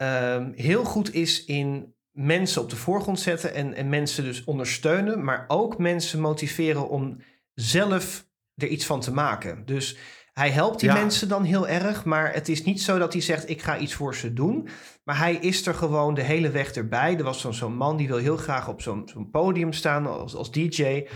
ehm, 0.00 0.52
heel 0.54 0.84
goed 0.84 1.14
is 1.14 1.44
in 1.44 1.94
mensen 2.10 2.62
op 2.62 2.70
de 2.70 2.76
voorgrond 2.76 3.20
zetten 3.20 3.54
en, 3.54 3.74
en 3.74 3.88
mensen 3.88 4.24
dus 4.24 4.44
ondersteunen, 4.44 5.24
maar 5.24 5.44
ook 5.48 5.78
mensen 5.78 6.20
motiveren 6.20 6.88
om 6.88 7.22
zelf 7.54 8.26
er 8.54 8.68
iets 8.68 8.86
van 8.86 9.00
te 9.00 9.12
maken. 9.12 9.62
Dus 9.66 9.96
hij 10.32 10.50
helpt 10.50 10.80
die 10.80 10.88
Ja. 10.88 10.94
mensen 10.94 11.28
dan 11.28 11.44
heel 11.44 11.68
erg, 11.68 12.04
maar 12.04 12.32
het 12.34 12.48
is 12.48 12.64
niet 12.64 12.82
zo 12.82 12.98
dat 12.98 13.12
hij 13.12 13.22
zegt: 13.22 13.48
Ik 13.48 13.62
ga 13.62 13.78
iets 13.78 13.94
voor 13.94 14.14
ze 14.14 14.32
doen. 14.32 14.68
Maar 15.04 15.18
hij 15.18 15.34
is 15.34 15.66
er 15.66 15.74
gewoon 15.74 16.14
de 16.14 16.22
hele 16.22 16.50
weg 16.50 16.72
erbij. 16.72 17.16
Er 17.16 17.24
was 17.24 17.48
zo'n 17.50 17.76
man 17.76 17.96
die 17.96 18.08
wil 18.08 18.16
heel 18.16 18.36
graag 18.36 18.68
op 18.68 18.82
zo'n 18.82 19.08
zo'n 19.08 19.30
podium 19.30 19.72
staan 19.72 20.06
als, 20.06 20.34
als 20.34 20.50
DJ. 20.50 21.06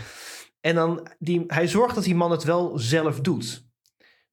En 0.61 0.75
dan 0.75 1.07
die, 1.19 1.43
hij 1.47 1.67
zorgt 1.67 1.95
dat 1.95 2.03
die 2.03 2.15
man 2.15 2.31
het 2.31 2.43
wel 2.43 2.77
zelf 2.79 3.19
doet. 3.19 3.64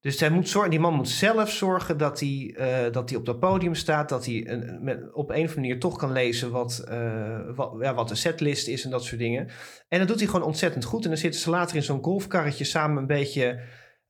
Dus 0.03 0.21
hij 0.21 0.31
moet 0.31 0.49
zorgen, 0.49 0.71
die 0.71 0.81
man 0.81 0.95
moet 0.95 1.09
zelf 1.09 1.51
zorgen 1.51 1.97
dat 1.97 2.21
hij, 2.21 2.55
eh, 2.57 2.93
dat 2.93 3.09
hij 3.09 3.19
op 3.19 3.27
dat 3.27 3.41
podium 3.41 3.75
staat. 3.75 4.09
Dat 4.09 4.27
hij 4.27 4.49
een, 4.49 4.79
met, 4.85 5.13
op 5.13 5.29
een 5.29 5.35
of 5.35 5.41
andere 5.41 5.61
manier 5.61 5.79
toch 5.81 5.97
kan 5.99 6.13
lezen 6.13 6.51
wat, 6.51 6.85
eh, 6.89 7.39
wat, 7.55 7.75
ja, 7.81 7.95
wat 7.95 8.09
de 8.09 8.15
setlist 8.15 8.69
is 8.69 8.85
en 8.85 8.91
dat 8.91 9.05
soort 9.05 9.21
dingen. 9.21 9.49
En 9.89 9.99
dat 9.99 10.09
doet 10.09 10.19
hij 10.19 10.27
gewoon 10.27 10.47
ontzettend 10.47 10.85
goed. 10.85 11.03
En 11.03 11.11
dan 11.11 11.19
zitten 11.19 11.41
ze 11.41 11.51
later 11.51 11.77
in 11.77 11.83
zo'n 11.83 12.03
golfkarretje 12.03 12.65
samen 12.65 12.97
een 12.97 13.07
beetje 13.07 13.61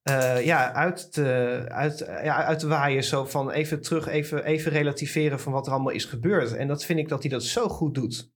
eh, 0.02 0.44
ja, 0.44 0.72
uit, 0.72 1.12
te, 1.12 1.24
uit, 1.68 1.98
ja, 1.98 2.44
uit 2.44 2.59
te 2.59 2.66
waaien. 2.66 3.05
Zo 3.05 3.24
van 3.24 3.50
even 3.50 3.83
terug, 3.83 4.07
even, 4.07 4.44
even 4.44 4.72
relativeren 4.72 5.40
van 5.40 5.52
wat 5.52 5.66
er 5.66 5.72
allemaal 5.72 5.92
is 5.92 6.05
gebeurd. 6.05 6.57
En 6.57 6.68
dat 6.68 6.85
vind 6.85 6.98
ik 6.98 7.09
dat 7.09 7.22
hij 7.22 7.31
dat 7.31 7.44
zo 7.44 7.68
goed 7.68 7.94
doet. 7.94 8.33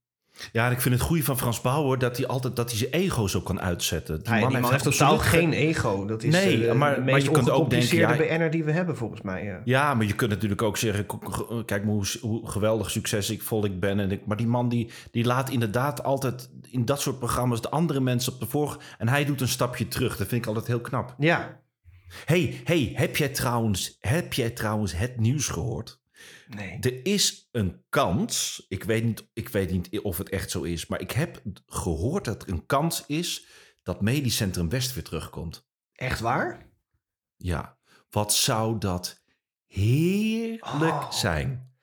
Ja, 0.53 0.71
ik 0.71 0.81
vind 0.81 0.95
het 0.95 1.03
goede 1.05 1.23
van 1.23 1.39
Frans 1.39 1.61
Bauer 1.61 1.99
dat 1.99 2.17
hij 2.17 2.27
altijd 2.27 2.57
dat 2.57 2.71
hij 2.71 2.79
zijn 2.79 2.91
ego 2.91 3.27
zo 3.27 3.41
kan 3.41 3.61
uitzetten. 3.61 4.23
Die 4.23 4.33
man, 4.35 4.71
heeft, 4.71 4.83
totaal 4.83 5.19
geen 5.19 5.53
ego. 5.53 6.05
Dat 6.07 6.23
is 6.23 6.33
Nee, 6.33 6.63
eh, 6.63 6.69
de, 6.71 6.75
maar- 6.75 6.95
de 6.95 7.01
maar 7.01 7.21
je 7.21 7.31
kunt 7.31 7.51
ook 7.51 7.71
denken, 7.71 7.97
ja, 7.97 8.17
BN'er 8.17 8.51
die 8.51 8.65
we 8.65 8.73
hebben 8.73 8.97
volgens 8.97 9.23
mij. 9.23 9.45
Ja. 9.45 9.61
Ja, 9.65 9.95
maar 9.95 10.07
je 10.07 10.15
kunt 10.15 10.31
natuurlijk 10.31 10.63
ook 10.63 10.77
zeggen, 10.77 11.07
kijk 11.65 11.85
maar 11.85 11.95
hoe, 11.95 12.07
hoe 12.21 12.49
geweldig 12.51 12.91
succes 12.91 13.31
ik 13.31 13.43
vol 13.43 13.65
ik 13.65 13.81
ben. 13.81 14.01
En 14.01 14.11
ik, 14.11 14.27
maar 14.27 14.37
die 14.37 14.47
man 14.47 14.69
die, 14.69 14.91
die 15.11 15.25
laat 15.25 15.51
inderdaad 15.51 16.03
altijd 16.03 16.51
in 16.71 16.85
dat 16.85 17.01
soort 17.01 17.19
programma's 17.19 17.61
de 17.61 17.71
andere 17.71 18.01
mensen 18.01 18.33
op 18.33 18.41
de 18.41 18.47
voor. 18.47 18.83
En 18.99 19.09
hij 19.09 19.25
doet 19.25 19.41
een 19.41 19.49
stapje 19.49 19.89
terug. 19.89 20.17
Dat 20.17 20.27
vind 20.29 20.41
ik 20.41 20.47
altijd 20.47 20.67
heel 20.67 20.81
knap. 20.81 21.15
ja. 21.19 21.61
hey, 22.25 22.61
hey, 22.65 22.93
heb 22.95 23.17
jij 23.17 23.29
trouwens, 23.29 23.97
heb 24.01 24.33
jij 24.33 24.51
trouwens 24.51 24.97
het 24.97 25.21
nieuws 25.21 25.49
gehoord? 25.49 26.01
Nee. 26.49 26.79
Er 26.81 27.07
is 27.07 27.49
een 27.53 27.85
kans, 27.89 28.65
ik 28.69 28.85
weet, 28.85 29.05
niet, 29.05 29.29
ik 29.33 29.49
weet 29.49 29.71
niet 29.71 30.01
of 30.01 30.19
het 30.19 30.29
echt 30.29 30.51
zo 30.51 30.63
is, 30.63 30.87
maar 30.87 31.01
ik 31.01 31.11
heb 31.11 31.43
gehoord 31.67 32.25
dat 32.25 32.43
er 32.43 32.49
een 32.49 32.67
kans 32.67 33.05
is 33.07 33.47
dat 33.83 34.01
Medisch 34.01 34.37
Centrum 34.37 34.69
West 34.69 34.95
weer 34.95 35.05
terugkomt. 35.05 35.69
Echt 35.93 36.21
waar? 36.21 36.71
Ja, 37.37 37.79
wat 38.11 38.35
zou 38.35 38.79
dat 38.79 39.23
heerlijk 39.67 40.83
Oh. 40.83 41.11
zijn? 41.11 41.75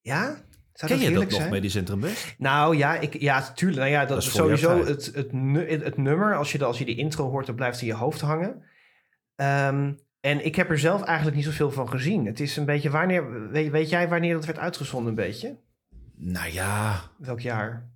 Ja? 0.00 0.44
Zou 0.72 0.92
Ken 0.92 1.00
je 1.00 1.10
dat 1.10 1.30
nog? 1.30 1.48
Medisch 1.50 1.72
Centrum 1.72 2.00
West? 2.00 2.34
Nou 2.38 2.76
ja, 2.76 2.96
ik, 2.98 3.20
ja, 3.20 3.52
tuurlijk. 3.52 3.78
Nou 3.80 3.90
ja, 3.90 4.00
dat, 4.00 4.08
Dat 4.08 4.18
is 4.22 4.32
sowieso 4.32 4.84
het, 4.84 5.06
het, 5.14 5.32
nu- 5.32 5.70
het, 5.70 5.82
het 5.82 5.96
nummer. 5.96 6.36
Als 6.36 6.52
je, 6.52 6.58
de, 6.58 6.64
als 6.64 6.78
je 6.78 6.84
die 6.84 6.96
intro 6.96 7.30
hoort, 7.30 7.46
dan 7.46 7.54
blijft 7.54 7.80
in 7.80 7.86
je 7.86 7.94
hoofd 7.94 8.20
hangen. 8.20 8.62
Ehm, 9.34 9.92
en 10.20 10.44
ik 10.44 10.54
heb 10.54 10.70
er 10.70 10.78
zelf 10.78 11.02
eigenlijk 11.02 11.36
niet 11.36 11.46
zoveel 11.46 11.70
van 11.72 11.88
gezien. 11.88 12.26
Het 12.26 12.40
is 12.40 12.56
een 12.56 12.64
beetje 12.64 12.90
wanneer. 12.90 13.50
Weet, 13.50 13.70
weet 13.70 13.88
jij 13.88 14.08
wanneer 14.08 14.34
dat 14.34 14.44
werd 14.46 14.58
uitgezonden, 14.58 15.08
een 15.08 15.14
beetje? 15.14 15.58
Nou 16.14 16.52
ja, 16.52 17.00
Welk 17.18 17.40
jaar? 17.40 17.90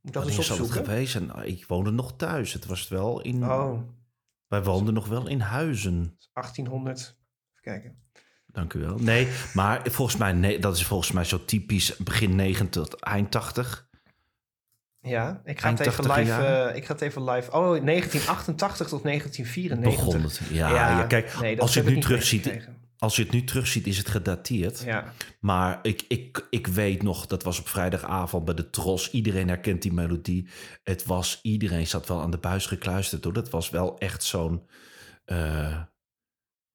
Moet 0.00 0.12
dat 0.12 0.26
eens 0.26 0.36
het 0.36 0.50
opzoeken? 0.50 0.84
geweest 0.84 1.12
zijn? 1.12 1.26
Nou, 1.26 1.44
Ik 1.44 1.66
woonde 1.66 1.90
nog 1.90 2.16
thuis. 2.16 2.52
Het 2.52 2.66
was 2.66 2.88
wel 2.88 3.20
in. 3.20 3.44
Oh, 3.44 3.80
Wij 4.46 4.62
woonden 4.62 4.94
nog 4.94 5.06
wel 5.06 5.28
in 5.28 5.40
Huizen. 5.40 6.16
1800. 6.32 6.98
Even 6.98 7.16
kijken. 7.60 7.98
Dank 8.46 8.72
u 8.72 8.80
wel. 8.80 8.98
Nee, 8.98 9.28
maar 9.54 9.80
volgens 9.90 10.16
mij, 10.16 10.32
nee, 10.32 10.58
dat 10.58 10.76
is 10.76 10.84
volgens 10.86 11.12
mij 11.12 11.24
zo 11.24 11.44
typisch 11.44 11.96
begin 11.96 12.34
90 12.34 12.68
tot 12.68 13.00
eind 13.00 13.30
80. 13.30 13.88
Ja, 15.02 15.40
ik 15.44 15.60
ga, 15.60 15.70
het 15.70 15.80
even 15.80 16.04
80er 16.04 16.16
live, 16.16 16.32
eh, 16.32 16.76
ik 16.76 16.84
ga 16.84 16.92
het 16.92 17.02
even 17.02 17.24
live. 17.24 17.50
Oh, 17.52 17.84
1988 17.84 18.88
tot 18.88 19.02
1994. 19.02 20.04
Begon 20.04 20.22
het. 20.22 20.40
Ja, 20.50 20.68
ja, 20.74 21.02
kijk, 21.06 21.40
nee, 21.40 21.60
als 21.60 21.74
je 21.74 21.80
het 21.80 21.94
nu 21.94 22.00
terugziet, 22.00 22.68
als 22.98 23.16
je 23.16 23.22
het 23.22 23.32
nu 23.32 23.44
terugziet, 23.44 23.86
is 23.86 23.98
het 23.98 24.08
gedateerd. 24.08 24.82
Ja. 24.84 25.12
Maar 25.40 25.78
ik, 25.82 26.04
ik, 26.08 26.46
ik 26.50 26.66
weet 26.66 27.02
nog, 27.02 27.26
dat 27.26 27.42
was 27.42 27.58
op 27.60 27.68
vrijdagavond 27.68 28.44
bij 28.44 28.54
de 28.54 28.70
Tros. 28.70 29.10
Iedereen 29.10 29.48
herkent 29.48 29.82
die 29.82 29.92
melodie. 29.92 30.48
Het 30.82 31.04
was, 31.04 31.38
iedereen 31.42 31.86
zat 31.86 32.08
wel 32.08 32.20
aan 32.20 32.30
de 32.30 32.38
buis 32.38 32.66
gekluisterd 32.66 33.24
hoor. 33.24 33.32
Dat 33.32 33.50
was 33.50 33.70
wel 33.70 33.98
echt 33.98 34.24
zo'n. 34.24 34.66
eh, 35.24 35.80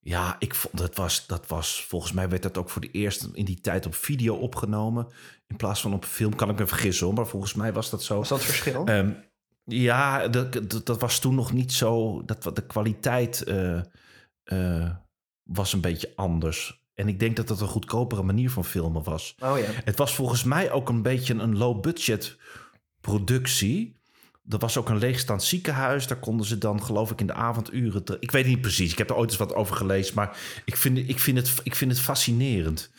ja, 0.07 0.35
ik 0.39 0.55
vond 0.55 0.77
dat 0.77 0.95
was, 0.95 1.27
dat 1.27 1.47
was. 1.47 1.85
Volgens 1.87 2.11
mij 2.11 2.29
werd 2.29 2.43
dat 2.43 2.57
ook 2.57 2.69
voor 2.69 2.81
de 2.81 2.91
eerste 2.91 3.29
in 3.33 3.45
die 3.45 3.61
tijd 3.61 3.85
op 3.85 3.95
video 3.95 4.35
opgenomen. 4.35 5.07
In 5.47 5.55
plaats 5.55 5.81
van 5.81 5.93
op 5.93 6.05
film, 6.05 6.35
kan 6.35 6.49
ik 6.49 6.59
me 6.59 6.67
vergissen 6.67 7.05
hoor. 7.05 7.15
Maar 7.15 7.27
volgens 7.27 7.53
mij 7.53 7.73
was 7.73 7.89
dat 7.89 8.03
zo. 8.03 8.17
Was 8.17 8.29
dat 8.29 8.37
het 8.37 8.47
verschil? 8.47 8.85
Ehm, 8.85 9.11
ja, 9.63 10.27
dat, 10.27 10.53
dat, 10.53 10.85
dat 10.85 11.01
was 11.01 11.19
toen 11.19 11.35
nog 11.35 11.53
niet 11.53 11.73
zo. 11.73 12.21
Dat, 12.25 12.55
de 12.55 12.65
kwaliteit 12.65 13.43
eh, 13.43 13.79
eh, 14.43 14.89
was 15.43 15.73
een 15.73 15.81
beetje 15.81 16.11
anders. 16.15 16.85
En 16.93 17.07
ik 17.07 17.19
denk 17.19 17.35
dat 17.35 17.47
dat 17.47 17.61
een 17.61 17.67
goedkopere 17.67 18.23
manier 18.23 18.51
van 18.51 18.65
filmen 18.65 19.03
was. 19.03 19.35
oh 19.39 19.57
ja. 19.59 19.65
Het 19.83 19.97
was 19.97 20.15
volgens 20.15 20.43
mij 20.43 20.71
ook 20.71 20.89
een 20.89 21.01
beetje 21.01 21.33
een 21.33 21.57
low-budget 21.57 22.37
productie. 23.01 23.99
Er 24.49 24.57
was 24.57 24.77
ook 24.77 24.89
een 24.89 24.97
leegstaand 24.97 25.43
ziekenhuis. 25.43 26.07
Daar 26.07 26.19
konden 26.19 26.45
ze 26.45 26.57
dan, 26.57 26.83
geloof 26.83 27.11
ik, 27.11 27.19
in 27.19 27.27
de 27.27 27.33
avonduren. 27.33 28.03
Ik 28.19 28.31
weet 28.31 28.45
niet 28.45 28.61
precies. 28.61 28.91
Ik 28.91 28.97
heb 28.97 29.09
er 29.09 29.15
ooit 29.15 29.29
eens 29.29 29.39
wat 29.39 29.55
over 29.55 29.75
gelezen. 29.75 30.15
Maar 30.15 30.37
ik 30.65 30.77
vind, 30.77 30.97
ik 30.97 31.19
vind, 31.19 31.37
het, 31.37 31.53
ik 31.63 31.75
vind 31.75 31.91
het 31.91 31.99
fascinerend. 31.99 32.91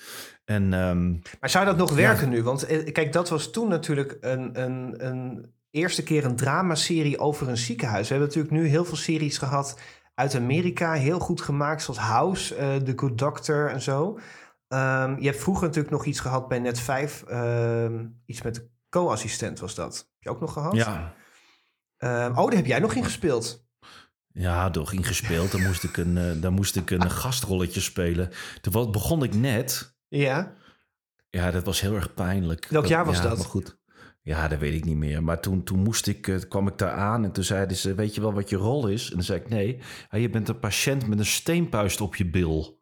En 0.44 0.72
ehm, 0.72 1.10
Maar 1.40 1.50
zou 1.50 1.64
dat 1.64 1.76
nog 1.76 1.94
werken 1.94 2.28
nu? 2.28 2.42
Want 2.42 2.66
eh, 2.66 2.92
kijk, 2.92 3.12
dat 3.12 3.28
was 3.28 3.50
toen 3.50 3.68
natuurlijk 3.68 4.16
een, 4.20 4.62
een, 4.62 5.06
een 5.06 5.54
eerste 5.70 6.02
keer 6.02 6.24
een 6.24 6.36
dramaserie 6.36 7.18
over 7.18 7.48
een 7.48 7.56
ziekenhuis. 7.56 8.08
We 8.08 8.14
hebben 8.14 8.34
natuurlijk 8.34 8.62
nu 8.62 8.68
heel 8.68 8.84
veel 8.84 8.96
series 8.96 9.38
gehad 9.38 9.78
uit 10.14 10.34
Amerika, 10.34 10.92
heel 10.92 11.18
goed 11.18 11.40
gemaakt, 11.40 11.82
zoals 11.82 12.00
House, 12.00 12.54
eh, 12.54 12.76
The 12.76 12.92
Good 12.96 13.18
Doctor 13.18 13.70
en 13.70 13.80
zo. 13.80 14.18
Ehm, 14.68 15.16
je 15.18 15.26
hebt 15.26 15.42
vroeger 15.42 15.66
natuurlijk 15.66 15.94
nog 15.94 16.04
iets 16.04 16.20
gehad 16.20 16.48
bij 16.48 16.58
Net 16.58 16.80
5, 16.80 17.22
ehm, 17.22 18.06
iets 18.26 18.42
met 18.42 18.68
co-assistent 18.88 19.58
was 19.58 19.74
dat. 19.74 19.96
Heb 19.96 20.22
je 20.22 20.30
ook 20.30 20.40
nog 20.40 20.52
gehad? 20.52 20.74
Ja, 20.74 21.14
Ehm, 21.96 22.30
oh, 22.30 22.46
daar 22.46 22.56
heb 22.56 22.66
jij 22.66 22.78
nog 22.78 22.94
in 22.94 23.04
gespeeld. 23.04 23.64
ja 24.32 24.70
door 24.70 24.92
ingespeeld. 24.92 25.52
Dan 25.52 25.62
moest 25.62 25.84
ik 25.84 25.96
een, 25.96 26.16
eh, 26.16 26.42
dan 26.42 26.52
moest 26.52 26.76
ik 26.76 26.90
een 26.90 27.10
gastrolletje 27.10 27.80
spelen. 27.80 28.30
Toen 28.60 28.90
begon 28.92 29.22
ik 29.22 29.34
net. 29.34 29.96
Ja. 30.08 30.54
Ja, 31.30 31.50
dat 31.50 31.64
was 31.64 31.80
heel 31.80 31.94
erg 31.94 32.14
pijnlijk. 32.14 32.66
Welk 32.68 32.86
jaar 32.86 33.04
was 33.04 33.16
ja, 33.16 33.22
dat? 33.22 33.36
Maar 33.36 33.46
goed. 33.46 33.78
Ja, 34.22 34.48
dat 34.48 34.58
weet 34.58 34.74
ik 34.74 34.84
niet 34.84 34.96
meer. 34.96 35.22
Maar 35.22 35.40
toen, 35.40 35.64
toen 35.64 35.78
moest 35.78 36.06
ik, 36.06 36.28
eh, 36.28 36.36
kwam 36.48 36.68
ik 36.68 36.78
daar 36.78 36.92
aan 36.92 37.24
en 37.24 37.32
toen 37.32 37.44
zeiden 37.44 37.76
ze, 37.76 37.94
weet 37.94 38.14
je 38.14 38.20
wel 38.20 38.32
wat 38.32 38.48
je 38.48 38.56
rol 38.56 38.86
is? 38.86 39.08
En 39.08 39.14
dan 39.14 39.24
zei 39.24 39.40
ik, 39.40 39.48
nee, 39.48 39.78
ja, 40.10 40.18
je 40.18 40.30
bent 40.30 40.48
een 40.48 40.58
patiënt 40.58 41.06
met 41.06 41.18
een 41.18 41.26
steenpuist 41.26 42.00
op 42.00 42.16
je 42.16 42.30
bil. 42.30 42.78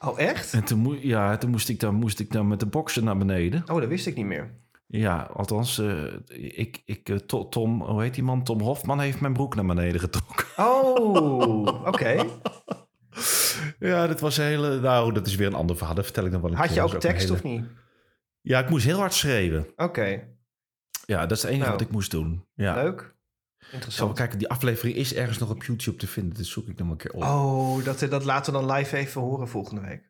Oh, 0.00 0.20
echt? 0.20 0.52
En 0.52 0.64
toen, 0.64 0.98
ja, 1.00 1.36
toen 1.36 1.50
moest 1.50 1.68
ik 1.68 1.80
dan, 1.80 1.94
moest 1.94 2.20
ik 2.20 2.32
dan 2.32 2.48
met 2.48 2.60
de 2.60 2.66
boksen 2.66 3.04
naar 3.04 3.16
beneden. 3.16 3.62
Oh, 3.66 3.80
dat 3.80 3.88
wist 3.88 4.06
ik 4.06 4.16
niet 4.16 4.26
meer. 4.26 4.58
Ja, 4.92 5.22
althans, 5.34 5.78
eh, 5.78 6.04
ik, 6.58 6.82
ik, 6.84 7.08
eh, 7.08 7.16
To- 7.16 7.48
Tom, 7.48 7.82
hoe 7.82 8.02
heet 8.02 8.14
die 8.14 8.22
man? 8.22 8.42
Tom 8.44 8.60
Hofman 8.60 9.00
heeft 9.00 9.20
mijn 9.20 9.32
broek 9.32 9.54
naar 9.54 9.66
beneden 9.66 10.00
getrokken. 10.00 10.46
Oh, 10.56 11.86
oké. 11.86 12.24
Ja, 13.78 14.06
dat 14.06 14.20
was 14.20 14.36
een 14.36 14.44
hele, 14.44 14.80
nou, 14.80 15.12
dat 15.12 15.26
is 15.26 15.34
weer 15.34 15.46
een 15.46 15.54
ander 15.54 15.76
verhaal. 15.76 15.94
Dat 15.94 16.04
vertel 16.04 16.24
ik 16.24 16.32
dan 16.32 16.40
wel 16.40 16.54
Had 16.54 16.74
je 16.74 16.82
ook 16.82 16.94
tekst 16.94 17.22
hele- 17.22 17.32
of 17.34 17.42
niet? 17.42 17.64
Ja, 18.40 18.58
ik 18.58 18.68
moest 18.70 18.84
heel 18.84 18.98
hard 18.98 19.14
schreeuwen. 19.14 19.66
Oké, 19.76 20.28
Ja, 21.06 21.20
dat 21.26 21.36
is 21.36 21.42
het 21.42 21.50
enige 21.50 21.66
Nou, 21.66 21.78
wat 21.78 21.86
ik 21.86 21.92
moest 21.92 22.10
doen. 22.10 22.46
Ja. 22.54 22.74
leuk. 22.74 23.14
Zal 23.58 23.72
Interessant. 23.72 24.12
kijken, 24.16 24.38
die 24.38 24.48
aflevering 24.48 24.96
is 24.96 25.14
ergens 25.14 25.38
nog 25.38 25.50
op 25.50 25.62
YouTube 25.64 25.96
te 25.96 26.06
vinden. 26.06 26.34
Dus 26.34 26.50
zoek 26.50 26.68
ik 26.68 26.78
nog 26.78 26.90
een 26.90 26.96
keer 26.96 27.12
op. 27.12 27.22
Oh, 27.22 27.84
dat, 27.84 27.98
dat 28.10 28.24
laten 28.24 28.52
we 28.52 28.58
dan 28.60 28.72
live 28.72 28.96
even 28.96 29.20
horen 29.20 29.48
volgende 29.48 29.80
week. 29.80 30.09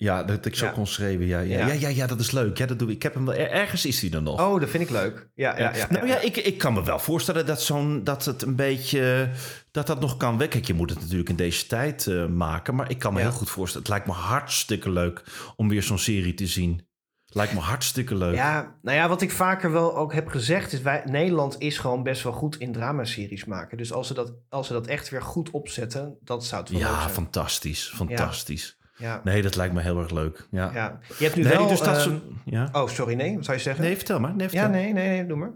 Ja, 0.00 0.22
dat 0.22 0.44
ik 0.46 0.54
zo 0.54 0.64
Ja. 0.64 0.70
kon 0.70 0.86
schreeuwen. 0.86 1.26
Ja 1.26 1.40
ja, 1.40 1.58
Ja. 1.58 1.66
ja, 1.66 1.72
ja, 1.72 1.88
ja, 1.88 2.06
dat 2.06 2.20
is 2.20 2.30
leuk. 2.30 2.58
Ja, 2.58 2.66
dat 2.66 2.78
doe 2.78 2.88
ik. 2.88 2.94
Ik 2.94 3.02
heb 3.02 3.14
hem 3.14 3.24
wel. 3.24 3.34
er- 3.34 3.50
Ergens 3.50 3.86
is 3.86 4.00
hij 4.00 4.10
er 4.10 4.22
nog. 4.22 4.40
Oh, 4.40 4.60
dat 4.60 4.68
vind 4.68 4.82
ik 4.82 4.90
leuk. 4.90 5.28
Ja, 5.34 5.58
ja, 5.58 5.74
ja. 5.74 5.86
nou 5.90 6.06
ja, 6.06 6.18
ik, 6.20 6.36
ik 6.36 6.58
kan 6.58 6.72
me 6.72 6.84
wel 6.84 6.98
voorstellen 6.98 7.46
dat, 7.46 7.62
zo'n, 7.62 8.04
dat 8.04 8.24
het 8.24 8.42
een 8.42 8.56
beetje. 8.56 9.30
dat 9.70 9.86
dat 9.86 10.00
nog 10.00 10.16
kan 10.16 10.38
wekken. 10.38 10.60
Je 10.64 10.74
moet 10.74 10.90
het 10.90 11.00
natuurlijk 11.00 11.28
in 11.28 11.36
deze 11.36 11.66
tijd 11.66 12.06
eh, 12.06 12.26
maken. 12.26 12.74
Maar 12.74 12.90
ik 12.90 12.98
kan 12.98 13.12
me 13.12 13.18
Ja. 13.20 13.24
heel 13.28 13.36
goed 13.36 13.50
voorstellen. 13.50 13.86
Het 13.86 13.96
lijkt 13.96 14.06
me 14.06 14.12
hartstikke 14.12 14.90
leuk 14.90 15.22
om 15.56 15.68
weer 15.68 15.82
zo'n 15.82 15.98
serie 15.98 16.34
te 16.34 16.46
zien. 16.46 16.86
Lijkt 17.32 17.52
me 17.52 17.60
hartstikke 17.60 18.14
leuk. 18.14 18.34
Ja, 18.34 18.76
nou 18.82 18.96
ja, 18.96 19.08
wat 19.08 19.22
ik 19.22 19.30
vaker 19.30 19.72
wel 19.72 19.96
ook 19.96 20.12
heb 20.14 20.28
gezegd 20.28 20.72
is... 20.72 20.80
Wij, 20.80 21.02
Nederland 21.04 21.56
is 21.58 21.78
gewoon 21.78 22.02
best 22.02 22.22
wel 22.22 22.32
goed 22.32 22.56
in 22.56 22.72
dramaseries 22.72 23.44
maken. 23.44 23.76
Dus 23.78 23.92
als 23.92 24.06
ze 24.06 24.14
dat, 24.14 24.32
als 24.48 24.66
ze 24.66 24.72
dat 24.72 24.86
echt 24.86 25.08
weer 25.08 25.22
goed 25.22 25.50
opzetten, 25.50 26.16
dat 26.20 26.44
zou 26.44 26.60
het 26.62 26.70
wel 26.70 26.80
leuk 26.80 26.88
Ja, 26.88 27.00
zijn. 27.00 27.10
fantastisch. 27.10 27.92
Fantastisch. 27.94 28.77
Ja, 28.98 29.20
Nee, 29.24 29.42
dat 29.42 29.56
lijkt 29.56 29.74
me 29.74 29.80
heel 29.80 29.98
erg 29.98 30.10
leuk. 30.10 30.46
Ja. 30.50 30.70
ja. 30.74 30.98
Je 31.18 31.24
hebt 31.24 31.36
nu 31.36 31.42
nee, 31.42 31.52
wel... 31.52 31.68
dus 31.68 31.80
dat 31.80 32.00
soort- 32.00 32.22
ja. 32.44 32.68
Oh, 32.72 32.88
sorry, 32.88 33.14
nee. 33.14 33.34
Wat 33.36 33.44
zou 33.44 33.56
je 33.56 33.62
zeggen? 33.62 33.84
Nee, 33.84 33.96
vertel 33.96 34.20
maar. 34.20 34.34
Nee, 34.34 34.48
vertel. 34.48 34.66
ja, 34.66 34.72
nee, 34.72 34.92
nee, 34.92 35.08
nee, 35.08 35.26
doe 35.26 35.36
maar. 35.36 35.52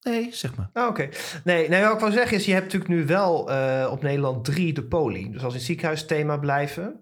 nee, 0.00 0.28
zeg 0.32 0.54
maar. 0.56 0.70
Oh, 0.72 0.86
Oké. 0.86 1.08
Nee, 1.44 1.68
nee, 1.68 1.82
wat 1.82 1.92
ik 1.92 1.98
wil 2.00 2.10
zeggen 2.12 2.36
is, 2.36 2.44
je 2.46 2.52
hebt 2.52 2.64
natuurlijk 2.64 2.90
nu 2.90 3.06
wel 3.06 3.50
eh, 3.50 3.88
op 3.90 4.02
Nederland 4.02 4.44
drie 4.44 4.72
de 4.72 4.84
poli. 4.84 5.30
Dus 5.30 5.42
als 5.44 5.54
in 5.54 5.60
ziekenhuisthema 5.60 6.36
blijven, 6.36 7.00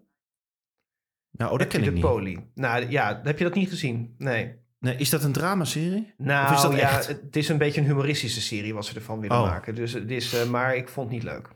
Nou, 1.31 1.53
oh, 1.53 1.59
dat 1.59 1.69
ken 1.69 1.79
ik 1.79 1.85
de 1.87 1.93
niet. 1.93 2.01
poli. 2.03 2.47
Nou 2.55 2.91
ja, 2.91 3.21
heb 3.25 3.39
je 3.39 3.45
dat 3.45 3.55
niet 3.55 3.69
gezien? 3.69 4.15
Nee. 4.19 4.65
Nee, 4.79 4.97
is 4.97 5.11
dat 5.11 5.23
een 5.25 5.33
dramaserie? 5.33 6.15
Nou 6.17 6.55
is 6.55 6.63
dat 6.63 6.73
ja, 6.77 6.81
echt? 6.97 7.07
het 7.07 7.37
is 7.37 7.49
een 7.49 7.59
beetje 7.59 7.81
een 7.81 7.87
humoristische 7.87 8.41
serie 8.41 8.75
wat 8.75 8.85
ze 8.87 8.95
ervan 8.95 9.21
willen 9.21 9.37
Oh. 9.37 9.43
maken. 9.43 9.75
Dus 9.75 9.93
het 9.93 10.11
is, 10.11 10.35
eh, 10.35 10.49
maar 10.49 10.77
ik 10.77 10.89
vond 10.89 11.07
het 11.11 11.15
niet 11.23 11.25
leuk. 11.33 11.49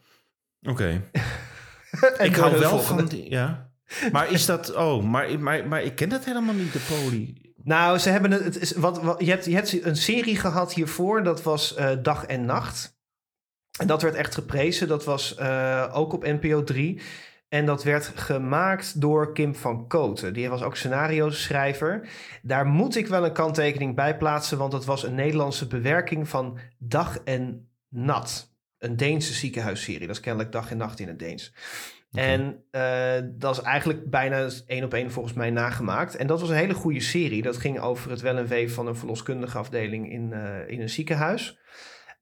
Oké. 0.63 1.03
Ik 2.19 2.37
hou 2.37 2.53
de 2.53 2.59
wel 2.59 2.79
van... 2.79 3.07
die- 3.07 3.31
Ja. 3.31 3.70
Maar 4.13 4.33
is 4.33 4.47
dat... 4.47 4.75
Oh, 4.75 5.05
maar, 5.05 5.41
maar, 5.69 5.83
ik 5.83 5.95
ken 5.95 6.09
dat 6.09 6.25
helemaal 6.25 6.55
niet, 6.55 6.73
de 6.73 6.87
poli. 6.89 7.55
Nou, 7.63 7.99
ze 7.99 8.11
hebben 8.11 8.31
het. 8.31 8.61
is, 8.61 8.73
wat, 8.73 9.15
je, 9.19 9.31
hebt, 9.31 9.85
een 9.85 9.97
serie 9.97 10.37
gehad 10.37 10.75
hiervoor, 10.75 11.23
dat 11.23 11.43
was 11.43 11.75
eh, 11.75 11.91
Dag 12.03 12.25
en 12.25 12.45
Nacht. 12.45 12.99
En 13.79 13.87
dat 13.87 14.03
werd 14.03 14.15
echt 14.15 14.35
geprezen. 14.35 14.89
Dat 14.89 15.05
was 15.05 15.35
eh, 15.35 15.91
ook 15.93 16.13
op 16.13 16.25
NPO 16.25 16.65
3. 16.65 17.01
En 17.49 17.67
dat 17.67 17.83
werd 17.83 18.13
gemaakt 18.15 19.01
door 19.01 19.33
Kim 19.33 19.55
van 19.55 19.87
Koten. 19.87 20.33
Die 20.33 20.49
was 20.49 20.63
ook 20.63 20.77
scenario-schrijver. 20.77 22.09
Daar 22.43 22.67
moet 22.67 22.97
ik 22.97 23.07
wel 23.07 23.25
een 23.25 23.33
kanttekening 23.33 23.95
bij 23.95 24.17
plaatsen, 24.17 24.59
want 24.59 24.73
het 24.73 24.85
was 24.85 25.03
een 25.03 25.15
Nederlandse 25.15 25.67
bewerking 25.67 26.29
van 26.29 26.59
Dag 26.79 27.19
en 27.25 27.69
Nat. 27.89 28.55
Een 28.79 28.97
Deense 28.97 29.33
ziekenhuisserie. 29.33 30.07
Dat 30.07 30.17
is 30.17 30.23
kennelijk 30.23 30.53
Dag 30.53 30.71
en 30.71 30.77
Nacht 30.77 31.01
in 31.01 31.09
het 31.09 31.19
Deens. 31.19 31.53
En 32.13 32.65
eh, 32.71 33.21
dat 33.25 33.57
is 33.57 33.63
eigenlijk 33.63 34.11
bijna 34.11 34.49
één 34.67 34.85
op 34.85 34.95
één 34.95 35.11
volgens 35.11 35.35
mij 35.35 35.51
nagemaakt. 35.51 36.17
En 36.17 36.27
dat 36.27 36.41
was 36.41 36.49
een 36.49 36.57
hele 36.57 36.75
goede 36.75 37.01
serie. 37.01 37.43
Dat 37.43 37.57
ging 37.57 37.81
over 37.81 38.11
het 38.11 38.21
wel 38.21 38.37
en 38.37 38.47
wee 38.47 38.73
van 38.73 38.87
een 38.87 38.97
verloskundige 38.97 39.59
afdeling 39.59 40.13
in, 40.13 40.33
eh, 40.33 40.69
in 40.69 40.81
een 40.81 40.89
ziekenhuis. 40.89 41.59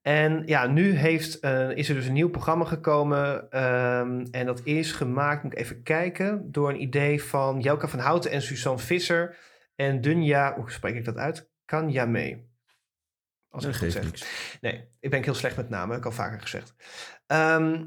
En 0.01 0.43
ja, 0.45 0.67
nu 0.67 0.91
heeft, 0.91 1.39
eh, 1.39 1.69
is 1.69 1.89
er 1.89 1.95
dus 1.95 2.05
een 2.05 2.13
nieuw 2.13 2.29
programma 2.29 2.65
gekomen. 2.65 3.51
ehm, 3.51 4.25
en 4.31 4.45
dat 4.45 4.61
is 4.63 4.91
gemaakt, 4.91 5.43
moet 5.43 5.53
ik 5.53 5.59
even 5.59 5.83
kijken, 5.83 6.51
door 6.51 6.69
een 6.69 6.81
idee 6.81 7.23
van 7.23 7.59
Jelka 7.59 7.87
van 7.87 7.99
Houten 7.99 8.31
en 8.31 8.41
Suzanne 8.41 8.79
Visser. 8.79 9.37
En 9.75 10.01
Dunja, 10.01 10.55
hoe 10.55 10.71
spreek 10.71 10.95
ik 10.95 11.05
dat 11.05 11.17
uit? 11.17 11.49
Kanjame. 11.65 12.47
Als 13.49 13.63
ik 13.63 13.69
het 13.69 13.79
goed 13.79 13.91
zeg. 13.91 14.03
niks. 14.03 14.57
Nee, 14.61 14.87
ik 14.99 15.09
ben 15.09 15.23
heel 15.23 15.33
slecht 15.33 15.55
met 15.55 15.69
namen, 15.69 15.89
heb 15.89 15.99
ik 15.99 16.05
al 16.05 16.11
vaker 16.11 16.41
gezegd. 16.41 16.73
Ehm, 17.27 17.83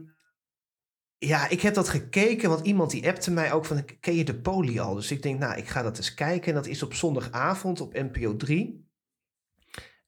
ja, 1.26 1.48
ik 1.48 1.60
heb 1.60 1.74
dat 1.74 1.88
gekeken, 1.88 2.48
want 2.48 2.66
iemand 2.66 2.90
die 2.90 3.08
appte 3.08 3.30
mij 3.30 3.52
ook 3.52 3.64
van, 3.64 3.84
ken 4.00 4.14
je 4.14 4.24
de 4.24 4.40
poli 4.40 4.78
al? 4.78 4.94
Dus 4.94 5.10
ik 5.10 5.22
denk, 5.22 5.38
nou, 5.38 5.56
ik 5.56 5.68
ga 5.68 5.82
dat 5.82 5.96
eens 5.96 6.14
kijken. 6.14 6.48
En 6.48 6.54
dat 6.54 6.66
is 6.66 6.82
op 6.82 6.94
zondagavond 6.94 7.80
op 7.80 7.92
NPO 7.92 8.36
3. 8.36 8.90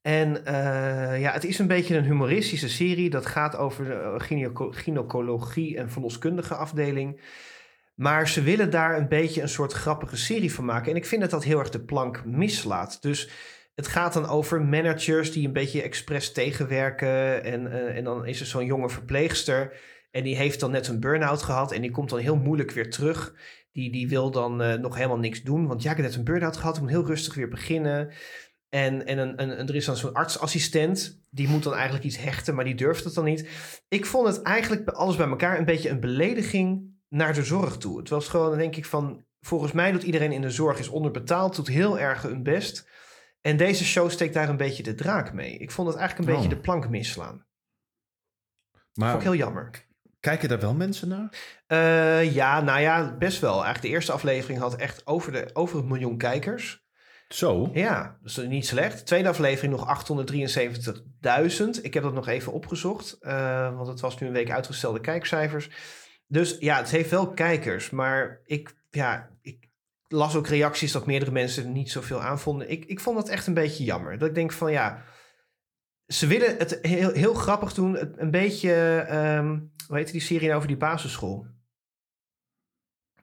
En 0.01 0.45
eh, 0.45 1.21
ja, 1.21 1.33
het 1.33 1.45
is 1.45 1.59
een 1.59 1.67
beetje 1.67 1.97
een 1.97 2.05
humoristische 2.05 2.69
serie. 2.69 3.11
Dat 3.11 3.27
gaat 3.27 3.57
over 3.57 3.85
de 3.85 4.15
gyneco- 4.17 4.71
gynaecologie 4.71 5.77
en 5.77 5.91
verloskundige 5.91 6.55
afdeling. 6.55 7.21
Maar 7.95 8.29
ze 8.29 8.43
willen 8.43 8.71
daar 8.71 8.97
een 8.97 9.09
beetje 9.09 9.43
een 9.43 9.49
soort 9.49 9.73
grappige 9.73 10.17
serie 10.17 10.53
van 10.53 10.65
maken. 10.65 10.91
En 10.91 10.97
ik 10.97 11.07
vind 11.07 11.21
dat 11.21 11.31
dat 11.31 11.45
heel 11.45 11.59
erg 11.59 11.71
de 11.71 11.85
plank 11.85 12.25
mislaat. 12.25 13.03
Dus 13.03 13.31
het 13.75 13.87
gaat 13.87 14.13
dan 14.13 14.29
over 14.29 14.63
managers 14.63 15.33
die 15.33 15.47
een 15.47 15.53
beetje 15.53 15.83
expres 15.83 16.33
tegenwerken. 16.33 17.45
En, 17.45 17.73
eh, 17.73 17.97
en 17.97 18.05
dan 18.05 18.27
is 18.27 18.41
er 18.41 18.47
zo'n 18.47 18.67
jonge 18.67 18.91
verpleegster. 18.91 19.73
En 20.15 20.23
die 20.23 20.37
heeft 20.37 20.61
dan 20.61 20.71
net 20.71 20.89
een 20.89 21.01
burn-out 21.01 21.43
gehad. 21.43 21.73
En 21.73 21.81
die 21.81 21.91
komt 21.91 22.11
dan 22.11 22.19
heel 22.19 22.37
moeilijk 22.37 22.71
weer 22.71 22.91
terug. 22.91 23.35
Die, 23.73 23.93
die 23.93 24.09
wil 24.09 24.31
dan 24.31 24.63
eh, 24.63 24.79
nog 24.79 24.95
helemaal 24.95 25.19
niks 25.19 25.43
doen. 25.43 25.67
Want 25.67 25.83
ja, 25.83 25.91
ik 25.91 25.97
heb 25.97 26.07
net 26.07 26.15
een 26.15 26.25
burn-out 26.25 26.57
gehad. 26.57 26.75
Ik 26.77 26.83
moet 26.83 26.91
heel 26.91 27.07
rustig 27.07 27.35
weer 27.35 27.49
beginnen. 27.49 28.13
En, 28.69 29.07
en, 29.07 29.19
een, 29.19 29.43
een, 29.43 29.69
er 29.69 29.75
is 29.75 29.85
dan 29.85 29.97
zo'n 29.97 30.13
artsassistent. 30.13 31.23
Die 31.31 31.49
moet 31.49 31.63
dan 31.63 31.75
eigenlijk 31.75 32.05
iets 32.05 32.17
hechten, 32.19 32.55
maar 32.55 32.65
die 32.65 32.75
durft 32.75 33.05
het 33.05 33.15
dan 33.15 33.25
niet. 33.25 33.49
Ik 33.89 34.07
vond 34.07 34.27
het 34.27 34.43
eigenlijk 34.43 34.89
alles 34.89 35.17
bij 35.17 35.29
elkaar 35.29 35.59
een 35.59 35.65
beetje 35.65 35.91
een 35.91 36.01
belediging 36.01 36.93
naar 37.09 37.35
de 37.35 37.45
zorg 37.45 37.77
toe. 37.77 37.99
Het 37.99 38.09
was 38.09 38.29
gewoon, 38.29 38.59
denk 38.59 38.77
ik 38.77 38.85
van... 38.85 39.25
Volgens 39.41 39.73
mij 39.73 39.93
doet 39.93 40.03
iedereen 40.03 40.33
in 40.33 40.41
de 40.41 40.51
zorg 40.51 40.79
is 40.79 40.89
onderbetaald. 40.89 41.57
Doet 41.57 41.69
heel 41.69 41.99
erg 41.99 42.23
hun 42.23 42.43
best. 42.43 42.89
En 43.41 43.57
deze 43.57 43.85
show 43.85 44.11
steekt 44.11 44.35
daar 44.35 44.49
een 44.49 44.57
beetje 44.57 44.83
de 44.83 44.95
draak 44.95 45.33
mee. 45.33 45.59
Ik 45.59 45.71
vond 45.71 45.89
het 45.89 45.97
eigenlijk 45.97 46.29
een 46.29 46.35
Oh. 46.35 46.41
beetje 46.41 46.57
de 46.57 46.63
plank 46.63 46.89
misslaan. 46.89 47.47
Maar 48.95 49.11
Vond 49.11 49.23
ik 49.23 49.29
heel 49.29 49.39
jammer. 49.39 49.71
Kijken 50.25 50.49
daar 50.49 50.61
wel 50.61 50.75
mensen 50.75 51.09
naar? 51.09 51.29
Eh, 51.67 52.35
ja, 52.35 52.61
nou 52.61 52.81
ja, 52.81 53.17
best 53.19 53.41
wel. 53.41 53.53
Eigenlijk 53.53 53.83
de 53.83 53.89
eerste 53.89 54.13
aflevering 54.13 54.59
had 54.59 54.77
echt 54.77 55.07
over, 55.07 55.33
de, 55.33 55.51
over 55.53 55.79
een 55.79 55.87
miljoen 55.87 56.17
kijkers. 56.17 56.83
Zo? 57.29 57.71
Ja, 57.73 58.19
dus 58.23 58.37
niet 58.37 58.67
slecht. 58.67 58.99
De 58.99 59.05
tweede 59.05 59.29
aflevering 59.29 59.73
nog 59.77 60.07
873.000. 61.73 61.83
Ik 61.83 61.95
heb 61.95 62.03
dat 62.03 62.15
nog 62.15 62.29
even 62.29 62.53
opgezocht, 62.53 63.17
eh, 63.21 63.77
want 63.77 63.87
het 63.87 64.01
was 64.01 64.19
nu 64.19 64.27
een 64.27 64.33
week 64.33 64.51
uitgestelde 64.51 65.01
kijkcijfers. 65.01 65.71
Dus 66.27 66.57
ja, 66.59 66.77
het 66.77 66.91
heeft 66.91 67.11
wel 67.11 67.29
kijkers, 67.29 67.91
maar 67.91 68.41
ik, 68.45 68.75
ja, 68.91 69.31
ik 69.43 69.69
las 70.09 70.37
ook 70.37 70.49
reacties 70.49 70.93
dat 70.93 71.07
meerdere 71.07 71.31
mensen 71.31 71.65
er 71.65 71.71
niet 71.71 71.91
zoveel 71.91 72.21
aan 72.21 72.41
vonden. 72.41 72.71
Ik, 72.71 72.85
ik 72.85 73.01
vond 73.01 73.17
dat 73.17 73.29
echt 73.29 73.47
een 73.47 73.55
beetje 73.55 73.85
jammer. 73.85 74.19
Dat 74.19 74.29
ik 74.29 74.35
denk 74.35 74.53
van 74.53 74.73
ja, 74.73 75.03
ze 76.07 76.27
willen 76.27 76.57
het 76.57 76.79
heel, 76.83 77.13
heel 77.13 77.35
grappig 77.35 77.75
doen. 77.75 78.21
Een 78.21 78.31
beetje, 78.31 79.05
ehm 79.09 79.57
hoe 79.89 79.97
heet 79.97 80.13
die 80.13 80.21
serie 80.21 80.45
nou 80.45 80.55
over 80.57 80.69
die 80.69 80.77
basisschool? 80.77 81.47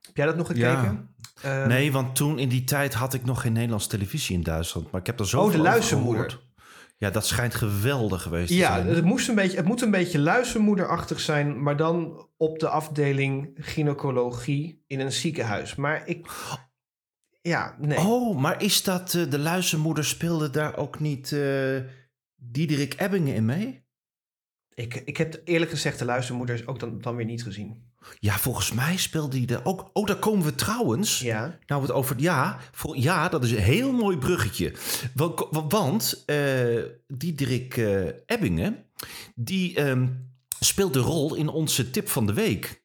Heb 0.01 0.15
jij 0.17 0.25
dat 0.25 0.35
nog 0.35 0.47
gekeken? 0.47 1.15
Ehm, 1.41 1.67
Nee, 1.67 1.91
want 1.91 2.15
toen 2.15 2.39
in 2.39 2.49
die 2.49 2.63
tijd 2.63 2.93
had 2.93 3.13
ik 3.13 3.25
nog 3.25 3.41
geen 3.41 3.53
Nederlandse 3.53 3.89
televisie 3.89 4.35
in 4.35 4.43
Duitsland. 4.43 4.91
Maar 4.91 5.01
ik 5.01 5.07
heb 5.07 5.19
er 5.19 5.27
zo 5.27 5.41
Oh, 5.41 5.51
de 5.51 5.57
luizenmoeder. 5.57 6.39
Ja, 6.97 7.09
dat 7.09 7.25
schijnt 7.27 7.55
geweldig 7.55 8.21
geweest 8.21 8.47
te 8.47 8.55
Ja, 8.55 8.73
zijn. 8.75 8.87
het, 8.87 9.03
moest 9.03 9.27
een 9.29 9.35
beetje, 9.35 9.57
het 9.57 9.65
moet 9.65 9.81
een 9.81 9.91
beetje 9.91 10.19
luizenmoederachtig 10.19 11.19
zijn, 11.19 11.63
maar 11.63 11.77
dan 11.77 12.27
op 12.37 12.59
de 12.59 12.67
afdeling 12.69 13.51
gynaecologie 13.55 14.83
in 14.87 14.99
een 14.99 15.11
ziekenhuis. 15.11 15.75
Maar 15.75 16.07
ik. 16.07 16.27
Ja, 17.41 17.75
nee. 17.79 17.97
Oh, 17.99 18.39
maar 18.39 18.61
is 18.63 18.83
dat... 18.83 19.13
eh, 19.13 19.29
de 19.29 19.39
luizenmoeder 19.39 20.05
speelde 20.05 20.49
daar 20.49 20.77
ook 20.77 20.99
niet... 20.99 21.31
eh, 21.31 21.77
Diederik 22.35 22.93
Ebbingen 23.01 23.35
in 23.35 23.45
mee? 23.45 23.85
Ik, 24.81 24.95
ik 24.95 25.17
heb 25.17 25.41
eerlijk 25.45 25.71
gezegd 25.71 25.99
de 25.99 26.05
luistermoeders 26.05 26.67
ook 26.67 26.79
dan, 26.79 27.01
dan 27.01 27.15
weer 27.15 27.25
niet 27.25 27.43
gezien. 27.43 27.89
Ja, 28.19 28.37
volgens 28.37 28.71
mij 28.71 28.97
speelde 28.97 29.37
hij 29.37 29.55
er 29.55 29.65
ook. 29.65 29.89
Oh, 29.93 30.05
daar 30.05 30.19
komen 30.19 30.45
we 30.45 30.55
trouwens. 30.55 31.19
Ja. 31.19 31.57
Nou, 31.65 31.81
het 31.81 31.91
over. 31.91 32.19
Ja, 32.19 32.59
voor, 32.71 32.97
ja, 32.97 33.29
dat 33.29 33.43
is 33.43 33.51
een 33.51 33.57
heel 33.57 33.91
mooi 33.91 34.17
bruggetje. 34.17 34.73
Want, 35.13 35.47
want 35.69 36.23
uh, 36.25 36.83
Diederik 37.07 37.77
uh, 37.77 38.07
Ebbingen, 38.25 38.85
die 39.35 39.81
um, 39.81 40.31
speelt 40.59 40.93
de 40.93 40.99
rol 40.99 41.35
in 41.35 41.47
onze 41.47 41.89
tip 41.89 42.09
van 42.09 42.25
de 42.25 42.33
week. 42.33 42.83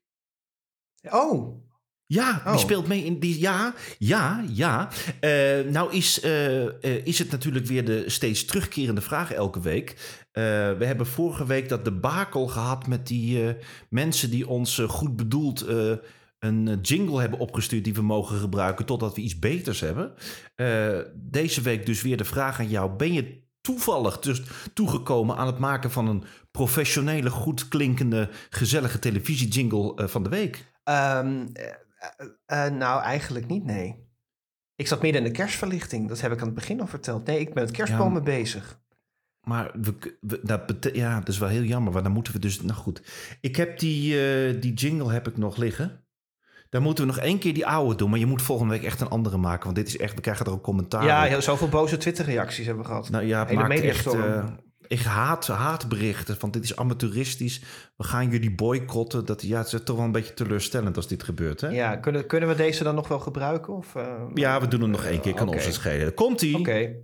Oh. 1.10 1.65
Ja, 2.08 2.40
die 2.44 2.52
Oh. 2.52 2.58
speelt 2.58 2.86
mee 2.86 3.04
in 3.04 3.18
die. 3.18 3.40
Ja, 3.40 3.74
ja, 3.98 4.44
ja. 4.52 4.88
Eh, 5.20 5.70
nou 5.70 5.92
is, 5.92 6.20
eh, 6.20 6.64
eh, 6.66 7.06
is 7.06 7.18
het 7.18 7.30
natuurlijk 7.30 7.66
weer 7.66 7.84
de 7.84 8.04
steeds 8.10 8.44
terugkerende 8.44 9.00
vraag 9.00 9.32
elke 9.32 9.60
week. 9.60 9.96
We 10.32 10.84
hebben 10.84 11.06
vorige 11.06 11.46
week 11.46 11.68
dat 11.68 11.84
debakel 11.84 12.46
gehad 12.46 12.86
met 12.86 13.06
die 13.06 13.56
mensen 13.90 14.30
die 14.30 14.48
ons 14.48 14.82
goed 14.86 15.16
bedoeld 15.16 15.66
een 16.38 16.78
jingle 16.82 17.20
hebben 17.20 17.38
opgestuurd 17.38 17.84
die 17.84 17.94
we 17.94 18.02
mogen 18.02 18.38
gebruiken 18.38 18.86
totdat 18.86 19.14
we 19.14 19.20
iets 19.20 19.38
beters 19.38 19.80
hebben. 19.80 20.12
Deze 21.14 21.60
week 21.60 21.86
dus 21.86 22.02
weer 22.02 22.16
de 22.16 22.24
vraag 22.24 22.58
aan 22.58 22.68
jou: 22.68 22.90
ben 22.96 23.12
je 23.12 23.42
toevallig 23.60 24.18
dus 24.18 24.42
toegekomen 24.74 25.36
aan 25.36 25.46
het 25.46 25.58
maken 25.58 25.90
van 25.90 26.08
een 26.08 26.24
professionele, 26.50 27.30
goed 27.30 27.68
klinkende, 27.68 28.28
gezellige 28.50 28.98
televisiejingle 28.98 30.08
van 30.08 30.22
de 30.22 30.28
week? 30.28 30.64
Ehm, 30.84 31.46
eh, 32.16 32.66
eh, 32.66 32.72
nou, 32.72 33.02
eigenlijk 33.02 33.46
niet, 33.46 33.64
nee. 33.64 34.04
Ik 34.74 34.86
zat 34.86 35.02
midden 35.02 35.22
in 35.24 35.28
de 35.28 35.34
kerstverlichting. 35.36 36.08
Dat 36.08 36.20
heb 36.20 36.32
ik 36.32 36.38
aan 36.40 36.46
het 36.46 36.54
begin 36.54 36.80
al 36.80 36.86
verteld. 36.86 37.26
Nee, 37.26 37.40
ik 37.40 37.54
ben 37.54 37.62
met 37.64 37.72
kerstbomen 37.72 38.24
bezig. 38.24 38.80
Maar 39.40 39.70
we, 39.80 40.16
we- 40.20 40.40
dat, 40.42 40.90
ja, 40.92 41.18
dat 41.18 41.28
is 41.28 41.38
wel 41.38 41.48
heel 41.48 41.62
jammer, 41.62 41.92
want 41.92 42.04
dan 42.04 42.12
moeten 42.14 42.32
we 42.32 42.38
dus... 42.38 42.60
Nou 42.62 42.78
goed, 42.78 43.02
ik 43.40 43.56
heb 43.56 43.78
die, 43.78 44.14
eh, 44.28 44.60
die 44.60 44.72
jingle 44.74 45.12
heb 45.12 45.28
ik 45.28 45.36
nog 45.36 45.56
liggen. 45.56 46.04
Dan 46.68 46.82
moeten 46.82 47.06
we 47.06 47.10
nog 47.12 47.20
één 47.20 47.38
keer 47.38 47.54
die 47.54 47.66
oude 47.66 47.94
doen, 47.94 48.10
maar 48.10 48.18
je 48.18 48.26
moet 48.26 48.42
volgende 48.42 48.72
week 48.74 48.82
echt 48.84 49.00
een 49.00 49.08
andere 49.08 49.36
maken, 49.36 49.64
want 49.64 49.76
dit 49.76 49.86
is 49.86 49.96
echt, 49.98 50.14
we 50.14 50.20
krijgen 50.20 50.46
er 50.46 50.52
ook 50.52 50.62
commentaar 50.62 51.04
Ja, 51.04 51.22
op. 51.22 51.28
heel, 51.28 51.42
zoveel 51.42 51.68
boze 51.68 51.96
Twitter-reacties 51.96 52.66
hebben 52.66 52.82
we 52.84 52.88
gehad. 52.90 53.10
Nou 53.10 53.24
ja, 53.24 53.38
het 53.38 53.48
Hele 53.48 53.60
maakt 53.60 53.72
echt... 53.72 53.82
mediastorm. 53.82 54.64
Eh, 54.88 54.98
ik 54.98 55.04
haat 55.04 55.46
haatberichten, 55.46 56.36
van 56.36 56.50
dit 56.50 56.64
is 56.64 56.76
amateuristisch. 56.76 57.62
We 57.96 58.04
gaan 58.04 58.30
jullie 58.30 58.54
boycotten. 58.54 59.24
Dat, 59.24 59.42
ja, 59.42 59.58
het 59.58 59.72
is 59.72 59.80
toch 59.84 59.96
wel 59.96 60.04
een 60.04 60.12
beetje 60.12 60.34
teleurstellend 60.34 60.96
als 60.96 61.08
dit 61.08 61.22
gebeurt, 61.22 61.60
hè? 61.60 61.68
Ja, 61.68 61.96
kunnen, 61.96 62.26
kunnen 62.26 62.48
we 62.48 62.54
deze 62.54 62.84
dan 62.84 62.94
nog 62.94 63.08
wel 63.08 63.18
gebruiken? 63.20 63.74
Of, 63.76 63.94
eh, 63.94 64.22
Ja, 64.34 64.60
we 64.60 64.68
doen 64.68 64.80
hem 64.80 64.90
nog 64.90 65.04
één 65.04 65.20
keer, 65.20 65.34
kan 65.34 65.46
Oké. 65.46 65.56
ons 65.56 65.64
het 65.66 65.74
schelen. 65.74 66.14
Komt-ie! 66.14 66.58
Oké. 66.58 66.94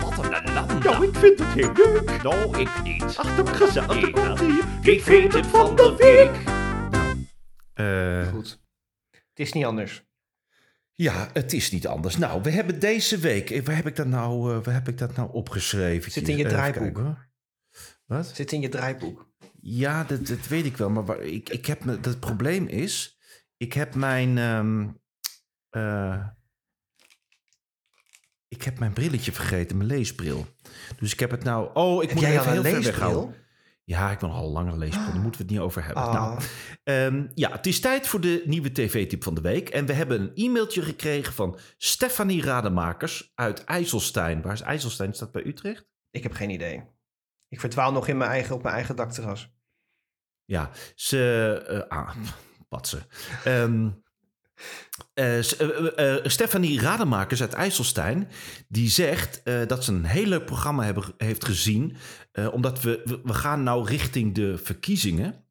Wat 0.00 0.24
een 0.24 0.32
ellende. 0.32 0.88
Nou, 0.88 1.06
ik 1.06 1.14
vind 1.16 1.38
het 1.38 1.48
heel 1.48 1.72
leuk. 1.72 2.22
Nou, 2.22 2.58
ik 2.60 2.82
niet. 2.82 3.02
Ach, 3.16 3.36
dat 3.36 3.48
gezellig. 3.48 4.08
Ik 4.82 5.02
vind 5.02 5.32
het 5.32 5.46
van 5.46 5.76
de 5.76 5.94
week. 5.98 6.52
Eh, 7.74 8.28
Goed. 8.32 8.60
Het 9.10 9.46
is 9.46 9.52
niet 9.52 9.64
anders. 9.64 10.04
Ja, 10.94 11.30
het 11.32 11.52
is 11.52 11.70
niet 11.70 11.86
anders. 11.86 12.16
Nou, 12.16 12.42
we 12.42 12.50
hebben 12.50 12.78
deze 12.80 13.18
week. 13.18 13.50
eh, 13.50 13.64
Waar 13.64 13.76
heb 13.76 13.86
ik 13.86 13.96
dat 13.96 14.06
nou, 14.06 14.54
eh, 14.56 14.64
waar 14.64 14.74
heb 14.74 14.88
ik 14.88 14.98
dat 14.98 15.16
nou 15.16 15.32
opgeschreven? 15.32 16.12
Zit 16.12 16.28
in 16.28 16.36
je 16.36 16.46
draaiboek. 16.46 16.96
hoor. 16.96 17.28
Wat? 18.06 18.26
Zit 18.26 18.52
in 18.52 18.60
je 18.60 18.68
draaiboek. 18.68 19.32
Ja, 19.60 20.04
dat, 20.04 20.26
dat 20.26 20.46
weet 20.48 20.64
ik 20.64 20.76
wel. 20.76 20.90
Maar 20.90 21.04
waar, 21.04 21.20
ik, 21.20 21.48
ik 21.48 21.66
heb 21.66 21.84
me, 21.84 21.98
het 22.02 22.20
probleem 22.20 22.66
is, 22.66 23.18
ik 23.56 23.72
heb 23.72 23.94
mijn. 23.94 24.38
eh, 25.70 26.26
ik 28.48 28.62
heb 28.62 28.78
mijn 28.78 28.92
brilletje 28.92 29.32
vergeten, 29.32 29.76
mijn 29.76 29.88
leesbril. 29.88 30.46
Dus 30.98 31.12
ik 31.12 31.20
heb 31.20 31.30
het 31.30 31.44
nou. 31.44 31.70
Oh, 31.74 32.02
ik 32.02 32.08
Heb 32.08 32.18
moet 32.18 32.26
jij 32.28 32.38
al 32.38 32.44
even 32.44 32.56
een 32.56 32.64
heel 32.64 32.72
ver 32.74 32.82
leesbril? 32.82 33.34
Ja, 33.84 34.10
ik 34.10 34.18
ben 34.18 34.30
al 34.30 34.44
een 34.46 34.52
lange 34.52 34.76
leesbril. 34.78 35.12
Daar 35.12 35.20
moeten 35.20 35.40
we 35.40 35.46
het 35.46 35.50
niet 35.56 35.60
over 35.60 35.84
hebben. 35.84 36.02
Ah. 36.02 36.12
Nou, 36.12 36.40
Ehm, 36.82 37.26
ja, 37.34 37.50
het 37.50 37.66
is 37.66 37.80
tijd 37.80 38.06
voor 38.06 38.20
de 38.20 38.42
nieuwe 38.44 38.72
tv-tip 38.72 39.22
van 39.24 39.34
de 39.34 39.40
week. 39.40 39.68
En 39.68 39.86
we 39.86 39.92
hebben 39.92 40.20
een 40.20 40.30
e-mailtje 40.34 40.82
gekregen 40.82 41.32
van 41.32 41.58
Stefanie 41.78 42.42
Rademakers 42.42 43.32
uit 43.34 43.64
IJsselstein. 43.64 44.42
Waar 44.42 44.52
is 44.52 44.60
IJsselstein? 44.60 45.14
Dat 45.18 45.32
bij 45.32 45.46
Utrecht? 45.46 45.86
Ik 46.10 46.22
heb 46.22 46.32
geen 46.32 46.50
idee. 46.50 46.84
Ik 47.48 47.60
verdwaal 47.60 47.92
nog 47.92 48.08
in 48.08 48.16
mijn 48.16 48.30
eigen, 48.30 48.54
op 48.54 48.62
mijn 48.62 48.74
eigen 48.74 48.96
dakterras. 48.96 49.52
Ja, 50.44 50.70
ze... 50.94 51.62
eh 51.68 51.98
ah, 51.98 52.16
wat 52.68 52.88
ze. 52.88 52.98
Ehm, 55.14 55.36
eh, 55.36 55.42
s- 55.42 55.56
eh, 55.56 56.14
eh, 56.16 56.24
Stefanie 56.24 56.80
Rademakers 56.80 57.40
uit 57.40 57.52
IJsselstein... 57.52 58.28
die 58.68 58.88
zegt 58.88 59.42
dat 59.66 59.84
ze 59.84 59.92
een 59.92 60.04
heel 60.04 60.26
leuk 60.26 60.44
programma 60.44 60.84
hebben, 60.84 61.04
heeft 61.16 61.44
gezien... 61.44 61.96
omdat 62.52 62.82
we, 62.82 63.00
we, 63.04 63.20
we 63.24 63.34
gaan 63.34 63.62
nou 63.62 63.86
richting 63.88 64.34
de 64.34 64.58
verkiezingen... 64.58 65.42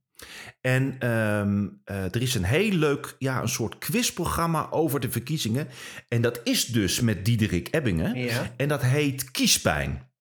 En 0.61 0.95
ehm, 0.99 1.67
eh, 1.83 2.03
er 2.03 2.21
is 2.21 2.35
een 2.35 2.43
heel 2.43 2.71
leuk, 2.71 3.15
ja, 3.19 3.41
een 3.41 3.47
soort 3.49 3.77
quizprogramma 3.77 4.67
over 4.69 4.99
de 4.99 5.11
verkiezingen. 5.11 5.67
En 6.07 6.21
dat 6.21 6.39
is 6.43 6.65
dus 6.65 6.99
met 6.99 7.25
Diederik 7.25 7.67
Ebbingen. 7.71 8.15
Ja. 8.15 8.53
En 8.57 8.67
dat 8.67 8.81
heet 8.81 9.31
Kiespijn. 9.31 10.11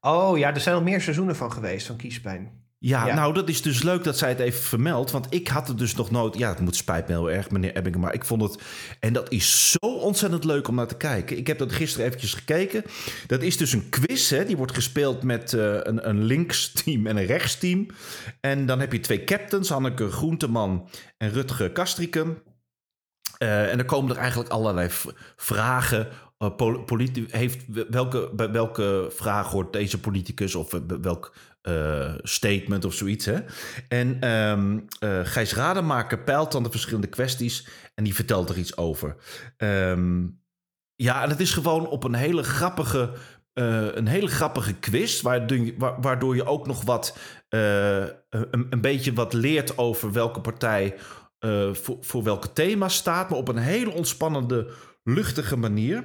Oh 0.00 0.38
ja, 0.38 0.54
er 0.54 0.60
zijn 0.60 0.74
al 0.74 0.82
meer 0.82 1.00
seizoenen 1.00 1.36
van 1.36 1.52
geweest, 1.52 1.86
van 1.86 1.96
kiespijn. 1.96 2.59
Ja, 2.82 3.06
Ja. 3.06 3.14
nou, 3.14 3.34
dat 3.34 3.48
is 3.48 3.62
dus 3.62 3.82
leuk 3.82 4.04
dat 4.04 4.18
zij 4.18 4.28
het 4.28 4.38
even 4.38 4.62
vermeldt. 4.62 5.10
Want 5.10 5.26
ik 5.30 5.48
had 5.48 5.68
het 5.68 5.78
dus 5.78 5.94
nog 5.94 6.10
nooit... 6.10 6.38
Ja, 6.38 6.48
het 6.48 6.60
moet 6.60 6.76
spijt 6.76 7.06
me 7.08 7.12
heel 7.14 7.30
erg, 7.30 7.50
meneer 7.50 7.76
Ebbingen. 7.76 8.00
Maar 8.00 8.14
ik 8.14 8.24
vond 8.24 8.42
het... 8.42 8.62
En 9.00 9.12
dat 9.12 9.30
is 9.32 9.70
zo 9.70 9.86
ontzettend 9.86 10.44
leuk 10.44 10.68
om 10.68 10.74
naar 10.74 10.86
te 10.86 10.96
kijken. 10.96 11.36
Ik 11.38 11.46
heb 11.46 11.58
dat 11.58 11.72
gisteren 11.72 12.06
eventjes 12.06 12.34
gekeken. 12.34 12.82
Dat 13.26 13.42
is 13.42 13.56
dus 13.56 13.72
een 13.72 13.88
quiz, 13.88 14.30
hè. 14.30 14.44
Die 14.44 14.56
wordt 14.56 14.74
gespeeld 14.74 15.22
met 15.22 15.52
eh, 15.52 15.74
een, 15.82 16.08
een 16.08 16.22
linksteam 16.24 17.06
en 17.06 17.16
een 17.16 17.26
rechtsteam. 17.26 17.86
En 18.40 18.66
dan 18.66 18.80
heb 18.80 18.92
je 18.92 19.00
twee 19.00 19.24
captains. 19.24 19.68
Hanneke 19.68 20.10
Groenteman 20.10 20.88
en 21.18 21.30
Rutger 21.30 21.70
Kastrikum. 21.70 22.42
Eh, 23.38 23.70
en 23.70 23.76
dan 23.76 23.86
komen 23.86 24.10
er 24.10 24.20
eigenlijk 24.20 24.50
allerlei 24.50 24.88
vragen. 25.36 26.08
politi- 26.86 27.26
heeft, 27.30 27.64
welke, 27.90 28.30
bij 28.34 28.50
welke 28.50 29.08
vraag 29.14 29.50
hoort 29.50 29.72
deze 29.72 30.00
politicus 30.00 30.54
of 30.54 30.70
welk 31.00 31.34
eh, 31.60 32.14
statement 32.22 32.84
of 32.84 32.94
zoiets. 32.94 33.24
Hè? 33.24 33.38
En 33.88 34.20
ehm 34.20 34.78
eh, 34.98 35.20
Gijs 35.22 35.54
Rademaker 35.54 36.18
peilt 36.18 36.52
dan 36.52 36.62
de 36.62 36.70
verschillende 36.70 37.06
kwesties 37.06 37.68
en 37.94 38.04
die 38.04 38.14
vertelt 38.14 38.48
er 38.48 38.58
iets 38.58 38.76
over. 38.76 39.16
Ehm, 39.56 40.26
ja, 40.94 41.22
en 41.22 41.28
het 41.28 41.40
is 41.40 41.52
gewoon 41.52 41.86
op 41.86 42.04
een 42.04 42.14
hele 42.14 42.42
grappige, 42.42 43.12
eh, 43.52 43.94
een 43.94 44.06
hele 44.06 44.28
grappige 44.28 44.74
quiz, 44.74 45.20
waardoor 46.00 46.36
je, 46.36 46.44
ook 46.44 46.66
nog 46.66 46.84
wat, 46.84 47.18
een, 47.48 48.66
een 48.70 48.80
beetje 48.80 49.12
wat 49.12 49.32
leert 49.32 49.78
over 49.78 50.12
welke 50.12 50.40
partij 50.40 50.96
voor, 51.72 51.96
voor 52.00 52.22
welke 52.22 52.52
thema 52.52 52.88
staat, 52.88 53.30
maar 53.30 53.38
op 53.38 53.48
een 53.48 53.56
hele 53.56 53.90
ontspannende, 53.90 54.70
luchtige 55.02 55.56
manier. 55.56 56.04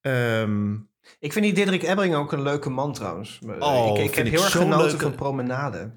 Ehm, 0.00 0.76
Ik 1.18 1.32
vind 1.32 1.44
die 1.44 1.54
Diederik 1.54 1.82
Ebbering 1.82 2.14
ook 2.14 2.32
een 2.32 2.42
leuke 2.42 2.70
man 2.70 2.92
trouwens. 2.92 3.38
Oh, 3.58 3.98
ik, 3.98 4.04
ik 4.04 4.14
heb 4.14 4.26
heel 4.26 4.42
erg 4.42 4.50
genoten 4.50 4.86
leuke- 4.86 4.98
van 5.02 5.14
Promenade. 5.14 5.92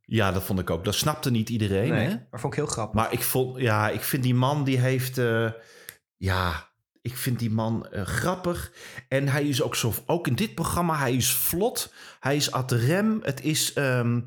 ja, 0.00 0.32
dat 0.32 0.42
vond 0.42 0.58
ik 0.58 0.70
ook. 0.70 0.84
Dat 0.84 0.94
snapte 0.94 1.30
niet 1.30 1.48
iedereen. 1.48 1.88
Nee, 1.90 2.06
Hè? 2.08 2.14
maar 2.30 2.40
vond 2.40 2.52
ik 2.52 2.58
heel 2.58 2.68
grappig. 2.68 2.94
Maar 3.00 3.12
ik 3.12 3.22
vond, 3.22 3.60
ja, 3.60 3.88
ik 3.90 4.00
vind 4.02 4.22
die 4.22 4.34
man 4.34 4.64
die 4.64 4.78
heeft, 4.78 5.18
eh, 5.18 5.50
ja, 6.16 6.68
ik 7.02 7.16
vind 7.16 7.38
die 7.38 7.50
man 7.50 7.86
eh, 7.86 8.02
grappig. 8.02 8.72
En 9.08 9.28
hij 9.28 9.44
is 9.48 9.62
ook 9.62 9.74
zo, 9.76 9.92
ook 10.06 10.26
in 10.26 10.34
dit 10.34 10.54
programma, 10.54 10.96
hij 10.98 11.14
is 11.14 11.32
vlot, 11.32 11.92
hij 12.20 12.36
is 12.36 12.50
ad 12.52 12.72
rem. 12.72 13.18
Het 13.22 13.42
is, 13.42 13.72
ehm, 13.72 14.20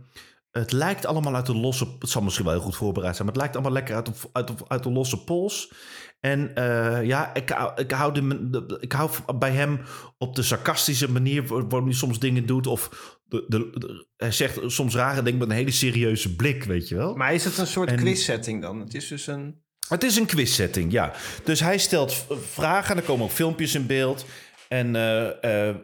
het 0.52 0.72
lijkt 0.72 1.06
allemaal 1.06 1.36
uit 1.36 1.46
de 1.46 1.56
losse, 1.56 1.88
het 2.00 2.10
zal 2.10 2.22
misschien 2.22 2.46
wel 2.46 2.54
heel 2.54 2.64
goed 2.64 2.76
voorbereid 2.76 3.16
zijn, 3.16 3.28
maar 3.28 3.34
het 3.36 3.44
lijkt 3.44 3.56
allemaal 3.56 3.74
lekker 3.78 3.96
uit 3.96 4.06
de, 4.06 4.30
uit 4.34 4.48
de, 4.48 4.54
uit 4.68 4.84
de 4.84 4.92
losse 4.92 5.24
pols. 5.24 5.72
En 6.20 6.56
eh, 6.56 7.06
ja, 7.06 7.34
ik, 7.34 7.50
hou- 7.50 7.82
ik, 7.82 7.92
hou 7.92 8.14
de, 8.14 8.78
ik 8.80 8.92
hou 8.92 9.10
bij 9.40 9.52
hem 9.52 9.80
op 10.18 10.36
de 10.36 10.42
sarcastische 10.44 11.12
manier 11.12 11.48
waar- 11.48 11.68
waarom 11.68 11.86
hij 11.88 11.98
soms 11.98 12.20
dingen 12.20 12.46
doet. 12.46 12.68
Of 12.68 12.90
de, 13.26 13.46
de, 13.48 13.70
de- 13.74 14.08
hij 14.18 14.32
zegt 14.32 14.60
soms 14.66 14.96
rare 14.96 15.22
dingen 15.24 15.40
met 15.40 15.50
een 15.50 15.56
hele 15.56 15.72
serieuze 15.72 16.36
blik, 16.36 16.64
weet 16.64 16.88
je 16.88 16.96
wel. 16.96 17.16
Maar 17.16 17.34
is 17.34 17.44
het 17.44 17.58
een 17.58 17.68
soort 17.68 17.90
En- 17.90 17.96
quiz-setting 17.98 18.62
dan? 18.62 18.80
Het 18.80 18.94
is 18.94 19.08
dus 19.08 19.28
een... 19.28 19.66
Het 19.88 20.04
is 20.04 20.16
een 20.18 20.26
quizsetting, 20.26 20.92
ja. 20.92 21.14
Dus 21.44 21.60
hij 21.60 21.78
stelt 21.78 22.26
vragen 22.52 22.92
en 22.96 23.02
er 23.02 23.08
komen 23.08 23.26
ook 23.26 23.32
filmpjes 23.32 23.76
in 23.76 23.86
beeld. 23.86 24.26
En 24.68 24.96
eh, 25.42 25.76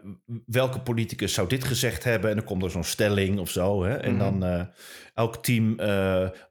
welke 0.45 0.79
politicus 0.79 1.33
zou 1.33 1.47
dit 1.47 1.63
gezegd 1.63 2.03
hebben? 2.03 2.29
En 2.29 2.35
dan 2.35 2.45
komt 2.45 2.63
er 2.63 2.71
zo'n 2.71 2.83
stelling 2.83 3.39
of 3.39 3.49
zo. 3.49 3.83
Hè? 3.83 3.93
En 3.95 4.15
Mhm. 4.15 4.19
dan 4.19 4.43
eh, 4.43 4.61
elk 5.13 5.43
team, 5.43 5.75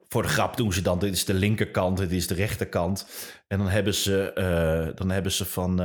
voor 0.07 0.21
de 0.21 0.27
grap 0.27 0.57
doen 0.57 0.73
ze 0.73 0.81
dan... 0.81 0.99
dit 0.99 1.13
is 1.13 1.25
de 1.25 1.33
linkerkant, 1.33 1.97
dit 1.97 2.11
is 2.11 2.27
de 2.27 2.33
rechterkant. 2.33 3.07
En 3.47 3.57
dan 3.57 3.67
hebben 3.67 3.93
ze, 3.93 4.91
dan 4.95 5.09
hebben 5.11 5.31
ze 5.31 5.45
van... 5.45 5.79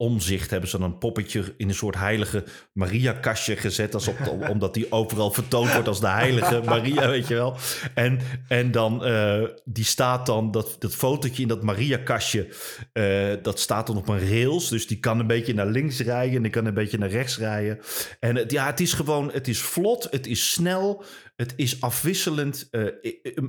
omzicht 0.00 0.50
hebben 0.50 0.68
ze 0.68 0.78
dan 0.78 0.90
een 0.90 0.98
poppetje 0.98 1.54
in 1.56 1.68
een 1.68 1.74
soort 1.74 1.94
heilige 1.94 2.44
Maria-kastje 2.72 3.56
gezet. 3.56 3.94
Alsof, 3.94 4.28
omdat 4.48 4.74
die 4.74 4.92
overal 4.92 5.30
vertoond 5.30 5.72
wordt 5.72 5.88
als 5.88 6.00
de 6.00 6.08
heilige 6.08 6.62
Maria, 6.64 7.08
weet 7.08 7.28
je 7.28 7.34
wel. 7.34 7.56
En, 7.94 8.18
en 8.48 8.70
dan, 8.70 9.04
eh, 9.04 9.42
die 9.64 9.84
staat 9.84 10.26
dan, 10.26 10.50
dat, 10.50 10.76
dat 10.78 10.94
fotootje 10.94 11.42
in 11.42 11.48
dat 11.48 11.62
Maria-kastje, 11.62 12.48
eh, 12.92 13.32
dat 13.42 13.60
staat 13.60 13.86
dan 13.86 13.96
op 13.96 14.08
een 14.08 14.28
rails. 14.28 14.68
Dus 14.68 14.86
die 14.86 14.98
kan 14.98 15.18
een 15.18 15.26
beetje 15.26 15.54
naar 15.54 15.66
links 15.66 16.00
rijden 16.00 16.36
en 16.36 16.42
die 16.42 16.52
kan 16.52 16.66
een 16.66 16.74
beetje 16.74 16.98
naar 16.98 17.10
rechts 17.10 17.38
rijden. 17.38 17.78
En 18.20 18.36
het, 18.36 18.50
ja, 18.50 18.66
het 18.66 18.80
is 18.80 18.92
gewoon, 18.92 19.30
het 19.32 19.48
is 19.48 19.60
vlot, 19.60 20.08
het 20.10 20.26
is 20.26 20.50
snel, 20.50 21.04
het 21.38 21.52
is 21.56 21.80
afwisselend. 21.80 22.68
eh, 22.70 22.86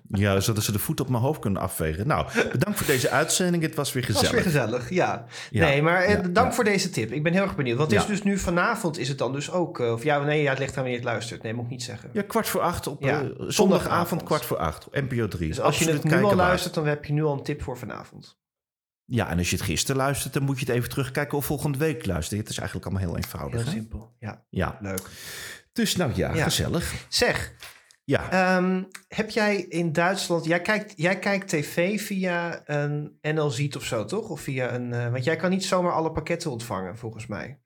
Ja, 0.09 0.39
zodat 0.39 0.63
ze 0.63 0.71
de 0.71 0.79
voet 0.79 0.99
op 0.99 1.09
mijn 1.09 1.21
hoofd 1.23 1.39
kunnen 1.39 1.61
afvegen. 1.61 2.07
Nou, 2.07 2.27
bedankt 2.51 2.77
voor 2.77 2.87
deze 2.87 3.09
uitzending. 3.09 3.63
Het 3.63 3.75
was 3.75 3.93
weer 3.93 4.05
Dat 4.05 4.11
was 4.11 4.21
gezellig. 4.21 4.43
weer 4.43 4.53
gezellig, 4.53 4.89
ja. 4.89 5.25
Ja, 5.49 5.65
Nee, 5.65 5.81
maar 5.81 6.01
eh, 6.03 6.13
ja, 6.13 6.21
dank 6.21 6.47
ja. 6.47 6.53
voor 6.53 6.63
deze 6.63 6.89
tip. 6.89 7.11
Ik 7.11 7.23
ben 7.23 7.33
heel 7.33 7.41
erg 7.41 7.55
benieuwd. 7.55 7.79
Het 7.79 7.91
is 7.91 8.05
dus 8.05 8.23
nu 8.23 8.37
vanavond 8.37 8.97
is 8.97 9.07
het 9.07 9.17
dan 9.17 9.33
dus 9.33 9.51
ook... 9.51 9.79
eh, 9.79 9.91
of 9.91 10.03
ja, 10.03 10.19
nee, 10.19 10.41
ja, 10.41 10.49
het 10.49 10.59
ligt 10.59 10.69
aan 10.69 10.75
wanneer 10.75 10.93
je 10.93 10.99
het 10.99 11.07
luistert. 11.09 11.43
Nee, 11.43 11.53
moet 11.53 11.63
ik 11.65 11.69
niet 11.71 11.83
zeggen. 11.83 12.09
Ja, 12.13 12.21
kwart 12.21 12.47
voor 12.47 12.61
acht 12.61 12.87
op 12.87 13.05
eh, 13.05 13.19
zondagavond. 13.37 14.23
kwart 14.23 14.45
voor 14.45 14.57
acht 14.57 14.85
op 14.87 14.93
NPO 14.95 15.27
3. 15.27 15.47
Dus 15.47 15.59
als 15.59 15.79
je 15.79 15.91
het 15.91 16.03
nu 16.03 16.23
al 16.23 16.35
luistert, 16.35 16.73
dan 16.73 16.87
heb 16.87 17.05
je 17.05 17.13
nu 17.13 17.23
al 17.23 17.33
een 17.33 17.43
tip 17.43 17.61
voor 17.61 17.77
vanavond. 17.77 18.37
Ja, 19.05 19.29
en 19.29 19.37
als 19.37 19.49
je 19.49 19.55
het 19.55 19.65
gisteren 19.65 19.95
luistert, 19.97 20.33
dan 20.33 20.43
moet 20.43 20.59
je 20.59 20.65
het 20.65 20.75
even 20.75 20.89
terugkijken 20.89 21.37
of 21.37 21.45
volgende 21.45 21.77
week 21.77 22.05
luisteren. 22.05 22.39
Het 22.43 22.49
is 22.49 22.57
eigenlijk 22.57 22.87
allemaal 22.87 23.07
heel 23.07 23.17
eenvoudig. 23.17 23.55
Heel 23.63 23.65
hè? 23.65 23.71
simpel. 23.79 24.15
Ja, 24.19 24.43
Ja, 24.49 24.77
leuk. 24.81 25.01
dus 25.73 25.95
nou 25.95 26.11
Ja. 26.15 26.33
gezellig. 26.43 26.93
Zeg, 27.09 27.51
Ja, 28.05 28.31
ehm, 28.31 28.83
heb 29.07 29.29
jij 29.29 29.55
in 29.61 29.91
Duitsland... 29.91 30.45
Jij 30.45 30.61
kijkt, 30.61 30.93
jij 30.95 31.19
kijkt 31.19 31.47
tv 31.49 32.01
via 32.01 32.61
een 32.65 33.17
NL 33.21 33.49
Ziet 33.49 33.75
of 33.75 33.83
zo, 33.83 34.05
toch? 34.05 34.29
Of 34.29 34.41
via 34.41 34.73
een... 34.73 34.93
eh, 34.93 35.11
want 35.11 35.23
jij 35.23 35.35
kan 35.35 35.49
niet 35.49 35.65
zomaar 35.65 35.91
alle 35.91 36.11
pakketten 36.11 36.51
ontvangen, 36.51 36.97
volgens 36.97 37.27
mij. 37.27 37.59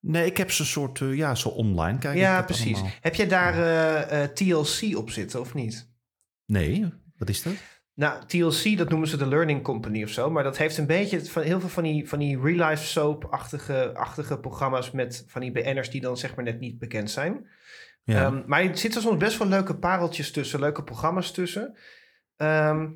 nee, 0.00 0.26
ik 0.26 0.36
heb 0.36 0.50
zo'n 0.50 0.66
soort, 0.66 1.00
eh, 1.00 1.14
ja, 1.16 1.34
zo 1.34 1.48
online 1.48 1.98
kijken. 1.98 2.20
ja, 2.20 2.42
precies. 2.42 2.80
Heb 3.00 3.14
jij 3.14 3.28
daar 3.28 3.54
eh, 4.08 4.22
TLC 4.22 4.96
op 4.96 5.10
zitten, 5.10 5.40
of 5.40 5.54
niet? 5.54 5.90
Nee, 6.46 6.88
wat 7.16 7.28
is 7.28 7.42
dat? 7.42 7.52
Nou, 7.94 8.26
TLC, 8.26 8.78
dat 8.78 8.88
noemen 8.88 9.08
ze 9.08 9.16
de 9.16 9.26
Learning 9.26 9.62
Company 9.62 10.02
of 10.02 10.08
zo. 10.08 10.30
Maar 10.30 10.42
dat 10.42 10.58
heeft 10.58 10.78
een 10.78 10.86
beetje 10.86 11.24
van 11.24 11.42
heel 11.42 11.60
veel 11.60 11.68
van 11.68 11.82
die, 11.82 12.08
van 12.08 12.18
die 12.18 12.40
real-life 12.40 12.84
soap-achtige 12.84 13.94
achtige 13.94 14.38
programma's 14.38 14.90
met 14.90 15.24
van 15.26 15.40
die 15.40 15.52
BN'ers 15.52 15.90
die 15.90 16.00
dan 16.00 16.16
zeg 16.16 16.34
maar 16.34 16.44
net 16.44 16.60
niet 16.60 16.78
bekend 16.78 17.10
zijn. 17.10 17.46
Ja. 18.04 18.24
Ehm, 18.24 18.42
maar 18.46 18.62
er 18.62 18.78
zitten 18.78 19.02
soms 19.02 19.16
best 19.16 19.38
wel 19.38 19.48
leuke 19.48 19.74
pareltjes 19.74 20.30
tussen, 20.30 20.60
leuke 20.60 20.84
programma's 20.84 21.30
tussen. 21.30 21.76
Ehm, 22.36 22.86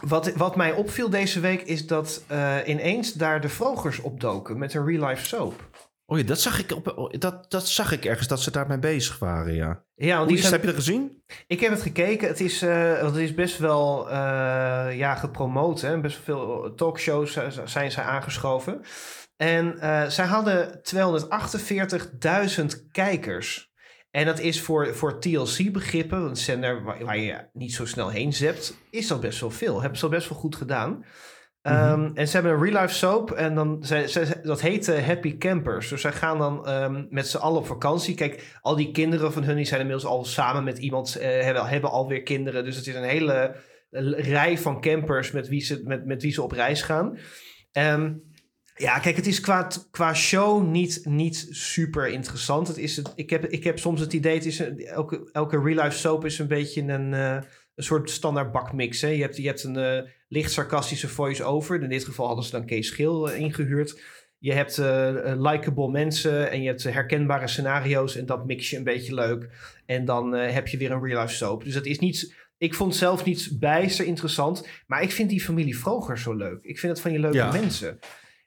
wat, 0.00 0.32
wat 0.32 0.56
mij 0.56 0.72
opviel 0.72 1.10
deze 1.10 1.40
week 1.40 1.62
is 1.62 1.86
dat 1.86 2.24
eh, 2.26 2.56
ineens 2.66 3.12
daar 3.12 3.40
de 3.40 3.48
Vrogers 3.48 4.00
opdoken 4.00 4.58
met 4.58 4.74
een 4.74 4.86
real-life 4.86 5.26
soap. 5.26 5.68
oh 6.06 6.18
ja, 6.18 6.24
dat 6.24 6.40
zag, 6.40 6.58
ik 6.58 6.72
op, 6.72 6.98
oh, 6.98 7.12
dat, 7.18 7.50
dat 7.50 7.68
zag 7.68 7.92
ik 7.92 8.04
ergens, 8.04 8.28
dat 8.28 8.40
ze 8.40 8.50
daarmee 8.50 8.78
bezig 8.78 9.18
waren, 9.18 9.54
ja. 9.54 9.84
Ja, 9.94 10.16
want 10.16 10.28
die 10.28 10.38
zijn, 10.38 10.52
heb 10.52 10.60
je 10.60 10.66
dat 10.66 10.76
gezien? 10.76 11.22
Ik 11.46 11.60
heb 11.60 11.70
het 11.70 11.82
gekeken. 11.82 12.28
Het 12.28 12.40
is, 12.40 12.62
eh, 12.62 13.02
het 13.02 13.16
is 13.16 13.34
best 13.34 13.58
wel 13.58 14.10
eh, 14.10 14.96
ja, 14.96 15.14
gepromoot. 15.14 15.80
Hè? 15.80 16.00
Best 16.00 16.18
veel 16.18 16.74
talkshows 16.74 17.38
zijn 17.64 17.92
zij 17.92 18.04
aangeschoven. 18.04 18.80
En 19.36 19.76
zij 20.10 20.26
hadden 20.26 20.82
248.000 20.82 22.90
kijkers. 22.90 23.73
En 24.14 24.26
dat 24.26 24.40
is 24.40 24.60
voor, 24.60 24.94
voor 24.94 25.20
TLC-begrippen, 25.20 26.18
een 26.18 26.36
zender 26.36 26.82
waar, 26.82 27.04
waar 27.04 27.18
je 27.18 27.48
niet 27.52 27.74
zo 27.74 27.86
snel 27.86 28.08
heen 28.08 28.32
zept, 28.32 28.76
is 28.90 29.06
dat 29.06 29.20
best 29.20 29.40
wel 29.40 29.50
veel. 29.50 29.80
Hebben 29.80 29.98
ze 29.98 30.04
al 30.04 30.10
best 30.10 30.28
wel 30.28 30.38
goed 30.38 30.56
gedaan. 30.56 31.04
Ehm, 31.62 32.10
en 32.14 32.28
ze 32.28 32.34
hebben 32.34 32.52
een 32.52 32.62
real 32.62 32.82
life 32.82 32.94
soap 32.94 33.30
en 33.30 33.54
dan, 33.54 33.78
zij, 33.80 34.40
dat 34.42 34.60
heet 34.60 34.88
eh, 34.88 35.06
Happy 35.06 35.38
Campers. 35.38 35.88
Dus 35.88 36.00
zij 36.00 36.12
gaan 36.12 36.38
dan 36.38 36.66
ehm, 36.66 37.04
met 37.08 37.28
z'n 37.28 37.36
allen 37.36 37.58
op 37.58 37.66
vakantie. 37.66 38.14
Kijk, 38.14 38.58
al 38.60 38.76
die 38.76 38.90
kinderen 38.90 39.32
van 39.32 39.44
hun 39.44 39.56
die 39.56 39.64
zijn 39.64 39.80
inmiddels 39.80 40.08
al 40.10 40.24
samen 40.24 40.64
met 40.64 40.78
iemand, 40.78 41.16
eh, 41.16 41.40
hebben, 41.40 41.66
hebben 41.66 41.90
alweer 41.90 42.22
kinderen. 42.22 42.64
Dus 42.64 42.76
het 42.76 42.86
is 42.86 42.94
een 42.94 43.02
hele 43.02 43.56
eh, 43.90 44.12
rij 44.28 44.58
van 44.58 44.80
campers 44.80 45.30
met 45.30 45.48
wie 45.48 45.60
ze, 45.60 45.80
met, 45.84 46.06
met 46.06 46.22
wie 46.22 46.32
ze 46.32 46.42
op 46.42 46.52
reis 46.52 46.82
gaan. 46.82 47.18
Ehm, 47.72 48.12
ja, 48.74 48.98
kijk, 48.98 49.16
het 49.16 49.26
is 49.26 49.40
qua, 49.40 49.68
qua 49.90 50.14
show 50.14 50.66
niet, 50.66 51.00
niet 51.04 51.46
super 51.50 52.08
interessant. 52.08 52.68
Het 52.68 52.78
is 52.78 52.96
het, 52.96 53.12
ik, 53.14 53.30
heb, 53.30 53.44
ik 53.46 53.64
heb 53.64 53.78
soms 53.78 54.00
het 54.00 54.12
idee, 54.12 54.34
het 54.34 54.44
is 54.46 54.58
een- 54.58 54.78
elke, 54.78 55.28
elke 55.32 55.60
real 55.62 55.84
life 55.84 55.98
soap 55.98 56.24
is 56.24 56.38
een 56.38 56.48
beetje 56.48 56.82
een, 56.82 57.14
eh, 57.14 57.38
een 57.74 57.84
soort 57.84 58.10
standaard 58.10 58.52
bakmix. 58.52 59.00
Hè? 59.00 59.08
Je, 59.08 59.22
hebt, 59.22 59.36
je 59.36 59.46
hebt 59.46 59.64
een 59.64 59.76
eh, 59.76 60.10
licht 60.28 60.52
sarcastische 60.52 61.08
voice-over. 61.08 61.82
In 61.82 61.88
dit 61.88 62.04
geval 62.04 62.26
hadden 62.26 62.44
ze 62.44 62.50
dan 62.50 62.66
Kees 62.66 62.86
Schil 62.88 63.30
eh, 63.30 63.40
ingehuurd. 63.40 64.00
Je 64.38 64.52
hebt 64.52 64.76
likable 65.38 65.90
mensen 65.90 66.50
en 66.50 66.62
je 66.62 66.68
hebt 66.68 66.82
herkenbare 66.82 67.48
scenario's. 67.48 68.16
En 68.16 68.26
dat 68.26 68.46
mix 68.46 68.70
je 68.70 68.76
een 68.76 68.84
beetje 68.84 69.14
leuk. 69.14 69.48
En 69.86 70.04
dan 70.04 70.32
heb 70.32 70.68
je 70.68 70.76
weer 70.76 70.90
een 70.90 71.02
real 71.04 71.20
life 71.22 71.34
soap. 71.34 71.64
Dus 71.64 71.74
dat 71.74 71.86
is 71.86 71.98
niet... 71.98 72.34
Ik 72.58 72.74
vond 72.74 72.96
zelf 72.96 73.24
niet 73.24 73.56
bijster 73.60 74.04
interessant. 74.06 74.68
Maar 74.86 75.02
ik 75.02 75.12
vind 75.12 75.30
die 75.30 75.40
familie 75.40 75.78
Vroger 75.78 76.18
zo 76.18 76.32
leuk. 76.34 76.58
Ik 76.62 76.78
vind 76.78 76.92
het 76.92 77.00
van 77.00 77.10
die 77.10 77.20
leuke 77.20 77.36
Ja. 77.36 77.52
mensen. 77.52 77.98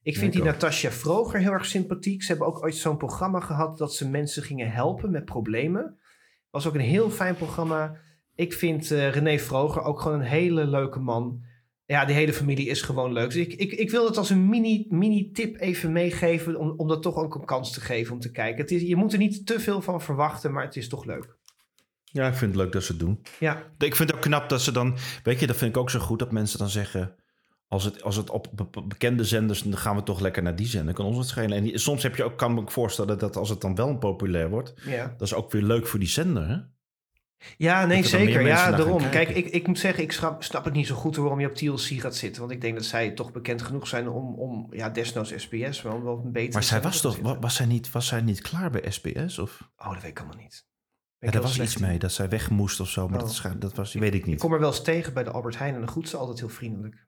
Ik 0.07 0.17
vind 0.17 0.33
die 0.33 0.41
ook. 0.41 0.47
Natasja 0.47 0.91
Vroger 0.91 1.39
heel 1.39 1.51
erg 1.51 1.65
sympathiek. 1.65 2.23
Ze 2.23 2.27
hebben 2.27 2.47
ook 2.47 2.63
ooit 2.63 2.75
zo'n 2.75 2.97
programma 2.97 3.39
gehad 3.39 3.77
dat 3.77 3.93
ze 3.93 4.09
mensen 4.09 4.43
gingen 4.43 4.71
helpen 4.71 5.11
met 5.11 5.25
problemen. 5.25 5.97
Was 6.49 6.67
ook 6.67 6.73
een 6.73 6.79
heel 6.79 7.09
fijn 7.09 7.35
programma. 7.35 7.97
Ik 8.35 8.53
vind 8.53 8.91
eh, 8.91 9.09
René 9.09 9.39
Vroger 9.39 9.81
ook 9.81 9.99
gewoon 9.99 10.19
een 10.19 10.25
hele 10.25 10.67
leuke 10.67 10.99
man. 10.99 11.43
Ja, 11.85 12.05
die 12.05 12.15
hele 12.15 12.33
familie 12.33 12.67
is 12.67 12.81
gewoon 12.81 13.13
leuk. 13.13 13.29
Dus 13.29 13.35
ik, 13.35 13.53
ik, 13.53 13.71
ik 13.71 13.89
wil 13.89 14.05
het 14.05 14.17
als 14.17 14.29
een 14.29 14.49
mini, 14.49 14.85
mini 14.89 15.31
tip 15.31 15.59
even 15.59 15.91
meegeven. 15.91 16.55
Om, 16.55 16.73
om 16.77 16.87
dat 16.87 17.01
toch 17.01 17.15
ook 17.15 17.35
een 17.35 17.45
kans 17.45 17.71
te 17.71 17.81
geven 17.81 18.13
om 18.13 18.19
te 18.19 18.31
kijken. 18.31 18.61
Het 18.61 18.71
is, 18.71 18.81
je 18.81 18.95
moet 18.95 19.13
er 19.13 19.19
niet 19.19 19.45
te 19.45 19.59
veel 19.59 19.81
van 19.81 20.01
verwachten, 20.01 20.51
maar 20.51 20.63
het 20.63 20.75
is 20.75 20.87
toch 20.87 21.05
leuk. 21.05 21.35
Ja, 22.03 22.27
ik 22.27 22.35
vind 22.35 22.53
het 22.53 22.61
leuk 22.61 22.71
dat 22.71 22.83
ze 22.83 22.91
het 22.91 23.01
doen. 23.01 23.21
Ja, 23.39 23.63
Ik 23.77 23.95
vind 23.95 24.09
het 24.09 24.17
ook 24.17 24.23
knap 24.23 24.49
dat 24.49 24.61
ze 24.61 24.71
dan... 24.71 24.97
Weet 25.23 25.39
je, 25.39 25.47
dat 25.47 25.57
vind 25.57 25.75
ik 25.75 25.81
ook 25.81 25.89
zo 25.89 25.99
goed 25.99 26.19
dat 26.19 26.31
mensen 26.31 26.59
dan 26.59 26.69
zeggen... 26.69 27.15
Als 27.67 27.83
het, 27.83 28.03
als 28.03 28.15
het 28.15 28.29
op 28.29 28.47
be- 28.53 28.81
bekende 28.81 29.23
zenders, 29.23 29.61
dan 29.61 29.77
gaan 29.77 29.95
we 29.95 30.03
toch 30.03 30.19
lekker 30.19 30.43
naar 30.43 30.55
die 30.55 30.67
zender. 30.67 30.93
Kan 30.93 31.05
ons 31.05 31.17
het 31.17 31.27
schelen. 31.27 31.57
En 31.73 31.79
soms 31.79 32.03
heb 32.03 32.15
je 32.15 32.23
ook, 32.23 32.37
kan 32.37 32.53
me 32.53 32.59
ook 32.59 32.71
voorstellen 32.71 33.17
dat 33.19 33.35
als 33.35 33.49
het 33.49 33.61
dan 33.61 33.75
wel 33.75 33.97
populair 33.97 34.49
wordt... 34.49 34.73
ja. 34.85 35.07
Dat 35.17 35.27
is 35.27 35.33
ook 35.33 35.51
weer 35.51 35.61
leuk 35.63 35.87
voor 35.87 35.99
die 35.99 36.07
zender, 36.07 36.47
hè? 36.47 36.57
Ja, 37.57 37.85
nee, 37.85 37.97
er 37.97 38.03
zeker. 38.07 38.41
Ja, 38.41 38.71
daarom. 38.71 39.09
Kijk, 39.09 39.29
ik, 39.29 39.45
ik 39.45 39.67
moet 39.67 39.79
zeggen, 39.79 40.03
ik 40.03 40.11
snap, 40.11 40.43
snap 40.43 40.65
het 40.65 40.73
niet 40.73 40.87
zo 40.87 40.95
goed 40.95 41.15
waarom 41.15 41.39
je 41.39 41.47
op 41.47 41.55
TLC 41.55 41.99
gaat 42.01 42.15
zitten. 42.15 42.41
Want 42.41 42.53
ik 42.53 42.61
denk 42.61 42.75
dat 42.75 42.85
zij 42.85 43.11
toch 43.11 43.31
bekend 43.31 43.61
genoeg 43.61 43.87
zijn 43.87 44.09
om, 44.09 44.33
om 44.35 44.67
ja, 44.71 44.89
desnoods 44.89 45.33
SBS 45.35 45.81
wel, 45.81 46.03
wel 46.03 46.21
een 46.25 46.31
betere 46.31 46.53
Maar 46.53 46.63
zij 46.63 46.81
was 46.81 47.01
toch... 47.01 47.17
Was 47.39 47.55
zij 47.55 47.65
niet, 47.65 47.91
was 47.91 48.07
zij 48.07 48.21
niet 48.21 48.41
klaar 48.41 48.69
bij 48.69 48.91
SBS? 48.91 49.39
Of? 49.39 49.69
Oh, 49.77 49.93
dat 49.93 50.01
weet 50.01 50.11
ik 50.11 50.19
allemaal 50.19 50.37
niet. 50.37 50.65
Ja, 51.19 51.27
ik 51.27 51.33
er 51.33 51.41
was 51.41 51.53
slecht 51.53 51.71
iets 51.73 51.81
mee, 51.81 51.99
dat 51.99 52.11
zij 52.11 52.29
weg 52.29 52.49
moest 52.49 52.79
of 52.79 52.89
zo. 52.89 53.07
Maar 53.09 53.21
Oh. 53.23 53.41
dat, 53.43 53.61
dat 53.61 53.73
was, 53.73 53.93
weet 53.93 54.13
ik 54.13 54.19
Ik 54.19 54.25
niet. 54.25 54.39
kom 54.39 54.53
er 54.53 54.59
wel 54.59 54.69
eens 54.69 54.83
tegen 54.83 55.13
bij 55.13 55.23
de 55.23 55.31
Albert 55.31 55.57
Heijn 55.57 55.75
en 55.75 55.81
de 55.81 55.87
groet 55.87 56.09
ze 56.09 56.17
altijd 56.17 56.39
heel 56.39 56.49
vriendelijk. 56.49 57.06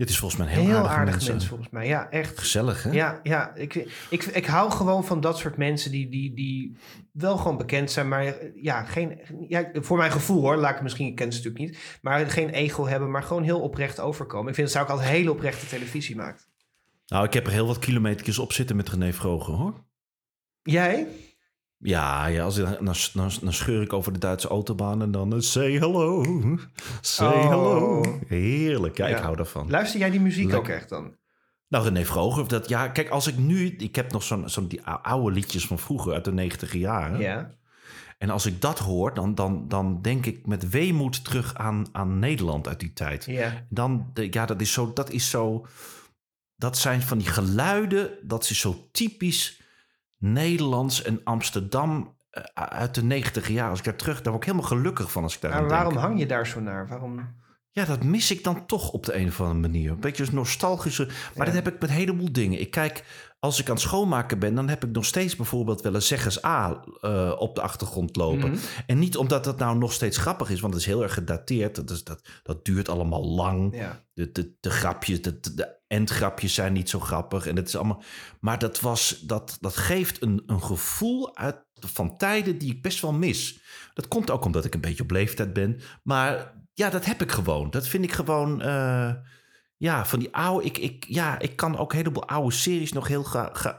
Het 0.00 0.08
is 0.08 0.18
volgens 0.18 0.40
mij 0.40 0.48
een 0.50 0.54
Heel, 0.58 0.64
heel, 0.64 0.76
aardig 0.76 0.90
aardige 0.90 1.16
mens 1.16 1.28
mensen. 1.28 1.48
volgens 1.48 1.70
mij. 1.70 1.86
Ja, 1.86 2.10
echt. 2.10 2.38
Gezellig, 2.38 2.82
hè? 2.82 2.90
Ja, 2.90 3.20
ja 3.22 3.54
ik, 3.54 3.74
ik, 4.10 4.24
ik 4.24 4.46
hou 4.46 4.70
gewoon 4.70 5.04
van 5.04 5.20
dat 5.20 5.38
soort 5.38 5.56
mensen 5.56 5.90
die, 5.90 6.08
die, 6.08 6.34
die 6.34 6.76
wel 7.12 7.36
gewoon 7.36 7.56
bekend 7.56 7.90
zijn, 7.90 8.08
maar 8.08 8.34
ja, 8.54 8.84
geen, 8.84 9.20
ja, 9.48 9.70
voor 9.72 9.96
mijn 9.96 10.10
gevoel 10.10 10.40
hoor, 10.40 10.56
laat 10.56 10.74
ik 10.76 10.82
misschien, 10.82 11.06
ik 11.06 11.14
ken 11.14 11.32
ze 11.32 11.38
natuurlijk 11.38 11.70
niet, 11.70 11.98
maar 12.02 12.30
geen 12.30 12.48
ego 12.48 12.86
hebben, 12.86 13.10
maar 13.10 13.22
gewoon 13.22 13.42
heel 13.42 13.60
oprecht 13.60 14.00
overkomen. 14.00 14.48
Ik 14.48 14.54
vind 14.54 14.66
dat 14.66 14.76
zij 14.76 14.82
ook 14.84 14.90
altijd 14.90 15.08
hele 15.08 15.32
oprechte 15.32 15.66
televisie 15.66 16.16
maakt. 16.16 16.48
Nou, 17.06 17.24
ik 17.24 17.32
heb 17.32 17.46
er 17.46 17.52
heel 17.52 17.66
wat 17.66 17.78
kilometertjes 17.78 18.38
op 18.38 18.52
zitten 18.52 18.76
met 18.76 18.88
René 18.88 19.12
Vroger, 19.12 19.54
hoor. 19.54 19.84
Jij? 20.62 21.06
Ja, 21.82 22.26
ja 22.26 22.44
als, 22.44 22.56
dan, 22.56 22.76
dan, 22.80 23.30
dan 23.42 23.52
scheur 23.52 23.82
ik 23.82 23.92
over 23.92 24.12
de 24.12 24.18
Duitse 24.18 24.48
autobaan 24.48 25.02
en 25.02 25.10
dan 25.10 25.34
eh, 25.34 25.40
say 25.40 25.72
hello. 25.72 26.24
Say 27.00 27.28
Oh. 27.28 27.48
hello. 27.48 28.04
Heerlijk, 28.26 28.96
ja, 28.96 29.06
ik 29.06 29.16
hou 29.16 29.36
daarvan. 29.36 29.70
Luister 29.70 30.00
jij 30.00 30.10
die 30.10 30.20
muziek 30.20 30.54
ook 30.54 30.68
echt 30.68 30.88
dan? 30.88 31.16
Nou, 31.68 31.84
René 31.84 32.04
Vroger, 32.04 32.48
dat, 32.48 32.68
ja, 32.68 32.88
kijk, 32.88 33.08
als 33.08 33.26
ik 33.26 33.36
nu... 33.38 33.66
Ik 33.76 33.94
heb 33.94 34.12
nog 34.12 34.22
zo'n 34.22 34.48
zo'n 34.48 34.66
die 34.66 34.82
ou- 34.84 35.02
oude 35.02 35.34
liedjes 35.34 35.66
van 35.66 35.78
vroeger 35.78 36.12
uit 36.12 36.24
de 36.24 36.32
negentiger 36.32 36.78
jaren. 36.80 37.20
Ja. 37.20 37.50
En 38.18 38.30
als 38.30 38.46
ik 38.46 38.60
dat 38.60 38.78
hoor, 38.78 39.14
dan, 39.14 39.34
dan, 39.34 39.68
dan 39.68 40.02
denk 40.02 40.26
ik 40.26 40.46
met 40.46 40.68
weemoed 40.70 41.24
terug 41.24 41.54
aan, 41.54 41.86
aan 41.92 42.18
Nederland 42.18 42.68
uit 42.68 42.80
die 42.80 42.92
tijd. 42.92 43.24
Ja. 43.24 43.66
Dan, 43.68 44.10
de, 44.14 44.26
ja, 44.30 44.46
dat 44.46 44.60
is 44.60 44.72
zo, 44.72 44.92
dat 44.92 45.10
is 45.10 45.30
zo... 45.30 45.66
Dat 46.56 46.78
zijn 46.78 47.02
van 47.02 47.18
die 47.18 47.26
geluiden, 47.26 48.10
dat 48.22 48.50
is 48.50 48.60
zo 48.60 48.88
typisch 48.92 49.59
Nederlands 50.24 51.02
en 51.02 51.20
Amsterdam 51.24 52.16
eh, 52.30 52.42
uit 52.54 52.94
de 52.94 53.02
negentiger 53.04 53.52
jaar. 53.54 53.70
Als 53.70 53.78
ik 53.78 53.84
daar 53.84 53.96
terug, 53.96 54.22
daar 54.22 54.32
word 54.32 54.44
ik 54.46 54.50
helemaal 54.50 54.70
gelukkig 54.70 55.12
van 55.12 55.22
als 55.22 55.34
ik 55.34 55.40
daar 55.40 55.50
Maar 55.50 55.60
aan 55.60 55.68
waarom 55.68 55.92
denk. 55.92 56.04
hang 56.04 56.18
je 56.18 56.26
daar 56.26 56.46
zo 56.46 56.60
naar? 56.60 56.88
Waarom? 56.88 57.38
Ja, 57.72 57.84
dat 57.84 58.04
mis 58.04 58.30
ik 58.30 58.44
dan 58.44 58.66
toch 58.66 58.90
op 58.90 59.06
de 59.06 59.14
een 59.16 59.28
of 59.28 59.40
andere 59.40 59.60
manier. 59.60 59.90
Een 59.90 60.00
beetje 60.00 60.26
nostalgische. 60.32 61.04
Maar 61.06 61.14
Ja. 61.34 61.44
dat 61.44 61.54
heb 61.64 61.74
ik 61.74 61.80
met 61.80 61.90
een 61.90 61.96
heleboel 61.96 62.32
dingen. 62.32 62.60
Ik 62.60 62.70
kijk, 62.70 63.04
als 63.40 63.60
ik 63.60 63.68
aan 63.68 63.74
het 63.74 63.82
schoonmaken 63.82 64.38
ben, 64.38 64.54
dan 64.54 64.68
heb 64.68 64.84
ik 64.84 64.90
nog 64.90 65.04
steeds 65.04 65.36
bijvoorbeeld 65.36 65.80
wel 65.80 65.94
een 65.94 66.02
zeggers 66.02 66.44
A 66.44 66.84
eh, 67.00 67.34
op 67.38 67.54
de 67.54 67.60
achtergrond 67.60 68.16
lopen. 68.16 68.50
Mhm. 68.50 68.58
En 68.86 68.98
niet 68.98 69.16
omdat 69.16 69.44
dat 69.44 69.58
nou 69.58 69.78
nog 69.78 69.92
steeds 69.92 70.16
grappig 70.16 70.50
is, 70.50 70.60
want 70.60 70.72
het 70.72 70.82
is 70.82 70.88
heel 70.88 71.02
erg 71.02 71.14
gedateerd. 71.14 71.74
Dat, 71.74 71.90
is, 71.90 72.04
dat, 72.04 72.28
dat 72.42 72.64
duurt 72.64 72.88
allemaal 72.88 73.24
lang. 73.24 73.76
Ja. 73.76 74.04
De, 74.12 74.32
de, 74.32 74.56
de 74.60 74.70
grapjes, 74.70 75.22
de, 75.22 75.40
de, 75.40 75.78
endgrapjes 75.86 76.54
zijn 76.54 76.72
niet 76.72 76.90
zo 76.90 77.00
grappig. 77.00 77.46
En 77.46 77.56
het 77.56 77.68
is 77.68 77.76
allemaal, 77.76 78.02
maar 78.40 78.58
dat, 78.58 78.80
was, 78.80 79.20
dat, 79.26 79.56
dat 79.60 79.76
geeft 79.76 80.22
een, 80.22 80.42
een 80.46 80.62
gevoel 80.62 81.36
uit, 81.36 81.56
van 81.74 82.16
tijden 82.16 82.58
die 82.58 82.70
ik 82.72 82.82
best 82.82 83.00
wel 83.00 83.12
mis. 83.12 83.60
Dat 83.94 84.08
komt 84.08 84.30
ook 84.30 84.44
omdat 84.44 84.64
ik 84.64 84.74
een 84.74 84.80
beetje 84.80 85.02
op 85.02 85.10
leeftijd 85.10 85.52
ben. 85.52 85.80
Maar 86.02 86.54
ja, 86.74 86.90
dat 86.90 87.04
heb 87.04 87.22
ik 87.22 87.30
gewoon. 87.30 87.70
Dat 87.70 87.86
vind 87.86 88.04
ik 88.04 88.12
gewoon. 88.12 88.62
eh, 88.62 89.12
ja, 89.80 90.04
van 90.06 90.18
die 90.18 90.34
oude. 90.34 90.64
Ik, 90.66 90.78
ik, 90.78 91.04
ja, 91.08 91.38
ik 91.38 91.56
kan 91.56 91.78
ook 91.78 91.90
een 91.90 91.98
heleboel 91.98 92.28
oude 92.28 92.54
series 92.54 92.92
nog 92.92 93.08
heel 93.08 93.22
graag. 93.22 93.78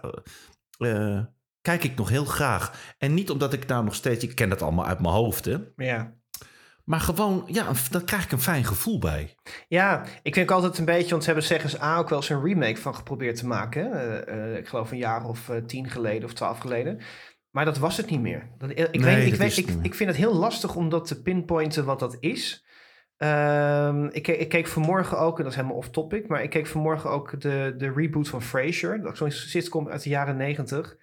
eh, 0.78 1.20
kijk 1.62 1.84
ik 1.84 1.96
nog 1.96 2.10
heel 2.10 2.26
graag. 2.26 2.94
En 2.98 3.14
niet 3.14 3.30
omdat 3.30 3.54
ik 3.54 3.68
nou 3.68 3.84
nog 3.84 3.96
steeds. 3.96 4.24
Ik 4.24 4.36
ken 4.36 4.50
dat 4.50 4.62
allemaal 4.62 4.86
uit 4.86 5.00
mijn 5.00 5.14
hoofd, 5.14 5.46
hè. 5.46 5.58
Ja. 5.76 6.14
Maar 6.84 7.00
gewoon, 7.00 7.44
ja, 7.48 7.72
daar 7.92 8.04
krijg 8.04 8.24
ik 8.24 8.32
een 8.32 8.42
fijn 8.42 8.66
gevoel 8.66 9.00
bij. 9.00 9.36
Ja, 9.68 10.06
ik 10.24 10.34
vind 10.34 10.50
ook 10.50 10.56
altijd 10.56 10.78
een 10.78 10.86
beetje, 10.86 11.10
want 11.10 11.24
ze 11.24 11.30
hebben 11.30 11.48
Zeggers 11.48 11.82
A 11.82 11.98
ook 11.98 12.10
wel 12.10 12.18
eens 12.20 12.30
een 12.30 12.44
remake 12.44 12.82
van 12.82 12.96
geprobeerd 12.96 13.36
te 13.36 13.48
maken. 13.48 13.92
Eh, 13.94 14.52
eh, 14.52 14.58
ik 14.58 14.68
geloof 14.68 14.92
een 14.92 14.98
jaar 14.98 15.26
of 15.26 15.52
tien 15.68 15.90
geleden 15.90 16.24
of 16.24 16.34
twaalf 16.34 16.58
geleden. 16.60 17.02
Maar 17.52 17.66
dat 17.66 17.78
was 17.78 17.98
het 17.98 18.10
niet 18.10 18.22
meer. 18.22 18.50
Dat, 18.58 18.70
ik, 18.70 18.78
Nee, 18.78 19.16
weet, 19.16 19.38
weet, 19.38 19.58
ik 19.82 19.96
vind 19.96 20.10
het 20.10 20.20
heel 20.20 20.36
lastig 20.36 20.76
om 20.76 20.90
dat 20.90 21.08
te 21.08 21.22
pinpointen 21.22 21.86
wat 21.86 22.00
dat 22.00 22.18
is. 22.20 22.66
Ehm, 23.22 24.06
ik, 24.06 24.28
ik 24.28 24.50
keek 24.50 24.68
vanmorgen 24.68 25.20
ook, 25.20 25.38
en 25.38 25.44
dat 25.44 25.52
is 25.52 25.58
helemaal 25.58 25.78
off-topic, 25.78 26.28
maar 26.28 26.44
ik 26.44 26.50
keek 26.50 26.68
vanmorgen 26.68 27.10
ook 27.10 27.42
de, 27.42 27.74
de 27.78 27.92
reboot 27.96 28.28
van 28.28 28.42
Frasier. 28.42 29.02
Dat 29.02 29.12
is 29.12 29.18
zo'n 29.18 29.32
sitcom 29.32 29.90
uit 29.90 30.04
de 30.04 30.10
jaren 30.10 30.38
negentig. 30.38 30.98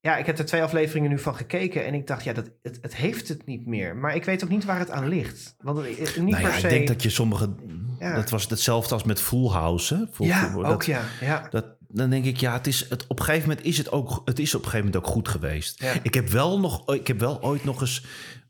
Ja, 0.00 0.16
ik 0.16 0.26
heb 0.26 0.38
er 0.38 0.44
twee 0.44 0.62
afleveringen 0.62 1.10
nu 1.10 1.18
van 1.18 1.36
gekeken 1.36 1.84
en 1.84 1.94
ik 1.94 2.06
dacht, 2.06 2.24
ja, 2.24 2.32
dat, 2.32 2.50
het, 2.62 2.78
het 2.80 2.96
heeft 2.96 3.28
het 3.28 3.46
niet 3.46 3.66
meer. 3.66 3.96
Maar 3.96 4.14
ik 4.14 4.24
weet 4.24 4.44
ook 4.44 4.50
niet 4.50 4.64
waar 4.64 4.78
het 4.78 4.90
aan 4.90 5.08
ligt. 5.08 5.56
Want 5.58 5.78
het, 5.78 5.98
het- 5.98 6.16
niet 6.16 6.30
nou 6.30 6.42
per 6.42 6.52
se... 6.52 6.66
ik 6.66 6.70
denk 6.72 6.88
dat 6.88 7.02
je 7.02 7.10
sommige. 7.10 7.54
Ja. 7.98 8.14
Dat 8.14 8.30
was 8.30 8.48
hetzelfde 8.48 8.94
als 8.94 9.04
met 9.04 9.20
Full 9.20 9.48
House. 9.48 9.94
Hè? 9.94 10.24
Ja, 10.24 10.54
ook 10.54 10.82
ja. 10.82 11.02
ja. 11.20 11.46
Dat, 11.50 11.76
dan 11.88 12.10
denk 12.10 12.24
ik, 12.24 12.36
ja, 12.36 12.52
het 12.52 12.66
is, 12.66 12.88
het, 12.88 13.06
op 13.06 13.18
een 13.18 13.24
gegeven 13.24 13.48
moment 13.48 13.66
is 13.66 13.78
het 13.78 13.92
ook, 13.92 14.22
het 14.24 14.38
is 14.38 14.54
op 14.54 14.64
een 14.64 14.70
gegeven 14.70 14.86
moment 14.86 15.04
ook 15.06 15.12
goed 15.12 15.28
geweest. 15.28 15.82
Ja. 15.82 15.92
Ik, 16.02 16.14
heb 16.14 16.28
wel 16.28 16.60
nog, 16.60 16.94
ik 16.94 17.06
heb 17.06 17.20
wel 17.20 17.42
ooit 17.42 17.64
nog 17.64 17.80
eens, 17.80 18.04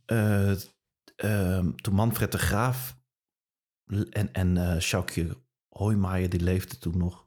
eh, 0.06 0.50
toen 1.76 1.94
Manfred 1.94 2.32
de 2.32 2.38
Graaf 2.38 2.96
en, 4.10 4.32
en 4.32 4.56
eh 4.56 4.80
Sjoukje 4.80 5.42
Hoijmaier, 5.68 6.28
die 6.30 6.40
leefde 6.40 6.78
toen 6.78 6.98
nog. 6.98 7.24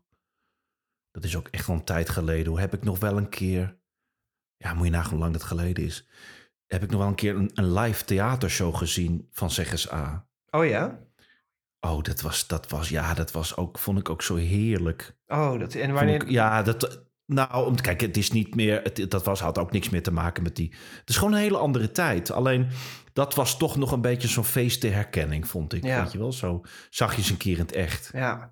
Dat 1.11 1.23
is 1.23 1.35
ook 1.35 1.47
echt 1.47 1.67
wel 1.67 1.75
een 1.75 1.83
tijd 1.83 2.09
geleden. 2.09 2.47
Hoe 2.51 2.59
heb 2.59 2.73
ik 2.73 2.83
nog 2.83 2.99
wel 2.99 3.17
een 3.17 3.29
keer, 3.29 3.79
ja, 4.57 4.73
moet 4.73 4.85
je 4.85 4.91
nagaan 4.91 5.09
hoe 5.11 5.19
lang 5.19 5.33
dat 5.33 5.43
geleden 5.43 5.83
is. 5.83 6.07
Heb 6.65 6.83
ik 6.83 6.89
nog 6.89 6.99
wel 6.99 7.09
een 7.09 7.15
keer 7.15 7.35
een, 7.35 7.51
een 7.53 7.73
live 7.73 8.05
theatershow 8.05 8.75
gezien 8.75 9.27
van 9.31 9.51
Zeggers 9.51 9.91
A. 9.91 10.27
Oh 10.49 10.65
ja? 10.65 10.99
Oh, 11.79 12.01
dat 12.01 12.21
was, 12.21 12.47
dat 12.47 12.69
was, 12.69 12.89
ja, 12.89 13.13
dat 13.13 13.31
was 13.31 13.55
ook, 13.55 13.79
vond 13.79 13.99
ik 13.99 14.09
ook 14.09 14.21
zo 14.21 14.35
heerlijk. 14.35 15.17
Oh, 15.27 15.59
dat, 15.59 15.73
en 15.73 15.93
wanneer... 15.93 16.21
ik- 16.23 16.29
ja, 16.29 16.63
dat. 16.63 17.07
Nou, 17.29 17.65
om 17.65 17.75
te 17.75 17.83
kijken, 17.83 18.07
het 18.07 18.17
is 18.17 18.31
niet 18.31 18.55
meer. 18.55 18.81
Het, 18.83 19.11
dat 19.11 19.23
was, 19.23 19.39
had 19.39 19.57
ook 19.57 19.71
niks 19.71 19.89
meer 19.89 20.03
te 20.03 20.11
maken 20.11 20.43
met 20.43 20.55
die. 20.55 20.73
Het 20.99 21.09
is 21.09 21.17
gewoon 21.17 21.33
een 21.33 21.39
hele 21.39 21.57
andere 21.57 21.91
tijd. 21.91 22.31
Alleen 22.31 22.67
dat 23.13 23.35
was 23.35 23.57
toch 23.57 23.77
nog 23.77 23.91
een 23.91 24.01
beetje 24.01 24.27
zo'n 24.27 24.43
feest 24.43 24.81
der 24.81 24.93
herkenning, 24.93 25.47
vond 25.47 25.73
ik. 25.73 25.83
Ja. 25.83 26.01
Weet 26.01 26.11
je 26.11 26.17
wel? 26.17 26.31
Zo 26.31 26.61
zag 26.89 27.15
je 27.15 27.21
ze 27.21 27.31
een 27.31 27.37
keer 27.37 27.53
in 27.53 27.59
het 27.59 27.71
echt. 27.71 28.09
Ja. 28.13 28.51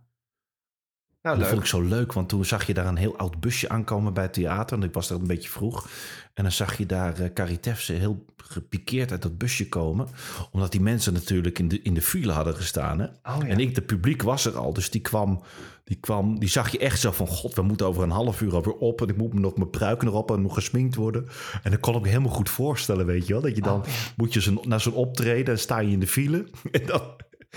Nou, 1.28 1.40
dat 1.40 1.48
vond 1.48 1.62
ik 1.62 1.68
zo 1.68 1.82
leuk, 1.82 2.14
want 2.14 2.30
toen 2.30 2.46
zag 2.46 2.68
je 2.68 2.74
daar 2.74 2.86
een 2.86 2.96
heel 2.96 3.18
oud 3.18 3.40
busje 3.40 3.70
aankomen 3.70 4.14
bij 4.14 4.24
het 4.24 4.34
theater. 4.34 4.78
En 4.78 4.84
ik 4.84 4.94
was 4.94 5.08
daar 5.08 5.20
een 5.20 5.28
beetje 5.28 5.50
vroeg. 5.50 5.88
En 6.34 6.44
dan 6.44 6.52
zag 6.52 6.78
je 6.78 6.86
daar 6.86 7.22
uh, 7.22 7.34
Caritefse 7.34 7.94
heel 7.94 8.26
gepikeerd 8.38 9.12
uit 9.12 9.22
dat 9.22 9.38
busje 9.38 9.70
komen. 9.70 10.08
Omdat 10.52 10.72
die 10.72 10.82
mensen 10.82 11.14
natuurlijk 11.14 11.60
in 11.60 11.68
de, 11.68 11.82
in 11.82 11.94
de 11.94 12.02
file 12.02 12.32
hadden 12.32 12.56
gestaan. 12.56 13.00
Hè? 13.00 13.06
Oh, 13.06 13.38
ja. 13.40 13.48
En 13.48 13.60
ik, 13.60 13.76
de 13.76 13.82
publiek 13.82 14.22
was 14.22 14.46
er 14.46 14.58
al, 14.58 14.74
dus 14.74 14.90
die 14.90 15.02
kwam, 15.02 15.42
die 15.84 15.98
kwam, 16.00 16.40
die 16.40 16.50
zag 16.50 16.72
je 16.72 16.78
echt 16.78 17.00
zo 17.00 17.12
van, 17.12 17.28
god, 17.28 17.54
we 17.56 17.62
moeten 17.62 17.88
over 17.88 18.04
een 18.04 18.10
half 18.10 18.42
uur 18.42 18.56
alweer 18.56 18.74
op. 18.74 19.02
En 19.02 19.08
ik 19.08 19.18
moet 19.18 19.34
me 19.34 19.40
nog 19.40 19.56
mijn 19.56 19.70
pruik 19.70 20.04
erop 20.04 20.32
en 20.32 20.42
nog 20.42 20.54
gesminkt 20.54 20.96
worden. 20.96 21.28
En 21.64 21.72
dat 21.72 21.80
kon 21.80 21.96
ik 21.96 22.02
me 22.02 22.08
helemaal 22.08 22.32
goed 22.32 22.50
voorstellen, 22.50 23.06
weet 23.06 23.28
je 23.28 23.34
wel. 23.34 23.42
Dat 23.42 23.56
je 23.56 23.62
dan, 23.62 23.80
Oh, 23.80 23.86
ja. 23.86 23.92
moet 24.18 24.34
je 24.34 24.40
zo'n, 24.40 24.60
naar 24.64 24.82
zo'n 24.82 24.94
optreden, 24.94 25.54
en 25.54 25.60
sta 25.60 25.80
je 25.80 25.92
in 25.92 26.00
de 26.00 26.08
file. 26.08 26.48
En 26.72 26.86
dan, 26.86 27.02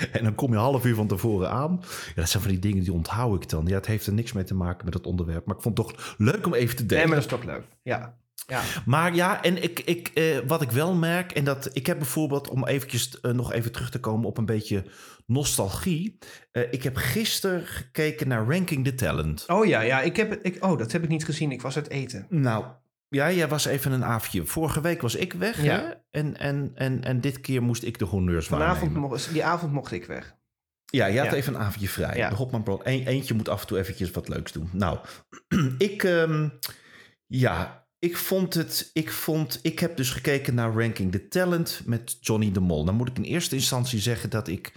en 0.12 0.24
dan 0.24 0.34
kom 0.34 0.51
je 0.51 0.57
een 0.57 0.62
half 0.62 0.84
uur 0.84 0.94
van 0.94 1.07
tevoren 1.07 1.51
aan. 1.51 1.80
Ja, 1.80 2.12
dat 2.14 2.28
zijn 2.28 2.42
van 2.42 2.53
die 2.53 2.61
dingen 2.61 2.82
die 2.82 2.92
onthoud 2.92 3.42
ik 3.42 3.48
dan. 3.48 3.66
Ja, 3.66 3.74
het 3.74 3.86
heeft 3.86 4.07
er 4.07 4.12
niks 4.12 4.32
mee 4.32 4.44
te 4.44 4.55
maken 4.55 4.84
met 4.84 4.94
het 4.94 5.07
onderwerp. 5.07 5.46
Maar 5.46 5.57
ik 5.57 5.62
vond 5.62 5.78
het 5.78 5.86
toch 5.86 6.14
leuk 6.18 6.46
om 6.46 6.55
even 6.55 6.76
te 6.76 6.86
delen. 6.86 6.98
Nee, 6.98 7.07
maar 7.07 7.22
dat 7.22 7.32
is 7.32 7.38
toch 7.38 7.44
leuk. 7.55 7.64
Ja. 7.82 8.18
Ja. 8.46 8.62
Maar 8.84 9.14
ja, 9.14 9.42
en 9.42 9.62
ik, 9.62 9.80
ik, 9.80 10.09
eh, 10.09 10.38
wat 10.46 10.62
ik 10.62 10.70
wel 10.70 10.94
merk, 10.94 11.32
en 11.32 11.44
dat 11.44 11.70
ik 11.72 11.86
heb 11.86 11.98
bijvoorbeeld, 11.98 12.48
om 12.48 12.66
eventjes 12.66 13.20
eh, 13.20 13.32
nog 13.32 13.53
even 13.53 13.72
terug 13.72 13.90
te 13.90 14.01
komen 14.01 14.28
op 14.28 14.38
een 14.38 14.46
beetje 14.46 14.84
nostalgie. 15.26 16.18
eh, 16.53 16.62
ik 16.70 16.82
heb 16.82 16.96
gisteren 16.96 17.66
gekeken 17.66 18.28
naar 18.28 18.46
Ranking 18.46 18.84
the 18.84 18.94
Talent. 18.94 19.44
Oh 19.48 19.66
ja, 19.66 19.80
ja. 19.80 20.01
Ik 20.01 20.16
heb, 20.16 20.32
ik, 20.42 20.64
oh, 20.64 20.78
dat 20.78 20.92
heb 20.92 21.03
ik 21.03 21.09
niet 21.09 21.24
gezien. 21.24 21.53
Ik 21.53 21.62
was 21.62 21.76
uit 21.76 21.88
eten. 21.88 22.26
Nou, 22.28 22.64
ja, 23.11 23.31
jij 23.33 23.49
was 23.49 23.65
even 23.65 23.93
een 23.93 24.05
avondje. 24.05 24.47
Vorige 24.47 24.81
week 24.81 25.01
was 25.03 25.15
ik 25.15 25.33
weg, 25.33 25.63
Ja. 25.63 25.79
hè? 25.81 25.93
En, 26.21 26.37
en, 26.37 26.71
en, 26.75 27.05
en 27.05 27.21
dit 27.21 27.41
keer 27.41 27.63
moest 27.63 27.83
ik 27.83 27.99
de 27.99 28.05
honneurs 28.05 28.47
Vanavond 28.47 28.81
waarnemen. 28.81 29.01
mocht, 29.11 29.33
die 29.33 29.45
avond 29.45 29.73
mocht 29.73 29.93
ik 29.93 30.05
weg. 30.05 30.37
Ja, 30.85 31.07
je 31.07 31.19
had 31.19 31.31
Ja. 31.31 31.35
even 31.35 31.55
een 31.55 31.61
avondje 31.61 31.89
vrij. 31.89 32.17
Ja. 32.17 32.29
De 32.29 32.35
Hopman 32.35 32.83
eentje 32.85 33.35
moet 33.35 33.49
af 33.49 33.61
en 33.61 33.67
toe 33.67 33.79
eventjes 33.79 34.11
wat 34.11 34.29
leuks 34.29 34.53
doen. 34.53 34.69
Nou, 34.73 34.99
ik, 35.79 36.03
ehm, 36.03 36.49
ja, 37.27 37.87
ik 37.99 38.17
vond 38.17 38.55
het, 38.55 38.91
ik 38.93 39.11
vond, 39.11 39.59
ik 39.63 39.79
heb 39.79 39.97
dus 39.97 40.11
gekeken 40.11 40.55
naar 40.55 40.73
Ranking 40.73 41.13
the 41.13 41.29
Talent 41.29 41.83
met 41.85 42.17
Johnny 42.21 42.53
de 42.53 42.61
Mol. 42.61 42.85
Dan 42.85 42.95
moet 42.95 43.09
ik 43.09 43.17
in 43.17 43.23
eerste 43.25 43.55
instantie 43.55 44.01
zeggen 44.01 44.31
dat 44.31 44.49
ik 44.49 44.73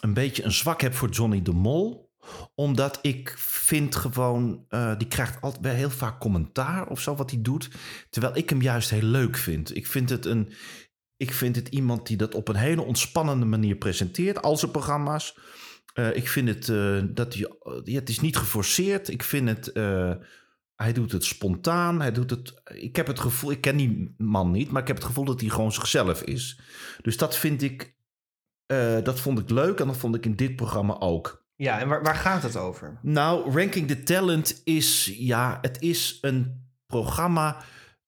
een 0.00 0.14
beetje 0.14 0.42
een 0.44 0.52
zwak 0.52 0.80
heb 0.80 0.94
voor 0.94 1.08
Johnny 1.08 1.42
de 1.42 1.52
Mol 1.52 2.11
omdat 2.54 2.98
ik 3.02 3.34
vind 3.38 3.96
gewoon, 3.96 4.64
eh, 4.68 4.98
die 4.98 5.08
krijgt 5.08 5.40
altijd 5.40 5.76
heel 5.76 5.90
vaak 5.90 6.20
commentaar 6.20 6.88
of 6.88 7.00
zo 7.00 7.14
wat 7.14 7.30
hij 7.30 7.42
doet. 7.42 7.70
Terwijl 8.10 8.36
ik 8.36 8.50
hem 8.50 8.62
juist 8.62 8.90
heel 8.90 9.02
leuk 9.02 9.36
vind. 9.36 9.76
Ik 9.76 9.86
vind 9.86 10.10
het 10.10 10.24
een, 10.24 10.52
ik 11.16 11.32
vind 11.32 11.56
het 11.56 11.68
iemand 11.68 12.06
die 12.06 12.16
dat 12.16 12.34
op 12.34 12.48
een 12.48 12.56
hele 12.56 12.82
ontspannende 12.82 13.46
manier 13.46 13.76
presenteert, 13.76 14.42
al 14.42 14.56
zijn 14.56 14.70
programma's. 14.70 15.38
Eh, 15.94 16.16
ik 16.16 16.28
vind 16.28 16.48
het, 16.48 16.68
eh, 16.68 17.02
dat 17.04 17.34
hij, 17.34 17.48
ja, 17.84 17.98
het 17.98 18.08
is 18.08 18.20
niet 18.20 18.36
geforceerd. 18.36 19.08
Ik 19.08 19.22
vind 19.22 19.48
het, 19.48 19.70
hij 20.74 20.92
doet 20.92 21.12
het 21.12 21.24
spontaan. 21.24 22.00
Hij 22.00 22.12
doet 22.12 22.30
het, 22.30 22.62
ik 22.64 22.96
heb 22.96 23.06
het 23.06 23.20
gevoel, 23.20 23.50
ik 23.50 23.60
ken 23.60 23.76
die 23.76 24.14
man 24.16 24.50
niet, 24.50 24.70
maar 24.70 24.80
ik 24.82 24.88
heb 24.88 24.96
het 24.96 25.06
gevoel 25.06 25.24
dat 25.24 25.40
hij 25.40 25.50
gewoon 25.50 25.72
zichzelf 25.72 26.22
is. 26.22 26.60
Dus 27.02 27.16
dat 27.16 27.36
vind 27.36 27.62
ik, 27.62 27.96
dat 29.02 29.20
vond 29.20 29.38
ik 29.38 29.50
leuk 29.50 29.80
en 29.80 29.86
dat 29.86 29.96
vond 29.96 30.14
ik 30.14 30.24
in 30.24 30.36
dit 30.36 30.56
programma 30.56 30.98
ook. 30.98 31.41
Ja, 31.62 31.80
en 31.80 31.88
waar, 31.88 32.02
waar 32.02 32.14
gaat 32.14 32.42
het 32.42 32.56
over? 32.56 32.98
Nou, 33.02 33.50
Ranking 33.58 33.88
the 33.88 34.02
Talent 34.02 34.60
is, 34.64 35.14
ja, 35.18 35.58
het 35.60 35.80
is 35.80 36.18
een 36.20 36.66
programma 36.86 37.64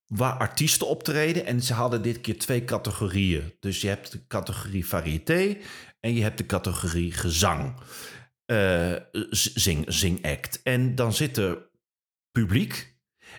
waar 0.06 0.32
artiesten 0.38 0.86
optreden. 0.86 1.46
En 1.46 1.62
ze 1.62 1.72
hadden 1.74 2.02
dit 2.02 2.20
keer 2.20 2.38
twee 2.38 2.64
categorieën. 2.64 3.52
Dus 3.60 3.80
je 3.80 3.88
hebt 3.88 4.12
de 4.12 4.26
categorie 4.26 4.86
variété 4.86 5.56
en 6.00 6.14
je 6.14 6.22
hebt 6.22 6.38
de 6.38 6.46
categorie 6.46 7.12
gezang. 7.12 7.74
Eh, 8.46 8.92
z- 9.30 9.54
zing, 9.54 9.84
zing-act. 9.88 10.62
En 10.62 10.94
dan 10.94 11.12
zit 11.12 11.36
er 11.36 11.70
publiek. 12.30 12.96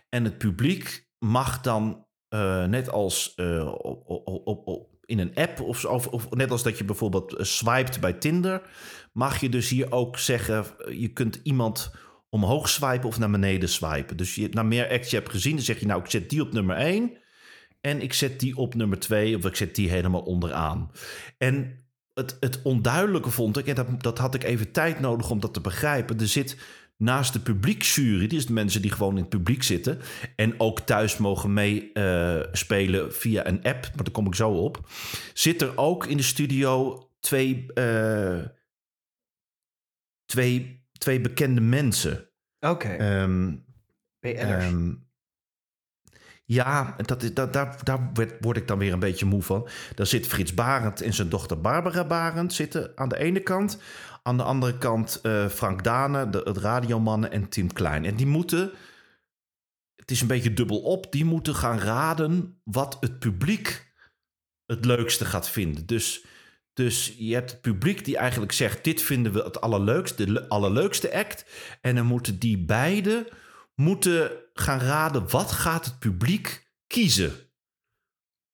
En 0.09 0.23
het 0.23 0.37
publiek 0.37 1.07
mag 1.19 1.61
dan, 1.61 2.07
eh, 2.27 2.65
net 2.65 2.89
als 2.89 3.33
eh, 3.35 3.71
op, 3.77 4.27
op, 4.27 4.67
op, 4.67 4.89
in 5.05 5.19
een 5.19 5.35
app 5.35 5.59
of, 5.61 5.85
of, 5.85 6.07
of 6.07 6.29
net 6.29 6.51
als 6.51 6.63
dat 6.63 6.77
je 6.77 6.83
bijvoorbeeld 6.83 7.35
swipet 7.39 7.99
bij 7.99 8.13
Tinder, 8.13 8.61
mag 9.15 9.39
je 9.41 9.49
dus 9.49 9.69
hier 9.69 9.91
ook 9.91 10.17
zeggen, 10.17 10.65
eh, 10.79 10.99
je 10.99 11.07
kunt 11.07 11.39
iemand 11.43 11.91
omhoog 12.29 12.69
swipen 12.69 13.07
of 13.07 13.19
naar 13.19 13.31
beneden 13.31 13.69
swipen. 13.69 14.17
Dus 14.17 14.35
je 14.35 14.49
naar 14.51 14.65
meer 14.65 14.89
acts 14.89 15.09
je 15.09 15.15
hebt 15.15 15.29
gezien, 15.29 15.55
dan 15.55 15.65
zeg 15.65 15.79
je 15.79 15.85
nou, 15.85 16.01
ik 16.01 16.09
zet 16.09 16.29
die 16.29 16.41
op 16.41 16.53
nummer 16.53 16.77
1 16.77 17.17
en 17.81 18.01
ik 18.01 18.13
zet 18.13 18.39
die 18.39 18.57
op 18.57 18.75
nummer 18.75 18.99
2 18.99 19.37
of 19.37 19.45
ik 19.45 19.55
zet 19.55 19.75
die 19.75 19.89
helemaal 19.89 20.21
onderaan. 20.21 20.91
En 21.37 21.79
het, 22.13 22.37
het 22.39 22.61
onduidelijke 22.61 23.29
vond 23.29 23.57
ik, 23.57 23.67
en 23.67 23.75
dat, 23.75 24.03
dat 24.03 24.17
had 24.17 24.35
ik 24.35 24.43
even 24.43 24.71
tijd 24.71 24.99
nodig 24.99 25.29
om 25.29 25.39
dat 25.39 25.53
te 25.53 25.61
begrijpen. 25.61 26.19
Er 26.19 26.27
zit 26.27 26.57
naast 26.97 27.33
de 27.33 27.39
publieksjury, 27.39 28.27
die 28.27 28.37
is 28.37 28.45
de 28.45 28.53
mensen 28.53 28.81
die 28.81 28.91
gewoon 28.91 29.15
in 29.15 29.21
het 29.21 29.29
publiek 29.29 29.63
zitten 29.63 29.99
en 30.35 30.59
ook 30.59 30.79
thuis 30.79 31.17
mogen 31.17 31.53
meespelen 31.53 33.13
via 33.13 33.47
een 33.47 33.63
app, 33.63 33.81
maar 33.95 34.03
daar 34.03 34.11
kom 34.11 34.27
ik 34.27 34.35
zo 34.35 34.49
op, 34.49 34.89
zit 35.33 35.61
er 35.61 35.77
ook 35.77 36.05
in 36.05 36.17
de 36.17 36.23
studio 36.23 37.03
twee, 37.19 37.65
eh, 37.73 38.37
twee, 40.25 40.87
twee 40.91 41.21
bekende 41.21 41.61
mensen. 41.61 42.29
Oké, 42.59 42.87
Ehm, 42.87 43.55
BN'ers. 44.19 44.63
Ehm, 44.65 44.93
ja, 46.45 46.95
dat 46.97 47.23
is, 47.23 47.33
dat, 47.33 47.53
daar, 47.53 47.79
daar 47.83 48.11
word 48.39 48.57
ik 48.57 48.67
dan 48.67 48.77
weer 48.77 48.93
een 48.93 48.99
beetje 48.99 49.25
moe 49.25 49.41
van. 49.41 49.67
Daar 49.95 50.05
zit 50.05 50.27
Frits 50.27 50.53
Barend 50.53 51.01
en 51.01 51.13
zijn 51.13 51.29
dochter 51.29 51.61
Barbara 51.61 52.05
Barend 52.05 52.53
zitten 52.53 52.91
aan 52.95 53.09
de 53.09 53.17
ene 53.17 53.39
kant. 53.39 53.77
Aan 54.23 54.37
de 54.37 54.43
andere 54.43 54.77
kant 54.77 55.19
eh, 55.21 55.47
Frank 55.47 55.83
Dane, 55.83 56.29
de, 56.29 56.41
het 56.43 56.57
radiomannen 56.57 57.31
en 57.31 57.49
Tim 57.49 57.73
Klein. 57.73 58.05
En 58.05 58.15
die 58.15 58.25
moeten, 58.25 58.71
het 59.95 60.11
is 60.11 60.21
een 60.21 60.27
beetje 60.27 60.53
dubbel 60.53 60.81
op, 60.81 61.11
die 61.11 61.25
moeten 61.25 61.55
gaan 61.55 61.79
raden 61.79 62.61
wat 62.63 62.97
het 62.99 63.19
publiek 63.19 63.93
het 64.65 64.85
leukste 64.85 65.25
gaat 65.25 65.49
vinden. 65.49 65.85
Dus, 65.85 66.25
dus 66.75 67.15
je 67.17 67.33
hebt 67.33 67.51
het 67.51 67.61
publiek 67.61 68.05
die 68.05 68.17
eigenlijk 68.17 68.51
zegt, 68.51 68.83
dit 68.83 69.01
vinden 69.01 69.31
we 69.33 69.41
het 69.43 69.61
allerleukste, 69.61 70.25
de 70.25 70.31
le- 70.31 70.45
allerleukste 70.47 71.13
act. 71.13 71.45
En 71.81 71.95
dan 71.95 72.05
moeten 72.05 72.39
die 72.39 72.57
beide 72.57 73.31
moeten 73.75 74.31
gaan 74.53 74.79
raden 74.79 75.29
wat 75.29 75.51
gaat 75.51 75.85
het 75.85 75.99
publiek 75.99 76.71
kiezen. 76.87 77.33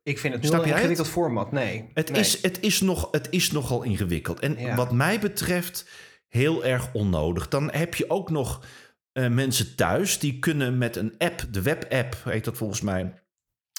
ik 0.04 0.20
vind 0.20 0.34
het 0.34 0.46
snap 0.46 0.60
een 0.62 0.66
jij 0.68 0.72
het? 0.74 0.80
ingewikkeld 0.82 1.08
format. 1.14 1.52
Nee. 1.52 1.90
Het, 1.94 2.12
nee. 2.12 2.20
is, 2.20 2.42
het, 2.42 2.60
is 2.62 2.82
nog, 2.82 3.08
het 3.12 3.28
is 3.30 3.52
nogal 3.52 3.84
ingewikkeld. 3.84 4.40
En 4.40 4.60
Ja. 4.60 4.76
wat 4.76 4.92
mij 4.92 5.20
betreft 5.20 5.90
heel 6.28 6.66
erg 6.66 6.94
onnodig. 6.94 7.48
Dan 7.48 7.72
heb 7.72 7.96
je 7.96 8.10
ook 8.10 8.30
nog 8.30 8.66
eh, 9.12 9.28
mensen 9.28 9.76
thuis 9.76 10.20
die 10.20 10.40
kunnen 10.40 10.78
met 10.78 10.96
een 10.96 11.16
app, 11.18 11.46
de 11.52 11.62
webapp 11.62 12.16
heet 12.24 12.46
dat 12.46 12.58
volgens 12.58 12.82
mij, 12.82 13.14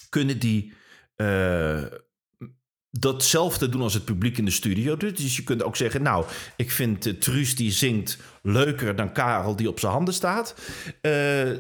kunnen 0.09 0.39
die 0.39 0.73
eh, 1.15 1.83
datzelfde 2.99 3.69
doen 3.69 3.81
als 3.83 3.95
het 3.95 4.05
publiek 4.05 4.39
in 4.39 4.45
de 4.45 4.51
studio 4.51 4.97
doet. 4.97 5.17
Dus 5.17 5.37
je 5.37 5.43
kunt 5.43 5.63
ook 5.63 5.77
zeggen, 5.77 6.03
nou, 6.03 6.25
ik 6.57 6.71
vind 6.71 7.07
uh, 7.07 7.13
Truus 7.15 7.57
die 7.57 7.71
zingt 7.73 8.19
leuker 8.43 8.97
dan 8.97 9.13
Karel 9.13 9.57
die 9.57 9.69
op 9.69 9.81
zijn 9.81 9.93
handen 9.93 10.15
staat. 10.15 10.55
Eh, 11.01 11.51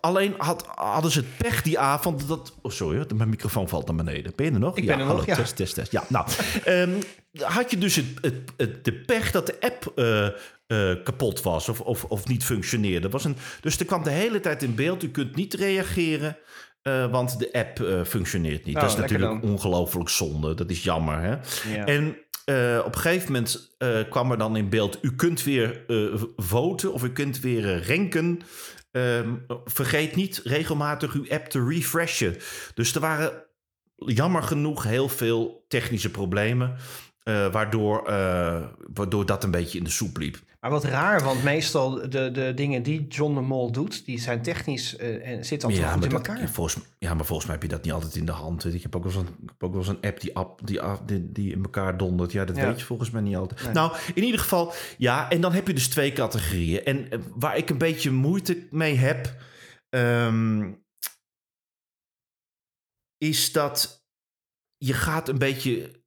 alleen 0.00 0.34
had, 0.38 0.66
hadden 0.74 1.10
ze 1.10 1.18
het 1.18 1.36
pech 1.36 1.62
die 1.62 1.78
avond 1.78 2.28
dat... 2.28 2.54
Oh, 2.62 2.72
sorry, 2.72 3.06
mijn 3.14 3.28
microfoon 3.28 3.68
valt 3.68 3.86
naar 3.86 3.96
beneden. 3.96 4.32
Ben 4.36 4.46
je 4.46 4.52
er 4.52 4.58
nog? 4.58 4.76
Ik 4.76 4.86
ben 4.86 4.98
er 4.98 5.06
nog, 5.06 5.26
ja. 5.26 5.34
Test, 5.36 5.56
test, 5.56 5.74
test. 5.74 5.92
Ja, 5.92 6.04
nou, 6.08 6.26
ehm, 6.64 6.90
had 7.40 7.70
je 7.70 7.78
dus 7.78 7.96
het, 7.96 8.06
het, 8.20 8.52
het- 8.56 8.84
de 8.84 8.92
pech 8.94 9.30
dat 9.30 9.46
de 9.46 9.56
app 9.60 9.92
eh, 9.96 10.26
eh, 10.26 11.02
kapot 11.04 11.42
was 11.42 11.68
of, 11.68 11.80
of, 11.80 12.04
of 12.04 12.28
niet 12.28 12.44
functioneerde. 12.44 13.08
Was 13.08 13.24
een, 13.24 13.36
dus 13.60 13.78
er 13.78 13.86
kwam 13.86 14.02
de 14.02 14.10
hele 14.10 14.40
tijd 14.40 14.62
in 14.62 14.74
beeld, 14.74 15.02
u 15.02 15.08
kunt 15.10 15.36
niet 15.36 15.54
reageren... 15.54 16.36
eh, 16.82 17.10
want 17.10 17.38
de 17.38 17.52
app 17.52 17.80
eh, 17.80 18.04
functioneert 18.04 18.64
niet. 18.64 18.74
Oh, 18.76 18.82
dat 18.82 18.90
is 18.90 18.96
natuurlijk 18.96 19.42
ongelooflijk 19.42 20.08
zonde. 20.08 20.54
Dat 20.54 20.70
is 20.70 20.82
jammer, 20.82 21.20
hè? 21.20 21.30
Ja. 21.74 21.86
En 21.86 22.16
eh, 22.44 22.82
op 22.84 22.94
een 22.94 23.00
gegeven 23.00 23.32
moment 23.32 23.76
kwam 24.10 24.30
er 24.30 24.38
dan 24.38 24.56
in 24.56 24.68
beeld... 24.68 24.98
u 25.02 25.14
kunt 25.14 25.42
weer 25.42 25.84
voten 26.36 26.92
of 26.92 27.02
u 27.02 27.12
kunt 27.12 27.40
weer 27.40 27.82
renken. 27.82 28.40
Ehm, 28.90 29.34
vergeet 29.64 30.16
niet 30.16 30.40
regelmatig 30.44 31.12
uw 31.12 31.26
app 31.28 31.46
te 31.46 31.64
refreshen. 31.64 32.36
Dus 32.74 32.94
er 32.94 33.00
waren 33.00 33.44
jammer 33.96 34.42
genoeg 34.42 34.84
heel 34.84 35.08
veel 35.08 35.64
technische 35.68 36.10
problemen... 36.10 36.76
waardoor, 37.52 38.02
waardoor 38.94 39.26
dat 39.26 39.44
een 39.44 39.50
beetje 39.50 39.78
in 39.78 39.84
de 39.84 39.90
soep 39.90 40.16
liep. 40.16 40.38
Maar 40.62 40.70
wat 40.70 40.84
raar, 40.84 41.22
want 41.22 41.42
meestal 41.42 41.90
de, 42.10 42.30
de 42.30 42.52
dingen 42.54 42.82
die 42.82 43.06
John 43.06 43.34
de 43.34 43.40
Mol 43.40 43.72
doet, 43.72 44.04
die 44.04 44.20
zijn 44.20 44.42
technisch 44.42 44.96
eh, 44.96 45.28
en 45.28 45.44
zitten 45.44 45.68
altijd 45.68 45.86
Ja 45.86 45.92
goed 45.94 46.04
in 46.04 46.10
dat- 46.10 46.26
elkaar. 46.26 46.40
ja, 46.42 46.48
volgens, 46.48 46.84
ja, 46.98 47.14
maar 47.14 47.24
volgens 47.24 47.46
mij 47.46 47.56
heb 47.56 47.64
je 47.64 47.70
dat 47.74 47.82
niet 47.84 47.92
altijd 47.92 48.14
in 48.16 48.24
de 48.26 48.32
hand. 48.32 48.64
Ik 48.74 48.82
heb 48.82 48.96
ook 48.96 49.04
wel 49.04 49.12
eens 49.12 49.22
een, 49.28 49.50
ook 49.58 49.70
wel 49.70 49.78
eens 49.80 49.88
een 49.88 50.00
app 50.00 50.20
die, 50.20 50.36
app 50.36 50.66
die, 50.66 50.80
die, 51.06 51.32
die 51.32 51.52
in 51.52 51.62
elkaar 51.62 51.96
dondert. 51.96 52.32
Ja, 52.32 52.44
dat 52.44 52.56
Ja. 52.56 52.66
weet 52.66 52.78
je 52.80 52.84
volgens 52.86 53.10
mij 53.10 53.20
niet 53.22 53.36
altijd. 53.36 53.62
Nee. 53.64 53.72
Nou, 53.72 53.96
in 54.14 54.22
ieder 54.24 54.40
geval, 54.40 54.72
ja. 54.98 55.30
En 55.30 55.40
dan 55.40 55.52
heb 55.52 55.66
je 55.66 55.74
dus 55.74 55.88
twee 55.88 56.12
categorieën. 56.12 56.84
En 56.84 57.10
eh, 57.10 57.18
waar 57.34 57.56
ik 57.56 57.70
een 57.70 57.78
beetje 57.78 58.10
moeite 58.10 58.66
mee 58.70 58.94
heb... 58.96 59.34
ehm, 59.88 60.72
is 63.18 63.52
dat 63.52 64.04
je 64.76 64.92
gaat 64.92 65.28
een 65.28 65.38
beetje... 65.38 66.00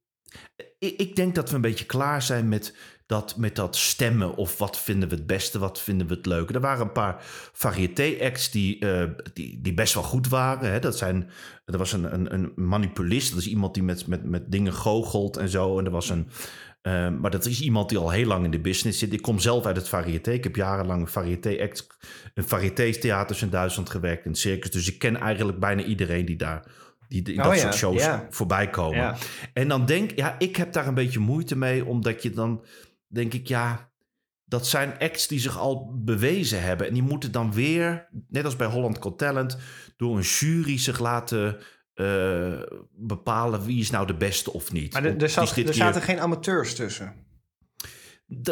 Ik, 0.78 0.96
ik 1.00 1.16
denk 1.16 1.34
dat 1.34 1.48
we 1.50 1.54
een 1.54 1.60
beetje 1.60 1.86
klaar 1.86 2.22
zijn 2.22 2.48
met 2.48 2.76
dat, 3.06 3.36
met 3.36 3.56
dat 3.56 3.76
stemmen. 3.76 4.36
Of 4.36 4.58
wat 4.58 4.78
vinden 4.78 5.08
we 5.08 5.14
het 5.14 5.26
beste, 5.26 5.58
wat 5.58 5.80
vinden 5.80 6.06
we 6.06 6.14
het 6.14 6.26
leuke. 6.26 6.52
Er 6.52 6.60
waren 6.60 6.86
een 6.86 6.92
paar 6.92 7.16
variété-acts 7.52 8.50
die, 8.50 8.78
eh, 8.78 9.10
die, 9.32 9.60
die 9.62 9.74
best 9.74 9.94
wel 9.94 10.02
goed 10.02 10.28
waren. 10.28 10.72
Hè. 10.72 10.78
Dat 10.78 10.98
zijn, 10.98 11.30
er 11.64 11.78
was 11.78 11.92
een, 11.92 12.14
een, 12.14 12.34
een 12.34 12.52
manipulist. 12.56 13.30
Dat 13.30 13.40
is 13.40 13.48
iemand 13.48 13.74
die 13.74 13.82
met, 13.82 14.06
met, 14.06 14.24
met 14.24 14.52
dingen 14.52 14.72
goochelt 14.72 15.36
en 15.36 15.48
zo. 15.48 15.78
En 15.78 15.84
er 15.84 15.90
was 15.90 16.08
een... 16.08 16.28
eh, 16.82 17.10
maar 17.10 17.30
dat 17.30 17.46
is 17.46 17.60
iemand 17.60 17.88
die 17.88 17.98
al 17.98 18.10
heel 18.10 18.26
lang 18.26 18.44
in 18.44 18.50
de 18.50 18.60
business 18.60 18.98
zit. 18.98 19.12
Ik 19.12 19.22
kom 19.22 19.38
zelf 19.38 19.66
uit 19.66 19.76
het 19.76 19.88
variété. 19.88 20.30
Ik 20.30 20.44
heb 20.44 20.56
jarenlang 20.56 21.00
een 21.00 21.08
variété-act... 21.08 21.86
een 22.34 22.48
variété-theaters 22.48 23.42
in 23.42 23.50
Duitsland 23.50 23.90
gewerkt, 23.90 24.24
in 24.24 24.30
het 24.30 24.40
circus. 24.40 24.70
Dus 24.70 24.92
ik 24.92 24.98
ken 24.98 25.16
eigenlijk 25.16 25.58
bijna 25.58 25.82
iedereen 25.82 26.24
die 26.24 26.36
daar... 26.36 26.84
Die 27.08 27.22
in 27.32 27.38
Oh 27.38 27.44
dat 27.44 27.54
ja, 27.54 27.60
soort 27.60 27.74
shows 27.74 28.02
ja. 28.02 28.26
voorbij 28.30 28.70
komen. 28.70 28.98
Ja. 28.98 29.16
En 29.52 29.68
dan 29.68 29.86
denk 29.86 30.10
ja, 30.14 30.38
ik 30.38 30.56
heb 30.56 30.72
daar 30.72 30.86
een 30.86 30.94
beetje 30.94 31.18
moeite 31.18 31.56
mee, 31.56 31.84
omdat 31.84 32.22
je 32.22 32.30
dan 32.30 32.64
denk 33.16 33.32
ik, 33.34 33.46
ja, 33.46 33.90
dat 34.44 34.66
zijn 34.66 34.98
acts 34.98 35.26
die 35.28 35.38
zich 35.40 35.58
al 35.58 35.92
bewezen 36.04 36.62
hebben. 36.62 36.86
En 36.86 36.92
die 36.92 37.02
moeten 37.02 37.32
dan 37.32 37.52
weer, 37.52 38.08
net 38.28 38.44
als 38.44 38.56
bij 38.56 38.66
Holland 38.66 39.02
Got 39.02 39.18
Talent, 39.18 39.58
door 39.96 40.16
een 40.16 40.22
jury 40.22 40.78
zich 40.78 40.98
laten 40.98 41.58
eh, 41.94 42.60
bepalen 42.92 43.64
wie 43.64 43.80
is 43.80 43.90
nou 43.90 44.06
de 44.06 44.16
beste 44.16 44.52
of 44.52 44.72
niet. 44.72 44.92
Maar 44.92 45.04
er, 45.04 45.22
er, 45.22 45.28
zat, 45.28 45.48
er 45.48 45.54
keer- 45.64 45.74
zaten 45.74 46.02
geen 46.02 46.20
amateurs 46.20 46.74
tussen. 46.74 47.25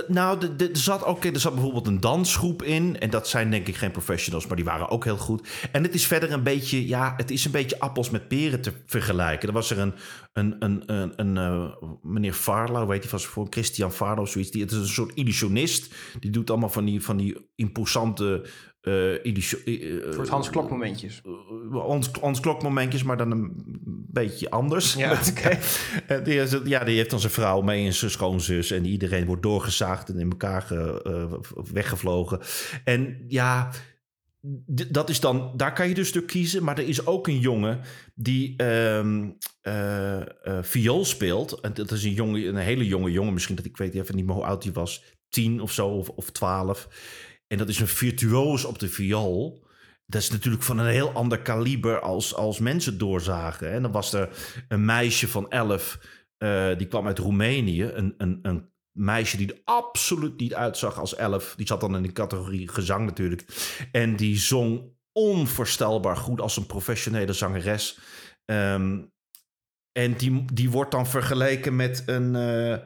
Nou, 0.09 0.47
er 0.59 0.69
zat 0.73 1.25
er 1.25 1.41
zat 1.41 1.55
bijvoorbeeld 1.55 1.87
een 1.87 2.01
dansgroep 2.01 2.63
in. 2.63 2.99
En 2.99 3.11
dat 3.11 3.29
zijn 3.29 3.51
denk 3.51 3.69
ik 3.69 3.77
geen 3.77 3.91
professionals, 3.91 4.47
maar 4.47 4.57
die 4.57 4.65
waren 4.65 4.89
ook 4.89 5.05
heel 5.05 5.17
goed. 5.17 5.49
En 5.73 5.83
het 5.83 5.95
is 5.95 6.07
verder 6.07 6.33
een 6.33 6.43
beetje, 6.43 6.87
ja, 6.87 7.15
het 7.17 7.31
is 7.31 7.45
een 7.45 7.51
beetje 7.51 7.81
appels 7.81 8.11
met 8.11 8.29
peren 8.29 8.61
te 8.61 8.73
vergelijken. 8.87 9.49
Er 9.49 9.55
was 9.55 9.71
er 9.71 9.79
een, 9.79 9.95
een, 10.33 10.57
een, 10.59 10.83
een, 10.87 11.13
een 11.17 11.37
eh, 11.37 11.91
meneer 12.03 12.33
Farlow, 12.33 12.89
weet 12.89 13.03
je 13.03 13.09
van 13.09 13.21
voor 13.21 13.47
Christian 13.51 13.93
Farlow, 13.93 14.27
zoiets. 14.27 14.51
Die, 14.51 14.63
het 14.63 14.71
is 14.71 14.79
een 14.79 14.87
soort 14.87 15.15
illusionist. 15.15 15.95
Die 16.21 16.31
doet 16.31 16.51
allemaal 16.51 16.69
van 16.69 16.85
die, 16.85 17.03
van 17.03 17.17
die 17.17 17.51
imposante 17.55 18.47
Een 18.87 20.13
soort 20.15 20.29
Hans 20.29 20.51
Klok 20.51 20.71
momentjes. 20.71 21.21
eh, 21.25 22.11
Hans, 22.21 22.41
Klok-momentjes, 22.41 23.03
maar 23.03 23.17
dan 23.17 23.31
een 23.31 23.53
beetje 24.11 24.51
anders. 24.51 24.95
Ja, 24.95 25.13
oké. 25.31 25.59
Eh, 26.07 26.25
die, 26.25 26.35
is- 26.41 26.57
ja, 26.65 26.85
die 26.85 26.97
heeft 26.97 27.11
dan 27.11 27.21
zijn 27.21 27.33
vrouw 27.33 27.61
mee 27.61 27.87
en 27.87 27.93
zijn 27.93 28.11
schoonzus. 28.11 28.71
En 28.71 28.85
iedereen 28.87 29.27
wordt 29.27 29.43
doorgezaagd 29.43 30.09
en 30.09 30.19
in 30.19 30.31
elkaar 30.31 30.63
ge- 30.63 31.41
weggevlogen. 31.73 32.41
En 32.85 33.25
ja, 33.29 33.71
dat 34.91 35.09
is 35.09 35.21
dan, 35.21 35.53
daar 35.57 35.73
kan 35.73 35.89
je 35.89 35.95
dus 35.95 36.13
door 36.13 36.23
kiezen. 36.23 36.65
Maar 36.65 36.79
er 36.79 36.89
is 36.89 37.07
ook 37.07 37.29
een 37.29 37.39
jongen 37.41 37.81
die 38.15 38.57
eh, 38.57 40.21
viool 40.61 41.05
speelt. 41.05 41.61
En 41.61 41.75
dat 41.75 41.91
is 41.91 42.05
een, 42.05 42.13
jongen, 42.13 42.49
een 42.49 42.57
hele 42.57 42.87
jonge 42.87 43.11
jongen. 43.11 43.33
Misschien 43.33 43.57
dat 43.57 43.65
ik 43.65 43.77
weet 43.77 43.95
even 43.95 44.17
niet 44.17 44.27
meer 44.27 44.35
hoe 44.35 44.45
oud 44.45 44.65
hij 44.65 44.73
was. 44.73 45.05
Tien 45.29 45.61
of 45.61 45.73
zo, 45.73 45.89
of, 45.89 46.09
of 46.09 46.31
twaalf. 46.31 46.89
En 47.47 47.59
dat 47.59 47.69
is 47.69 47.81
een 47.81 47.87
virtuoos 47.89 48.65
op 48.65 48.79
de 48.79 48.89
viool. 48.89 49.67
Dat 50.07 50.23
is 50.23 50.31
natuurlijk 50.31 50.63
van 50.63 50.79
een 50.79 50.87
heel 50.93 51.13
ander 51.13 51.43
kaliber 51.43 52.01
als, 52.01 52.35
als 52.35 52.59
mensen 52.59 52.99
doorzagen. 52.99 53.71
En 53.73 53.83
dan 53.83 53.93
was 53.93 54.13
er 54.13 54.29
een 54.69 54.85
meisje 54.85 55.29
van 55.29 55.51
elf, 55.51 55.99
eh, 56.37 56.77
die 56.77 56.87
kwam 56.87 57.07
uit 57.07 57.19
Roemenië. 57.19 57.83
Een, 57.83 58.15
een, 58.19 58.39
een 58.43 58.73
meisje 58.93 59.37
die 59.37 59.53
er 59.53 59.61
absoluut 59.65 60.41
niet 60.41 60.55
uitzag 60.55 60.99
als 60.99 61.15
elf. 61.17 61.55
Die 61.57 61.67
zat 61.67 61.81
dan 61.81 61.97
in 61.97 62.03
de 62.03 62.13
categorie 62.13 62.69
gezang 62.69 63.05
natuurlijk. 63.07 63.45
En 63.93 64.17
die 64.17 64.39
zong 64.39 64.93
onvoorstelbaar 65.13 66.17
goed 66.17 66.41
als 66.41 66.57
een 66.57 66.67
professionele 66.67 67.33
zangeres. 67.33 67.99
Ehm, 68.45 69.03
en 69.93 70.15
die, 70.17 70.45
die 70.53 70.71
wordt 70.71 70.91
dan 70.91 71.07
vergeleken 71.07 71.77
met 71.77 72.03
een... 72.07 72.37
eh, 72.37 72.79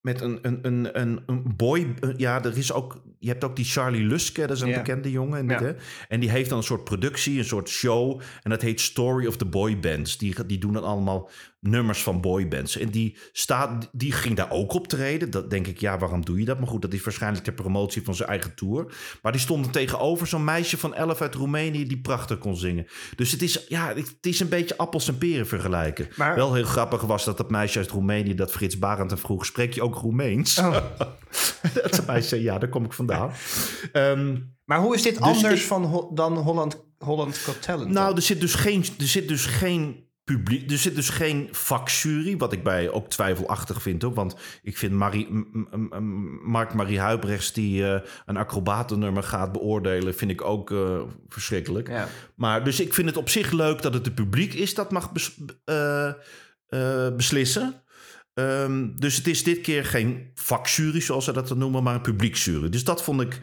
met 0.00 0.20
een, 0.20 0.38
een, 0.42 0.58
een, 0.62 1.00
een, 1.00 1.22
een 1.26 1.56
boy. 1.56 1.94
eh, 2.00 2.10
Ja, 2.16 2.44
er 2.44 2.56
is 2.58 2.72
ook. 2.72 3.02
Je 3.22 3.28
hebt 3.28 3.44
ook 3.44 3.56
die 3.56 3.64
Charlie 3.64 4.04
Luske, 4.04 4.40
dat 4.46 4.56
is 4.56 4.62
een 4.62 4.72
bekende 4.72 5.10
jongen. 5.10 5.38
En, 5.38 5.48
Ja. 5.48 5.62
hè? 5.62 5.72
en 6.08 6.20
die 6.20 6.30
heeft 6.30 6.48
dan 6.48 6.58
een 6.58 6.64
soort 6.64 6.84
productie, 6.84 7.38
een 7.38 7.44
soort 7.44 7.68
show. 7.68 8.20
En 8.42 8.50
dat 8.50 8.62
heet 8.62 8.80
Story 8.80 9.26
of 9.26 9.36
the 9.36 9.44
Boy 9.44 9.78
Bands. 9.78 10.18
Die, 10.18 10.46
die 10.46 10.58
doen 10.58 10.72
dan 10.72 10.84
allemaal 10.84 11.30
nummers 11.60 12.02
van 12.02 12.20
boybands. 12.20 12.76
En 12.78 12.88
die, 12.88 13.16
staat, 13.32 13.88
die 13.92 14.12
ging 14.12 14.36
daar 14.36 14.50
ook 14.50 14.72
optreden. 14.72 15.30
Dat 15.30 15.50
denk 15.50 15.66
ik, 15.66 15.78
ja, 15.80 15.98
waarom 15.98 16.24
doe 16.24 16.38
je 16.38 16.44
dat? 16.44 16.58
Maar 16.58 16.68
goed, 16.68 16.82
dat 16.82 16.92
is 16.92 17.02
waarschijnlijk 17.02 17.44
ter 17.44 17.52
promotie 17.52 18.02
van 18.02 18.14
zijn 18.14 18.28
eigen 18.28 18.54
tour. 18.54 18.94
Maar 19.22 19.32
die 19.32 19.40
stond 19.40 19.66
er 19.66 19.72
tegenover 19.72 20.26
zo'n 20.26 20.44
meisje 20.44 20.78
van 20.78 20.94
11 20.94 21.20
uit 21.20 21.34
Roemenië 21.34 21.86
die 21.86 22.00
prachtig 22.00 22.38
kon 22.38 22.56
zingen. 22.56 22.86
Dus 23.16 23.32
het 23.32 23.42
is, 23.42 23.64
ja, 23.68 23.94
het 23.94 24.16
is 24.20 24.40
een 24.40 24.48
beetje 24.48 24.76
appels 24.76 25.08
en 25.08 25.18
peren 25.18 25.46
vergelijken. 25.46 26.08
Maar- 26.16 26.34
Wel 26.34 26.54
heel 26.54 26.64
grappig 26.64 27.00
was 27.02 27.24
dat 27.24 27.36
dat 27.36 27.50
meisje 27.50 27.78
uit 27.78 27.90
Roemenië, 27.90 28.34
dat 28.34 28.52
Frits 28.52 28.78
Barend 28.78 29.10
en 29.10 29.18
vroeg, 29.18 29.46
spreek 29.46 29.72
je 29.74 29.82
ook 29.82 29.94
Roemeens? 29.94 30.58
Oh. 30.58 30.76
dat 31.90 32.06
meisje 32.06 32.28
zei, 32.28 32.42
ja, 32.42 32.58
daar 32.58 32.68
kom 32.68 32.84
ik 32.84 32.92
vandaan. 32.92 33.32
Ehm, 33.92 34.36
Maar 34.64 34.78
hoe 34.80 34.94
is 34.94 35.02
dit 35.02 35.14
Dus 35.14 35.22
anders 35.22 35.60
ik- 35.60 35.66
van 35.66 35.84
Ho- 35.84 36.10
dan 36.14 36.36
Holland, 36.36 36.84
Holland 36.98 37.38
Got 37.38 37.62
Talent? 37.62 37.90
Nou, 37.90 38.16
er 38.16 38.22
zit 38.22 38.40
dus 38.40 38.54
geen, 38.54 38.84
er 38.98 39.06
zit 39.06 39.28
dus 39.28 39.46
geen 39.46 40.08
publiek, 40.24 40.70
er 40.70 40.78
zit 40.78 40.94
dus 40.94 41.08
geen 41.08 41.48
vakjury, 41.50 42.36
wat 42.36 42.52
ik 42.52 42.62
bij 42.62 42.90
ook 42.90 43.08
twijfelachtig 43.08 43.82
vind, 43.82 44.02
hoor. 44.02 44.14
Want 44.14 44.36
ik 44.62 44.78
vind 44.78 44.92
Marie, 44.92 45.26
m- 45.30 45.46
m- 45.70 45.88
m- 46.02 46.50
Mark 46.50 46.74
Marie 46.74 47.00
Huibrechts 47.00 47.52
die 47.52 47.86
eh, 47.92 48.00
een 48.26 48.36
acrobatennummer 48.36 49.22
gaat 49.22 49.52
beoordelen, 49.52 50.14
vind 50.14 50.30
ik 50.30 50.42
ook 50.42 50.70
eh, 50.70 51.00
verschrikkelijk. 51.28 51.88
ja. 51.88 52.08
Maar 52.34 52.64
dus 52.64 52.80
ik 52.80 52.94
vind 52.94 53.08
het 53.08 53.16
op 53.16 53.28
zich 53.28 53.50
leuk 53.50 53.82
dat 53.82 53.94
het 53.94 54.04
het 54.04 54.14
publiek 54.14 54.54
is 54.54 54.74
dat 54.74 54.90
mag 54.90 55.12
bes- 55.12 55.38
eh, 55.64 56.12
beslissen. 57.16 57.82
Ehm, 58.34 58.88
dus 58.96 59.16
het 59.16 59.26
is 59.26 59.42
dit 59.42 59.60
keer 59.60 59.84
geen 59.84 60.30
vakjury, 60.34 61.00
zoals 61.00 61.24
ze 61.24 61.32
dat 61.32 61.56
noemen, 61.56 61.82
maar 61.82 61.94
een 61.94 62.00
publieksjury. 62.00 62.68
Dus 62.68 62.84
dat 62.84 63.02
vond 63.02 63.20
ik. 63.20 63.40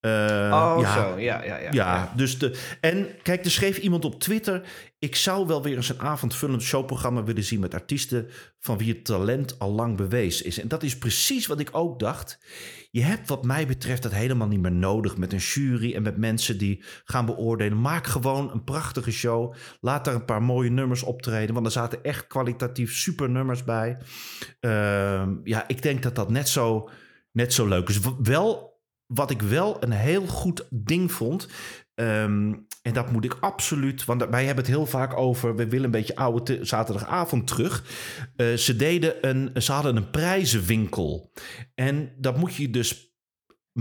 Eh, 0.00 0.10
Oh, 0.52 0.76
ja, 0.80 0.94
zo. 0.94 1.18
Ja, 1.18 1.44
ja, 1.44 1.56
ja. 1.56 1.68
ja, 1.72 2.12
dus 2.16 2.38
de. 2.38 2.58
En 2.80 3.08
kijk, 3.22 3.44
er 3.44 3.50
schreef 3.50 3.78
iemand 3.78 4.04
op 4.04 4.20
Twitter. 4.20 4.62
Ik 4.98 5.16
zou 5.16 5.46
wel 5.46 5.62
weer 5.62 5.76
eens 5.76 5.88
een 5.88 6.00
avondvullend 6.00 6.62
showprogramma 6.62 7.24
willen 7.24 7.44
zien 7.44 7.60
met 7.60 7.74
artiesten 7.74 8.28
van 8.58 8.78
wie 8.78 8.88
het 8.88 9.04
talent 9.04 9.58
al 9.58 9.72
lang 9.72 9.96
bewezen 9.96 10.46
is. 10.46 10.60
En 10.60 10.68
dat 10.68 10.82
is 10.82 10.98
precies 10.98 11.46
wat 11.46 11.60
ik 11.60 11.68
ook 11.72 11.98
dacht. 11.98 12.38
Je 12.90 13.02
hebt, 13.02 13.28
wat 13.28 13.44
mij 13.44 13.66
betreft, 13.66 14.02
dat 14.02 14.12
helemaal 14.12 14.48
niet 14.48 14.60
meer 14.60 14.72
nodig 14.72 15.16
met 15.16 15.32
een 15.32 15.38
jury 15.38 15.94
en 15.94 16.02
met 16.02 16.16
mensen 16.16 16.58
die 16.58 16.84
gaan 17.04 17.26
beoordelen. 17.26 17.80
Maak 17.80 18.06
gewoon 18.06 18.50
een 18.52 18.64
prachtige 18.64 19.10
show. 19.10 19.54
Laat 19.80 20.04
daar 20.04 20.14
een 20.14 20.24
paar 20.24 20.42
mooie 20.42 20.70
nummers 20.70 21.02
optreden, 21.02 21.54
want 21.54 21.66
er 21.66 21.72
zaten 21.72 22.02
echt 22.02 22.26
kwalitatief 22.26 22.96
super 22.96 23.30
nummers 23.30 23.64
bij. 23.64 23.98
Ehm, 24.60 25.34
ja, 25.44 25.68
ik 25.68 25.82
denk 25.82 26.02
dat 26.02 26.14
dat 26.14 26.30
net 26.30 26.48
zo, 26.48 26.90
net 27.32 27.52
zo 27.52 27.66
leuk 27.66 27.88
is. 27.88 28.00
Wel, 28.22 28.69
wat 29.14 29.30
ik 29.30 29.42
wel 29.42 29.76
een 29.82 29.92
heel 29.92 30.26
goed 30.26 30.66
ding 30.70 31.12
vond. 31.12 31.48
ehm, 31.94 32.54
en 32.82 32.92
dat 32.92 33.12
moet 33.12 33.24
ik 33.24 33.36
absoluut, 33.40 34.04
want 34.04 34.24
wij 34.30 34.44
hebben 34.44 34.64
het 34.64 34.74
heel 34.74 34.86
vaak 34.86 35.16
over. 35.16 35.56
We 35.56 35.68
willen 35.68 35.84
een 35.84 35.90
beetje 35.90 36.16
oude 36.16 36.42
te- 36.42 36.64
zaterdagavond 36.64 37.46
terug. 37.46 37.84
Eh, 38.36 38.52
ze, 38.54 38.76
deden 38.76 39.28
een, 39.28 39.62
ze 39.62 39.72
hadden 39.72 39.96
een 39.96 40.10
prijzenwinkel. 40.10 41.32
En 41.74 42.12
dat 42.18 42.36
moet 42.36 42.54
je 42.54 42.70
dus 42.70 43.09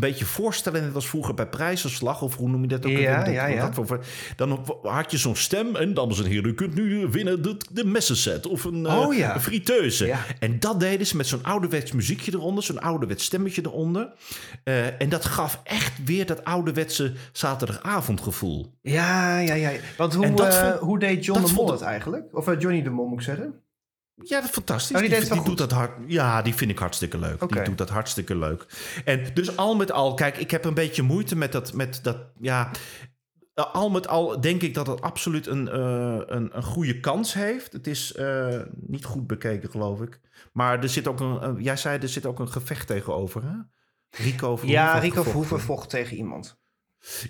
een 0.04 0.10
beetje 0.10 0.26
voorstellen. 0.26 0.84
Net 0.84 0.95
als 0.95 1.08
vroeger 1.08 1.34
bij 1.34 1.47
prijzenslag, 1.47 2.22
of 2.22 2.36
hoe 2.36 2.50
noem 2.50 2.62
je 2.62 2.68
dat 2.68 2.86
ook? 2.86 2.91
Ja, 2.91 3.28
ja, 3.28 3.45
ja. 3.45 3.74
voor- 3.74 4.00
Dan 4.36 4.66
had 4.84 5.12
je 5.12 5.18
zo'n 5.18 5.36
stem. 5.36 5.76
En 5.76 5.93
dames 5.93 6.20
en 6.20 6.26
heren, 6.26 6.50
u 6.50 6.54
kunt 6.54 6.76
nu 6.76 7.08
winnen 7.08 7.41
de, 7.41 7.58
de 7.72 7.86
messenset 7.86 8.47
of 8.47 8.64
een, 8.64 8.86
eh, 8.86 8.97
Oh 9.00 9.16
ja. 9.16 9.36
een 9.36 9.41
friteuse. 9.41 10.06
Ja. 10.06 10.20
En 10.39 10.60
dat 10.60 10.80
deden 10.80 11.08
ze 11.08 11.18
met 11.18 11.28
zo'n 11.28 11.43
ouderwets 11.43 11.91
muziekje 11.91 12.32
eronder, 12.34 12.64
zo'n 12.64 12.80
ouderwets 12.82 13.24
stemmetje 13.26 13.62
eronder. 13.66 14.14
Eh, 14.64 15.02
en 15.02 15.10
dat 15.10 15.26
gaf 15.26 15.62
echt 15.64 15.91
weer 16.06 16.26
dat 16.26 16.43
ouderwetse 16.43 17.14
zaterdagavondgevoel. 17.32 18.74
Ja, 18.82 19.39
ja, 19.39 19.54
ja. 19.54 19.72
Want 19.97 20.14
hoe, 20.14 20.26
eh, 20.26 20.70
vond- 20.70 20.80
hoe 20.80 21.00
deed 21.00 21.26
John 21.26 21.45
de 21.45 21.54
Mol 21.54 21.72
het 21.72 21.82
eigenlijk? 21.82 22.26
Of 22.38 22.45
Johnny 22.60 22.82
de 22.82 22.89
Mol, 22.89 23.06
moet 23.08 23.20
ik 23.20 23.26
zeggen? 23.26 23.54
Ja, 24.24 24.40
dat 24.40 24.44
is 24.44 24.56
fantastisch. 24.56 24.96
Oh, 24.96 25.34
die 25.34 25.44
doet 25.44 25.58
dat 25.58 25.72
hard. 25.72 25.92
Ja, 26.08 26.42
die 26.42 26.56
vind 26.56 26.72
ik 26.72 26.80
hartstikke 26.80 27.18
leuk. 27.18 27.50
Die 27.50 27.62
doet 27.62 27.78
dat 27.78 27.90
hartstikke 27.90 28.38
leuk. 28.38 28.66
En 29.06 29.34
dus 29.34 29.58
al 29.58 29.76
met 29.76 29.92
al, 29.92 30.14
kijk, 30.14 30.38
ik 30.38 30.52
heb 30.52 30.66
een 30.66 30.74
beetje 30.74 31.02
moeite 31.02 31.36
met 31.36 31.52
dat, 31.52 31.74
met 31.74 32.00
dat, 32.04 32.18
ja. 32.40 32.72
Al 33.54 33.90
met 33.90 34.08
al 34.08 34.42
denk 34.42 34.62
ik 34.62 34.74
dat 34.74 34.88
het 34.88 35.02
absoluut 35.02 35.48
een, 35.48 35.70
eh, 35.70 36.20
een, 36.26 36.58
een 36.58 36.64
goede 36.64 37.00
kans 37.00 37.34
heeft. 37.34 37.74
Het 37.74 37.88
is 37.88 38.14
eh, 38.14 38.62
niet 38.76 39.06
goed 39.06 39.28
bekeken, 39.28 39.70
geloof 39.70 40.02
ik. 40.02 40.20
Maar 40.54 40.84
er 40.84 40.90
zit 40.90 41.08
ook 41.08 41.20
een, 41.20 41.62
jij 41.62 41.78
zei 41.78 42.00
er 42.00 42.10
zit 42.10 42.26
ook 42.26 42.40
een 42.40 42.52
gevecht 42.52 42.88
tegenover, 42.88 43.44
hè? 43.44 43.56
Rico 44.10 44.56
Verhoeven 44.56 44.70
Ja, 44.70 44.98
Rico. 44.98 45.24
Verhoeven 45.24 45.60
vocht 45.60 45.90
tegen 45.90 46.18
iemand. 46.18 46.58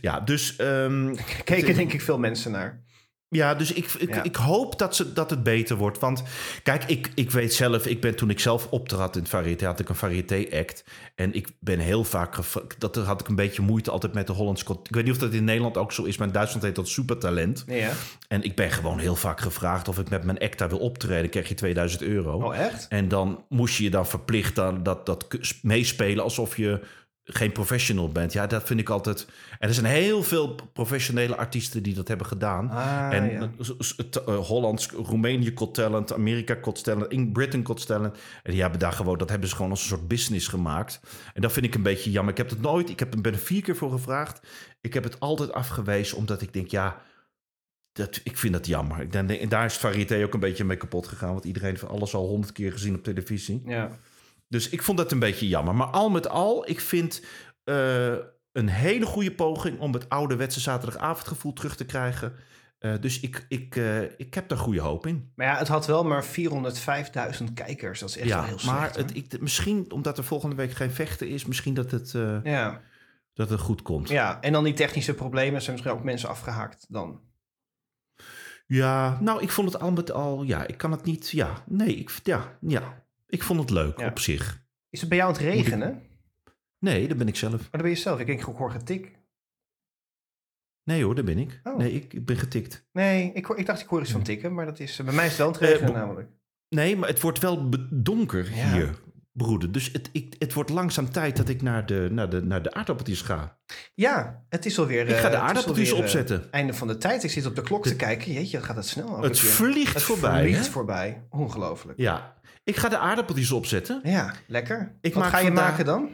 Ja, 0.01 0.19
dus 0.19 0.55
ehm, 0.55 1.15
Keken 1.43 1.75
denk 1.75 1.93
ik 1.93 2.01
veel 2.01 2.19
mensen 2.19 2.51
naar. 2.51 2.83
Ja, 3.31 3.55
dus 3.55 3.73
ik, 3.73 3.91
ik, 3.97 4.13
Ja. 4.13 4.23
ik 4.23 4.35
hoop 4.35 4.79
dat, 4.79 4.95
ze, 4.95 5.13
dat 5.13 5.29
het 5.29 5.43
beter 5.43 5.75
wordt. 5.75 5.99
Want 5.99 6.23
kijk, 6.63 6.83
ik, 6.83 7.11
ik 7.15 7.31
weet 7.31 7.53
zelf, 7.53 7.85
ik 7.85 8.01
ben 8.01 8.15
toen 8.15 8.29
ik 8.29 8.39
zelf 8.39 8.67
optrad 8.69 9.15
in 9.15 9.21
het 9.21 9.29
variété, 9.29 9.65
had 9.65 9.79
ik 9.79 9.89
een 9.89 9.95
variété-act. 9.95 10.83
En 11.15 11.33
ik 11.33 11.47
ben 11.59 11.79
heel 11.79 12.03
vaak, 12.03 12.35
dat 12.77 12.95
had 12.95 13.21
ik 13.21 13.27
een 13.27 13.35
beetje 13.35 13.61
moeite 13.61 13.91
altijd 13.91 14.13
met 14.13 14.27
de 14.27 14.33
Hollands. 14.33 14.61
Ik 14.63 14.67
weet 14.95 15.03
niet 15.03 15.13
of 15.13 15.19
dat 15.19 15.33
in 15.33 15.43
Nederland 15.43 15.77
ook 15.77 15.91
zo 15.91 16.03
is, 16.03 16.17
maar 16.17 16.27
in 16.27 16.33
Duitsland 16.33 16.63
heet 16.65 16.75
dat 16.75 16.87
supertalent. 16.87 17.63
Ja. 17.67 17.91
En 18.27 18.43
ik 18.43 18.55
ben 18.55 18.71
gewoon 18.71 18.99
heel 18.99 19.15
vaak 19.15 19.41
gevraagd 19.41 19.87
of 19.87 19.99
ik 19.99 20.09
met 20.09 20.23
mijn 20.23 20.39
act 20.39 20.57
daar 20.57 20.69
wil 20.69 20.79
optreden. 20.79 21.29
krijg 21.29 21.47
je 21.49 21.55
2000 21.55 22.01
euro. 22.01 22.41
Oh, 22.43 22.57
echt? 22.57 22.87
En 22.87 23.07
dan 23.07 23.43
moest 23.49 23.77
je 23.77 23.83
je 23.83 23.89
dan 23.89 24.07
verplicht 24.07 24.55
dat, 24.55 25.05
dat 25.05 25.27
meespelen 25.61 26.23
alsof 26.23 26.57
je 26.57 26.79
geen 27.31 27.51
professional 27.51 28.09
bent. 28.09 28.33
Ja, 28.33 28.47
dat 28.47 28.63
vind 28.63 28.79
ik 28.79 28.89
altijd. 28.89 29.27
En 29.59 29.67
er 29.67 29.73
zijn 29.73 29.85
heel 29.85 30.23
veel 30.23 30.55
professionele 30.73 31.35
artiesten 31.35 31.83
die 31.83 31.93
dat 31.93 32.07
hebben 32.07 32.27
gedaan. 32.27 32.69
Ah, 32.69 33.13
en 33.13 33.31
ja. 33.31 33.49
eh, 34.25 34.37
Hollands, 34.37 34.89
Roemenië 34.91 35.51
Got 35.55 35.73
Talent, 35.73 36.13
Amerika 36.13 36.57
Got 36.61 36.83
Talent, 36.83 37.11
in 37.11 37.31
Britain 37.31 37.65
Got 37.65 37.85
Talent. 37.85 38.17
En 38.43 38.51
die 38.51 38.61
hebben 38.61 38.79
daar 38.79 38.93
gewoon, 38.93 39.17
dat 39.17 39.29
hebben 39.29 39.49
ze 39.49 39.55
gewoon 39.55 39.71
als 39.71 39.81
een 39.81 39.87
soort 39.87 40.07
business 40.07 40.47
gemaakt. 40.47 40.99
En 41.33 41.41
dat 41.41 41.51
vind 41.51 41.65
ik 41.65 41.75
een 41.75 41.83
beetje 41.83 42.11
jammer. 42.11 42.31
Ik 42.31 42.37
heb 42.37 42.49
het 42.49 42.61
nooit, 42.61 42.89
ik 42.89 42.99
heb, 42.99 43.15
ben 43.21 43.33
er 43.33 43.39
vier 43.39 43.61
keer 43.61 43.75
voor 43.75 43.91
gevraagd. 43.91 44.47
Ik 44.81 44.93
heb 44.93 45.03
het 45.03 45.19
altijd 45.19 45.51
afgewezen, 45.51 46.17
omdat 46.17 46.41
ik 46.41 46.53
denk, 46.53 46.71
ja, 46.71 47.01
dat, 47.91 48.19
ik 48.23 48.37
vind 48.37 48.53
dat 48.53 48.67
jammer. 48.67 49.01
Ik 49.01 49.11
denk, 49.11 49.29
en 49.29 49.49
daar 49.49 49.65
is 49.65 49.77
variété 49.77 50.23
ook 50.23 50.33
een 50.33 50.39
beetje 50.39 50.63
mee 50.63 50.77
kapot 50.77 51.07
gegaan. 51.07 51.31
Want 51.31 51.45
iedereen 51.45 51.69
heeft 51.69 51.87
alles 51.87 52.13
al 52.13 52.27
honderd 52.27 52.51
keer 52.53 52.71
gezien 52.71 52.95
op 52.95 53.03
televisie. 53.03 53.61
Ja. 53.65 53.97
Dus 54.49 54.69
ik 54.69 54.81
vond 54.81 54.97
dat 54.97 55.11
een 55.11 55.19
beetje 55.19 55.47
jammer. 55.47 55.75
Maar 55.75 55.87
al 55.87 56.09
met 56.09 56.29
al, 56.29 56.69
ik 56.69 56.79
vind 56.79 57.25
eh, 57.63 58.15
een 58.51 58.69
hele 58.69 59.05
goede 59.05 59.31
poging 59.31 59.79
om 59.79 59.93
het 59.93 60.09
ouderwetse 60.09 60.59
zaterdagavondgevoel 60.59 61.53
terug 61.53 61.75
te 61.75 61.85
krijgen. 61.85 62.35
Eh, 62.79 62.93
dus 62.99 63.19
ik, 63.19 63.45
ik, 63.49 63.75
eh, 63.75 64.01
ik 64.01 64.33
heb 64.33 64.49
daar 64.49 64.57
goede 64.57 64.79
hoop 64.79 65.05
in. 65.05 65.31
Maar 65.35 65.47
ja, 65.47 65.57
het 65.57 65.67
had 65.67 65.85
wel 65.85 66.03
maar 66.03 66.25
405.000 66.25 67.53
kijkers. 67.53 67.99
Dat 67.99 68.09
is 68.09 68.17
echt 68.17 68.29
wel 68.29 68.43
heel 68.43 68.59
slecht. 68.59 68.77
maar 68.77 68.95
het, 68.95 69.15
ik, 69.15 69.41
misschien 69.41 69.91
omdat 69.91 70.17
er 70.17 70.23
volgende 70.23 70.55
week 70.55 70.71
geen 70.71 70.91
vechten 70.91 71.27
is, 71.27 71.45
misschien 71.45 71.73
dat 71.73 71.91
het, 71.91 72.11
ja. 72.43 72.81
dat 73.33 73.49
het 73.49 73.59
goed 73.59 73.81
komt. 73.81 74.09
ja, 74.09 74.41
en 74.41 74.53
dan 74.53 74.63
die 74.63 74.73
technische 74.73 75.13
problemen 75.13 75.61
zijn 75.61 75.75
misschien 75.75 75.97
ook 75.97 76.03
mensen 76.03 76.29
afgehaakt 76.29 76.85
dan. 76.89 77.21
Ja, 78.67 79.17
nou, 79.21 79.41
ik 79.41 79.49
vond 79.49 79.73
het 79.73 79.81
al 79.81 79.91
met 79.91 80.11
al, 80.11 80.43
ja, 80.43 80.67
ik 80.67 80.77
kan 80.77 80.91
het 80.91 81.03
niet, 81.03 81.29
ja, 81.29 81.63
nee, 81.65 81.95
ik, 81.95 82.19
ja, 82.23 82.57
ja, 82.61 83.03
ik 83.29 83.43
vond 83.43 83.59
het 83.59 83.69
leuk 83.69 83.99
Ja. 83.99 84.07
op 84.07 84.19
zich. 84.19 84.63
Is 84.89 84.99
het 84.99 85.09
bij 85.09 85.17
jou 85.17 85.29
aan 85.29 85.37
het 85.37 85.45
regenen? 85.53 85.89
Maar 85.89 86.93
Nee, 86.93 87.07
dat 87.07 87.17
ben 87.17 87.27
ik 87.27 87.35
zelf. 87.35 87.67
dat 87.71 87.81
ben 87.81 87.89
je 87.89 87.95
zelf. 87.95 88.19
Ik 88.19 88.25
denk, 88.25 88.39
ik 88.39 88.55
hoor 88.55 88.71
getik. 88.71 89.17
Nee 90.83 91.03
hoor, 91.03 91.15
daar 91.15 91.23
ben 91.23 91.37
ik. 91.37 91.59
Oh. 91.63 91.77
Nee, 91.77 91.91
ik, 91.91 92.13
ik 92.13 92.25
ben 92.25 92.37
getikt. 92.37 92.87
Nee, 92.91 93.31
ik, 93.33 93.47
ik 93.47 93.65
dacht 93.65 93.81
ik 93.81 93.87
hoor 93.87 94.01
iets 94.01 94.11
van 94.11 94.23
tikken, 94.23 94.53
maar 94.53 94.65
dat 94.65 94.79
is, 94.79 94.95
bij 95.03 95.13
mij 95.13 95.23
is 95.25 95.29
het 95.29 95.37
wel 95.39 95.47
aan 95.47 95.53
het 95.53 95.61
regenen 95.61 95.87
Eh, 95.87 95.93
bo- 95.93 95.99
namelijk. 95.99 96.29
Nee, 96.69 96.97
maar 96.97 97.09
het 97.09 97.21
wordt 97.21 97.39
wel 97.39 97.69
donker 97.89 98.55
Ja. 98.55 98.71
hier, 98.73 98.99
broeder. 99.31 99.71
Dus 99.71 99.91
het, 99.91 100.09
ik, 100.11 100.35
het 100.39 100.53
wordt 100.53 100.69
langzaam 100.69 101.11
tijd 101.11 101.37
dat 101.37 101.49
ik 101.49 101.61
naar 101.61 101.85
de, 101.85 102.07
naar 102.11 102.29
de, 102.29 102.41
naar 102.43 102.61
de 102.63 102.73
aardappeltjes 102.73 103.21
ga. 103.21 103.59
Ja, 103.95 104.45
het 104.49 104.65
is 104.65 104.79
alweer... 104.79 105.07
Ik 105.07 105.15
ga 105.15 105.15
eh, 105.15 105.21
de 105.21 105.25
het 105.27 105.33
is 105.33 105.39
aardappeltjes 105.41 105.89
alweer, 105.91 106.05
eh, 106.05 106.19
opzetten. 106.19 106.51
Einde 106.51 106.73
van 106.73 106.87
de 106.87 106.97
tijd. 106.97 107.23
Ik 107.23 107.29
zit 107.29 107.45
op 107.45 107.55
de 107.55 107.61
klok 107.61 107.83
te 107.87 107.95
kijken. 107.95 108.31
Jeetje, 108.33 108.61
gaat 108.61 108.75
het 108.75 108.87
snel. 108.87 109.21
Het 109.21 109.39
keer. 109.39 109.49
vliegt 109.49 109.93
Het 109.93 110.03
voorbij, 110.03 110.41
vliegt 110.43 110.65
hè? 110.65 110.71
voorbij. 110.71 111.25
Ongelooflijk. 111.29 111.97
Ja, 111.99 112.38
ik 112.69 112.75
ga 112.77 112.89
de 112.89 112.97
aardappeltjes 112.97 113.51
opzetten. 113.51 113.99
Ja, 114.03 114.33
lekker. 114.47 114.95
Ik 115.01 115.13
wat 115.13 115.23
maak 115.23 115.31
ga 115.31 115.37
je 115.39 115.45
vandaag- 115.45 115.69
maken 115.69 115.85
dan? 115.85 116.09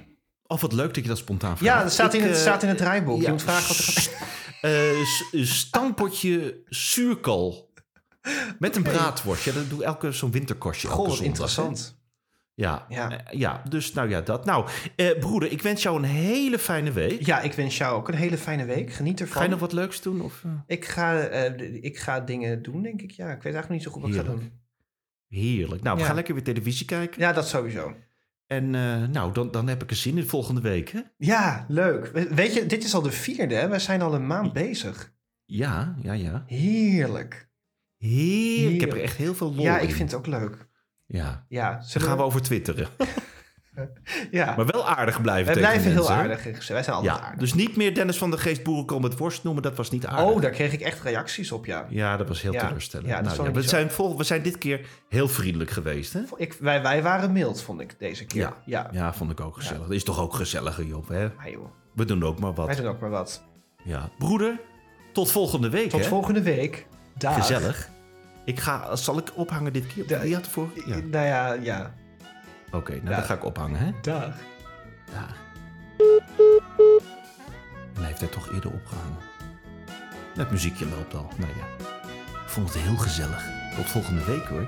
Of 0.48 0.62
wat 0.62 0.74
leuk 0.74 0.94
dat 0.94 1.04
je 1.04 1.10
dat 1.10 1.18
spontaan 1.18 1.58
vraagt. 1.58 1.76
Ja, 1.78 1.84
dat 1.84 1.92
staat, 1.94 2.14
Ik, 2.14 2.20
in 2.22 2.26
het, 2.28 2.36
eh, 2.36 2.42
staat 2.42 2.64
in 2.64 2.70
het 2.70 2.78
draaiboek. 2.78 3.18
ja. 3.20 3.26
Je 3.26 3.32
moet 3.32 3.42
vragen 3.42 3.68
wat 3.68 3.78
er 3.78 3.84
gaat... 3.84 4.12
eh, 4.62 5.06
s- 5.06 5.58
stampotje 5.60 6.62
zuurkool. 6.70 7.74
Met 8.60 8.76
een 8.76 8.84
braadworst. 8.84 9.44
Ja, 9.44 9.52
dat 9.52 9.70
doe 9.70 9.80
ik 9.80 9.86
elke 9.86 10.12
zo'n 10.12 10.32
winterkostje. 10.32 10.88
Goh, 10.88 11.06
zondag, 11.08 11.26
interessant. 11.26 11.98
Ja, 12.54 12.86
Ja. 12.90 13.10
ja. 13.10 13.22
ja, 13.32 13.62
dus 13.70 13.94
nou 13.94 14.10
ja, 14.10 14.22
dat. 14.22 14.46
Nou, 14.46 14.68
eh, 14.96 15.20
broeder, 15.20 15.52
ik 15.52 15.62
wens 15.62 15.84
jou 15.84 15.98
een 15.98 16.04
hele 16.04 16.60
fijne 16.60 16.92
week. 16.92 17.26
Ja, 17.26 17.42
ik 17.42 17.54
wens 17.54 17.78
jou 17.78 17.96
ook 17.96 18.08
een 18.08 18.14
hele 18.16 18.38
fijne 18.38 18.66
week. 18.66 18.94
Geniet 18.94 19.20
ervan. 19.20 19.38
Ga 19.38 19.44
je 19.44 19.50
nog 19.50 19.60
wat 19.60 19.74
leuks 19.74 20.02
doen? 20.02 20.22
Of, 20.22 20.42
eh? 20.44 20.52
ik, 20.68 20.86
ga, 20.86 21.20
eh, 21.20 21.84
ik 21.84 21.98
ga 21.98 22.20
dingen 22.20 22.62
doen, 22.62 22.82
denk 22.82 23.02
ik. 23.02 23.12
Ja, 23.12 23.26
ik 23.26 23.42
weet 23.42 23.54
eigenlijk 23.54 23.70
niet 23.70 23.84
zo 23.84 23.92
goed 23.92 24.02
wat 24.02 24.10
ik 24.12 24.16
ga 24.18 24.24
doen. 24.24 24.52
Heerlijk. 25.36 25.82
Nou, 25.84 25.96
we 25.96 26.02
Ja. 26.02 26.08
gaan 26.08 26.16
lekker 26.16 26.34
weer 26.34 26.44
televisie 26.44 26.86
kijken. 26.86 27.22
Ja, 27.22 27.34
dat 27.34 27.48
sowieso. 27.48 27.96
En 28.48 28.76
eh, 28.76 29.04
nou, 29.08 29.34
dan, 29.34 29.52
dan 29.52 29.68
heb 29.68 29.84
ik 29.84 29.90
er 29.90 29.96
zin 29.96 30.18
in 30.18 30.28
volgende 30.28 30.62
week, 30.62 30.90
hè? 30.90 31.00
Ja, 31.18 31.66
leuk. 31.68 32.08
We- 32.08 32.34
Weet 32.34 32.54
je, 32.54 32.66
dit 32.66 32.84
is 32.84 32.94
al 32.94 33.02
de 33.02 33.12
vierde. 33.12 33.56
Hè? 33.56 33.68
We 33.70 33.80
zijn 33.80 34.02
al 34.02 34.14
een 34.14 34.28
maand 34.28 34.54
bezig. 34.54 35.14
Ja, 35.46 35.96
ja, 36.02 36.14
ja. 36.14 36.44
Heerlijk. 36.48 37.50
Heer, 37.98 38.72
ik 38.72 38.82
heb 38.82 38.92
er 38.92 39.02
echt 39.02 39.18
heel 39.18 39.36
veel 39.36 39.54
lol 39.54 39.64
Ja, 39.64 39.78
in. 39.80 39.88
ik 39.88 39.96
vind 39.96 40.12
het 40.12 40.20
ook 40.20 40.28
leuk. 40.28 40.68
Ja, 41.06 41.46
Ja, 41.50 41.72
dan 41.94 42.02
gaan 42.02 42.18
we 42.18 42.24
over 42.24 42.42
twitteren. 42.42 42.88
Ja, 44.32 44.54
Maar 44.58 44.66
wel 44.66 44.88
aardig 44.88 45.22
blijven 45.22 45.54
wij 45.54 45.62
blijven 45.62 45.84
heel 45.92 45.94
mensen, 45.94 46.16
hè? 46.16 46.22
aardig. 46.22 46.44
Wij 46.68 46.84
zijn 46.84 46.96
altijd 46.96 47.16
Ja, 47.18 47.22
aardig. 47.24 47.40
dus 47.40 47.54
niet 47.54 47.76
meer 47.76 47.94
Dennis 47.96 48.18
van 48.18 48.30
der 48.30 48.40
Geest 48.40 48.64
boerenkool 48.64 49.00
met 49.00 49.18
worst 49.18 49.44
noemen. 49.44 49.64
Dat 49.64 49.76
was 49.76 49.90
niet 49.92 50.06
aardig. 50.06 50.26
Oh, 50.36 50.42
daar 50.42 50.52
kreeg 50.52 50.74
ik 50.74 50.82
echt 50.82 51.02
reacties 51.02 51.52
op, 51.52 51.66
ja. 51.66 51.86
Ja, 51.90 52.18
dat 52.18 52.28
was 52.28 52.42
heel 52.42 52.54
Ja. 52.54 52.66
teleurstellend. 52.68 53.10
Ja, 53.10 53.22
nou, 53.22 53.52
we, 53.54 53.62
zijn 53.62 53.92
vol, 53.92 54.18
we 54.18 54.24
zijn 54.24 54.42
dit 54.42 54.58
keer 54.58 54.86
heel 55.10 55.28
vriendelijk 55.28 55.70
geweest, 55.72 56.14
hè? 56.14 56.20
Ik, 56.36 56.54
wij, 56.60 56.82
wij 56.82 57.04
waren 57.04 57.32
mild, 57.32 57.62
vond 57.62 57.82
ik, 57.82 57.96
deze 58.00 58.26
keer. 58.26 58.54
Ja. 58.66 58.90
Ja. 58.92 59.14
Vond 59.14 59.32
ik 59.32 59.40
ook 59.40 59.56
gezellig. 59.56 59.82
Dat 59.82 59.92
is 59.92 60.04
toch 60.04 60.20
ook 60.20 60.34
gezelliger, 60.34 60.86
Job, 60.86 61.08
hè? 61.08 61.24
Joh. 61.50 61.66
We 61.94 62.06
doen 62.06 62.24
ook 62.24 62.40
maar 62.40 62.54
wat. 62.54 62.68
Wij 62.68 62.76
doen 62.76 62.88
ook 62.88 63.00
maar 63.00 63.10
wat. 63.10 63.44
Ja. 63.84 64.10
Broeder, 64.18 64.60
tot 65.14 65.32
volgende 65.32 65.70
week, 65.70 65.90
Tot 65.90 66.02
hè? 66.02 66.08
volgende 66.08 66.42
week. 66.42 66.86
Dag. 67.18 67.36
Gezellig. 67.36 67.90
Ik 68.46 68.60
ga, 68.60 68.96
zal 68.96 69.18
ik 69.18 69.32
ophangen 69.36 69.74
dit 69.74 69.88
keer? 69.88 70.20
Wie 70.22 70.34
had 70.36 70.46
ervoor? 70.46 70.70
Ja. 70.86 70.96
Nou 70.96 71.26
ja, 71.26 71.54
ja. 71.54 71.94
Oké, 72.72 72.92
nou 72.92 73.16
dan 73.16 73.24
ga 73.24 73.34
ik 73.34 73.44
ophangen, 73.44 73.80
hè? 73.80 73.92
Dag. 74.02 74.36
Ja. 75.12 75.28
En 77.96 78.02
hij 78.02 78.06
heeft 78.06 78.20
hij 78.20 78.30
toch 78.30 78.52
eerder 78.54 78.72
opgehangen. 78.74 79.18
Het 80.36 80.52
muziekje 80.52 80.86
loopt 80.88 81.14
al. 81.14 81.30
Nou 81.38 81.52
ja. 81.56 81.86
Ik 82.44 82.50
vond 82.52 82.74
het 82.74 82.82
heel 82.84 82.98
gezellig. 82.98 83.44
Tot 83.76 83.86
volgende 83.86 84.24
week 84.24 84.44
hoor. 84.44 84.66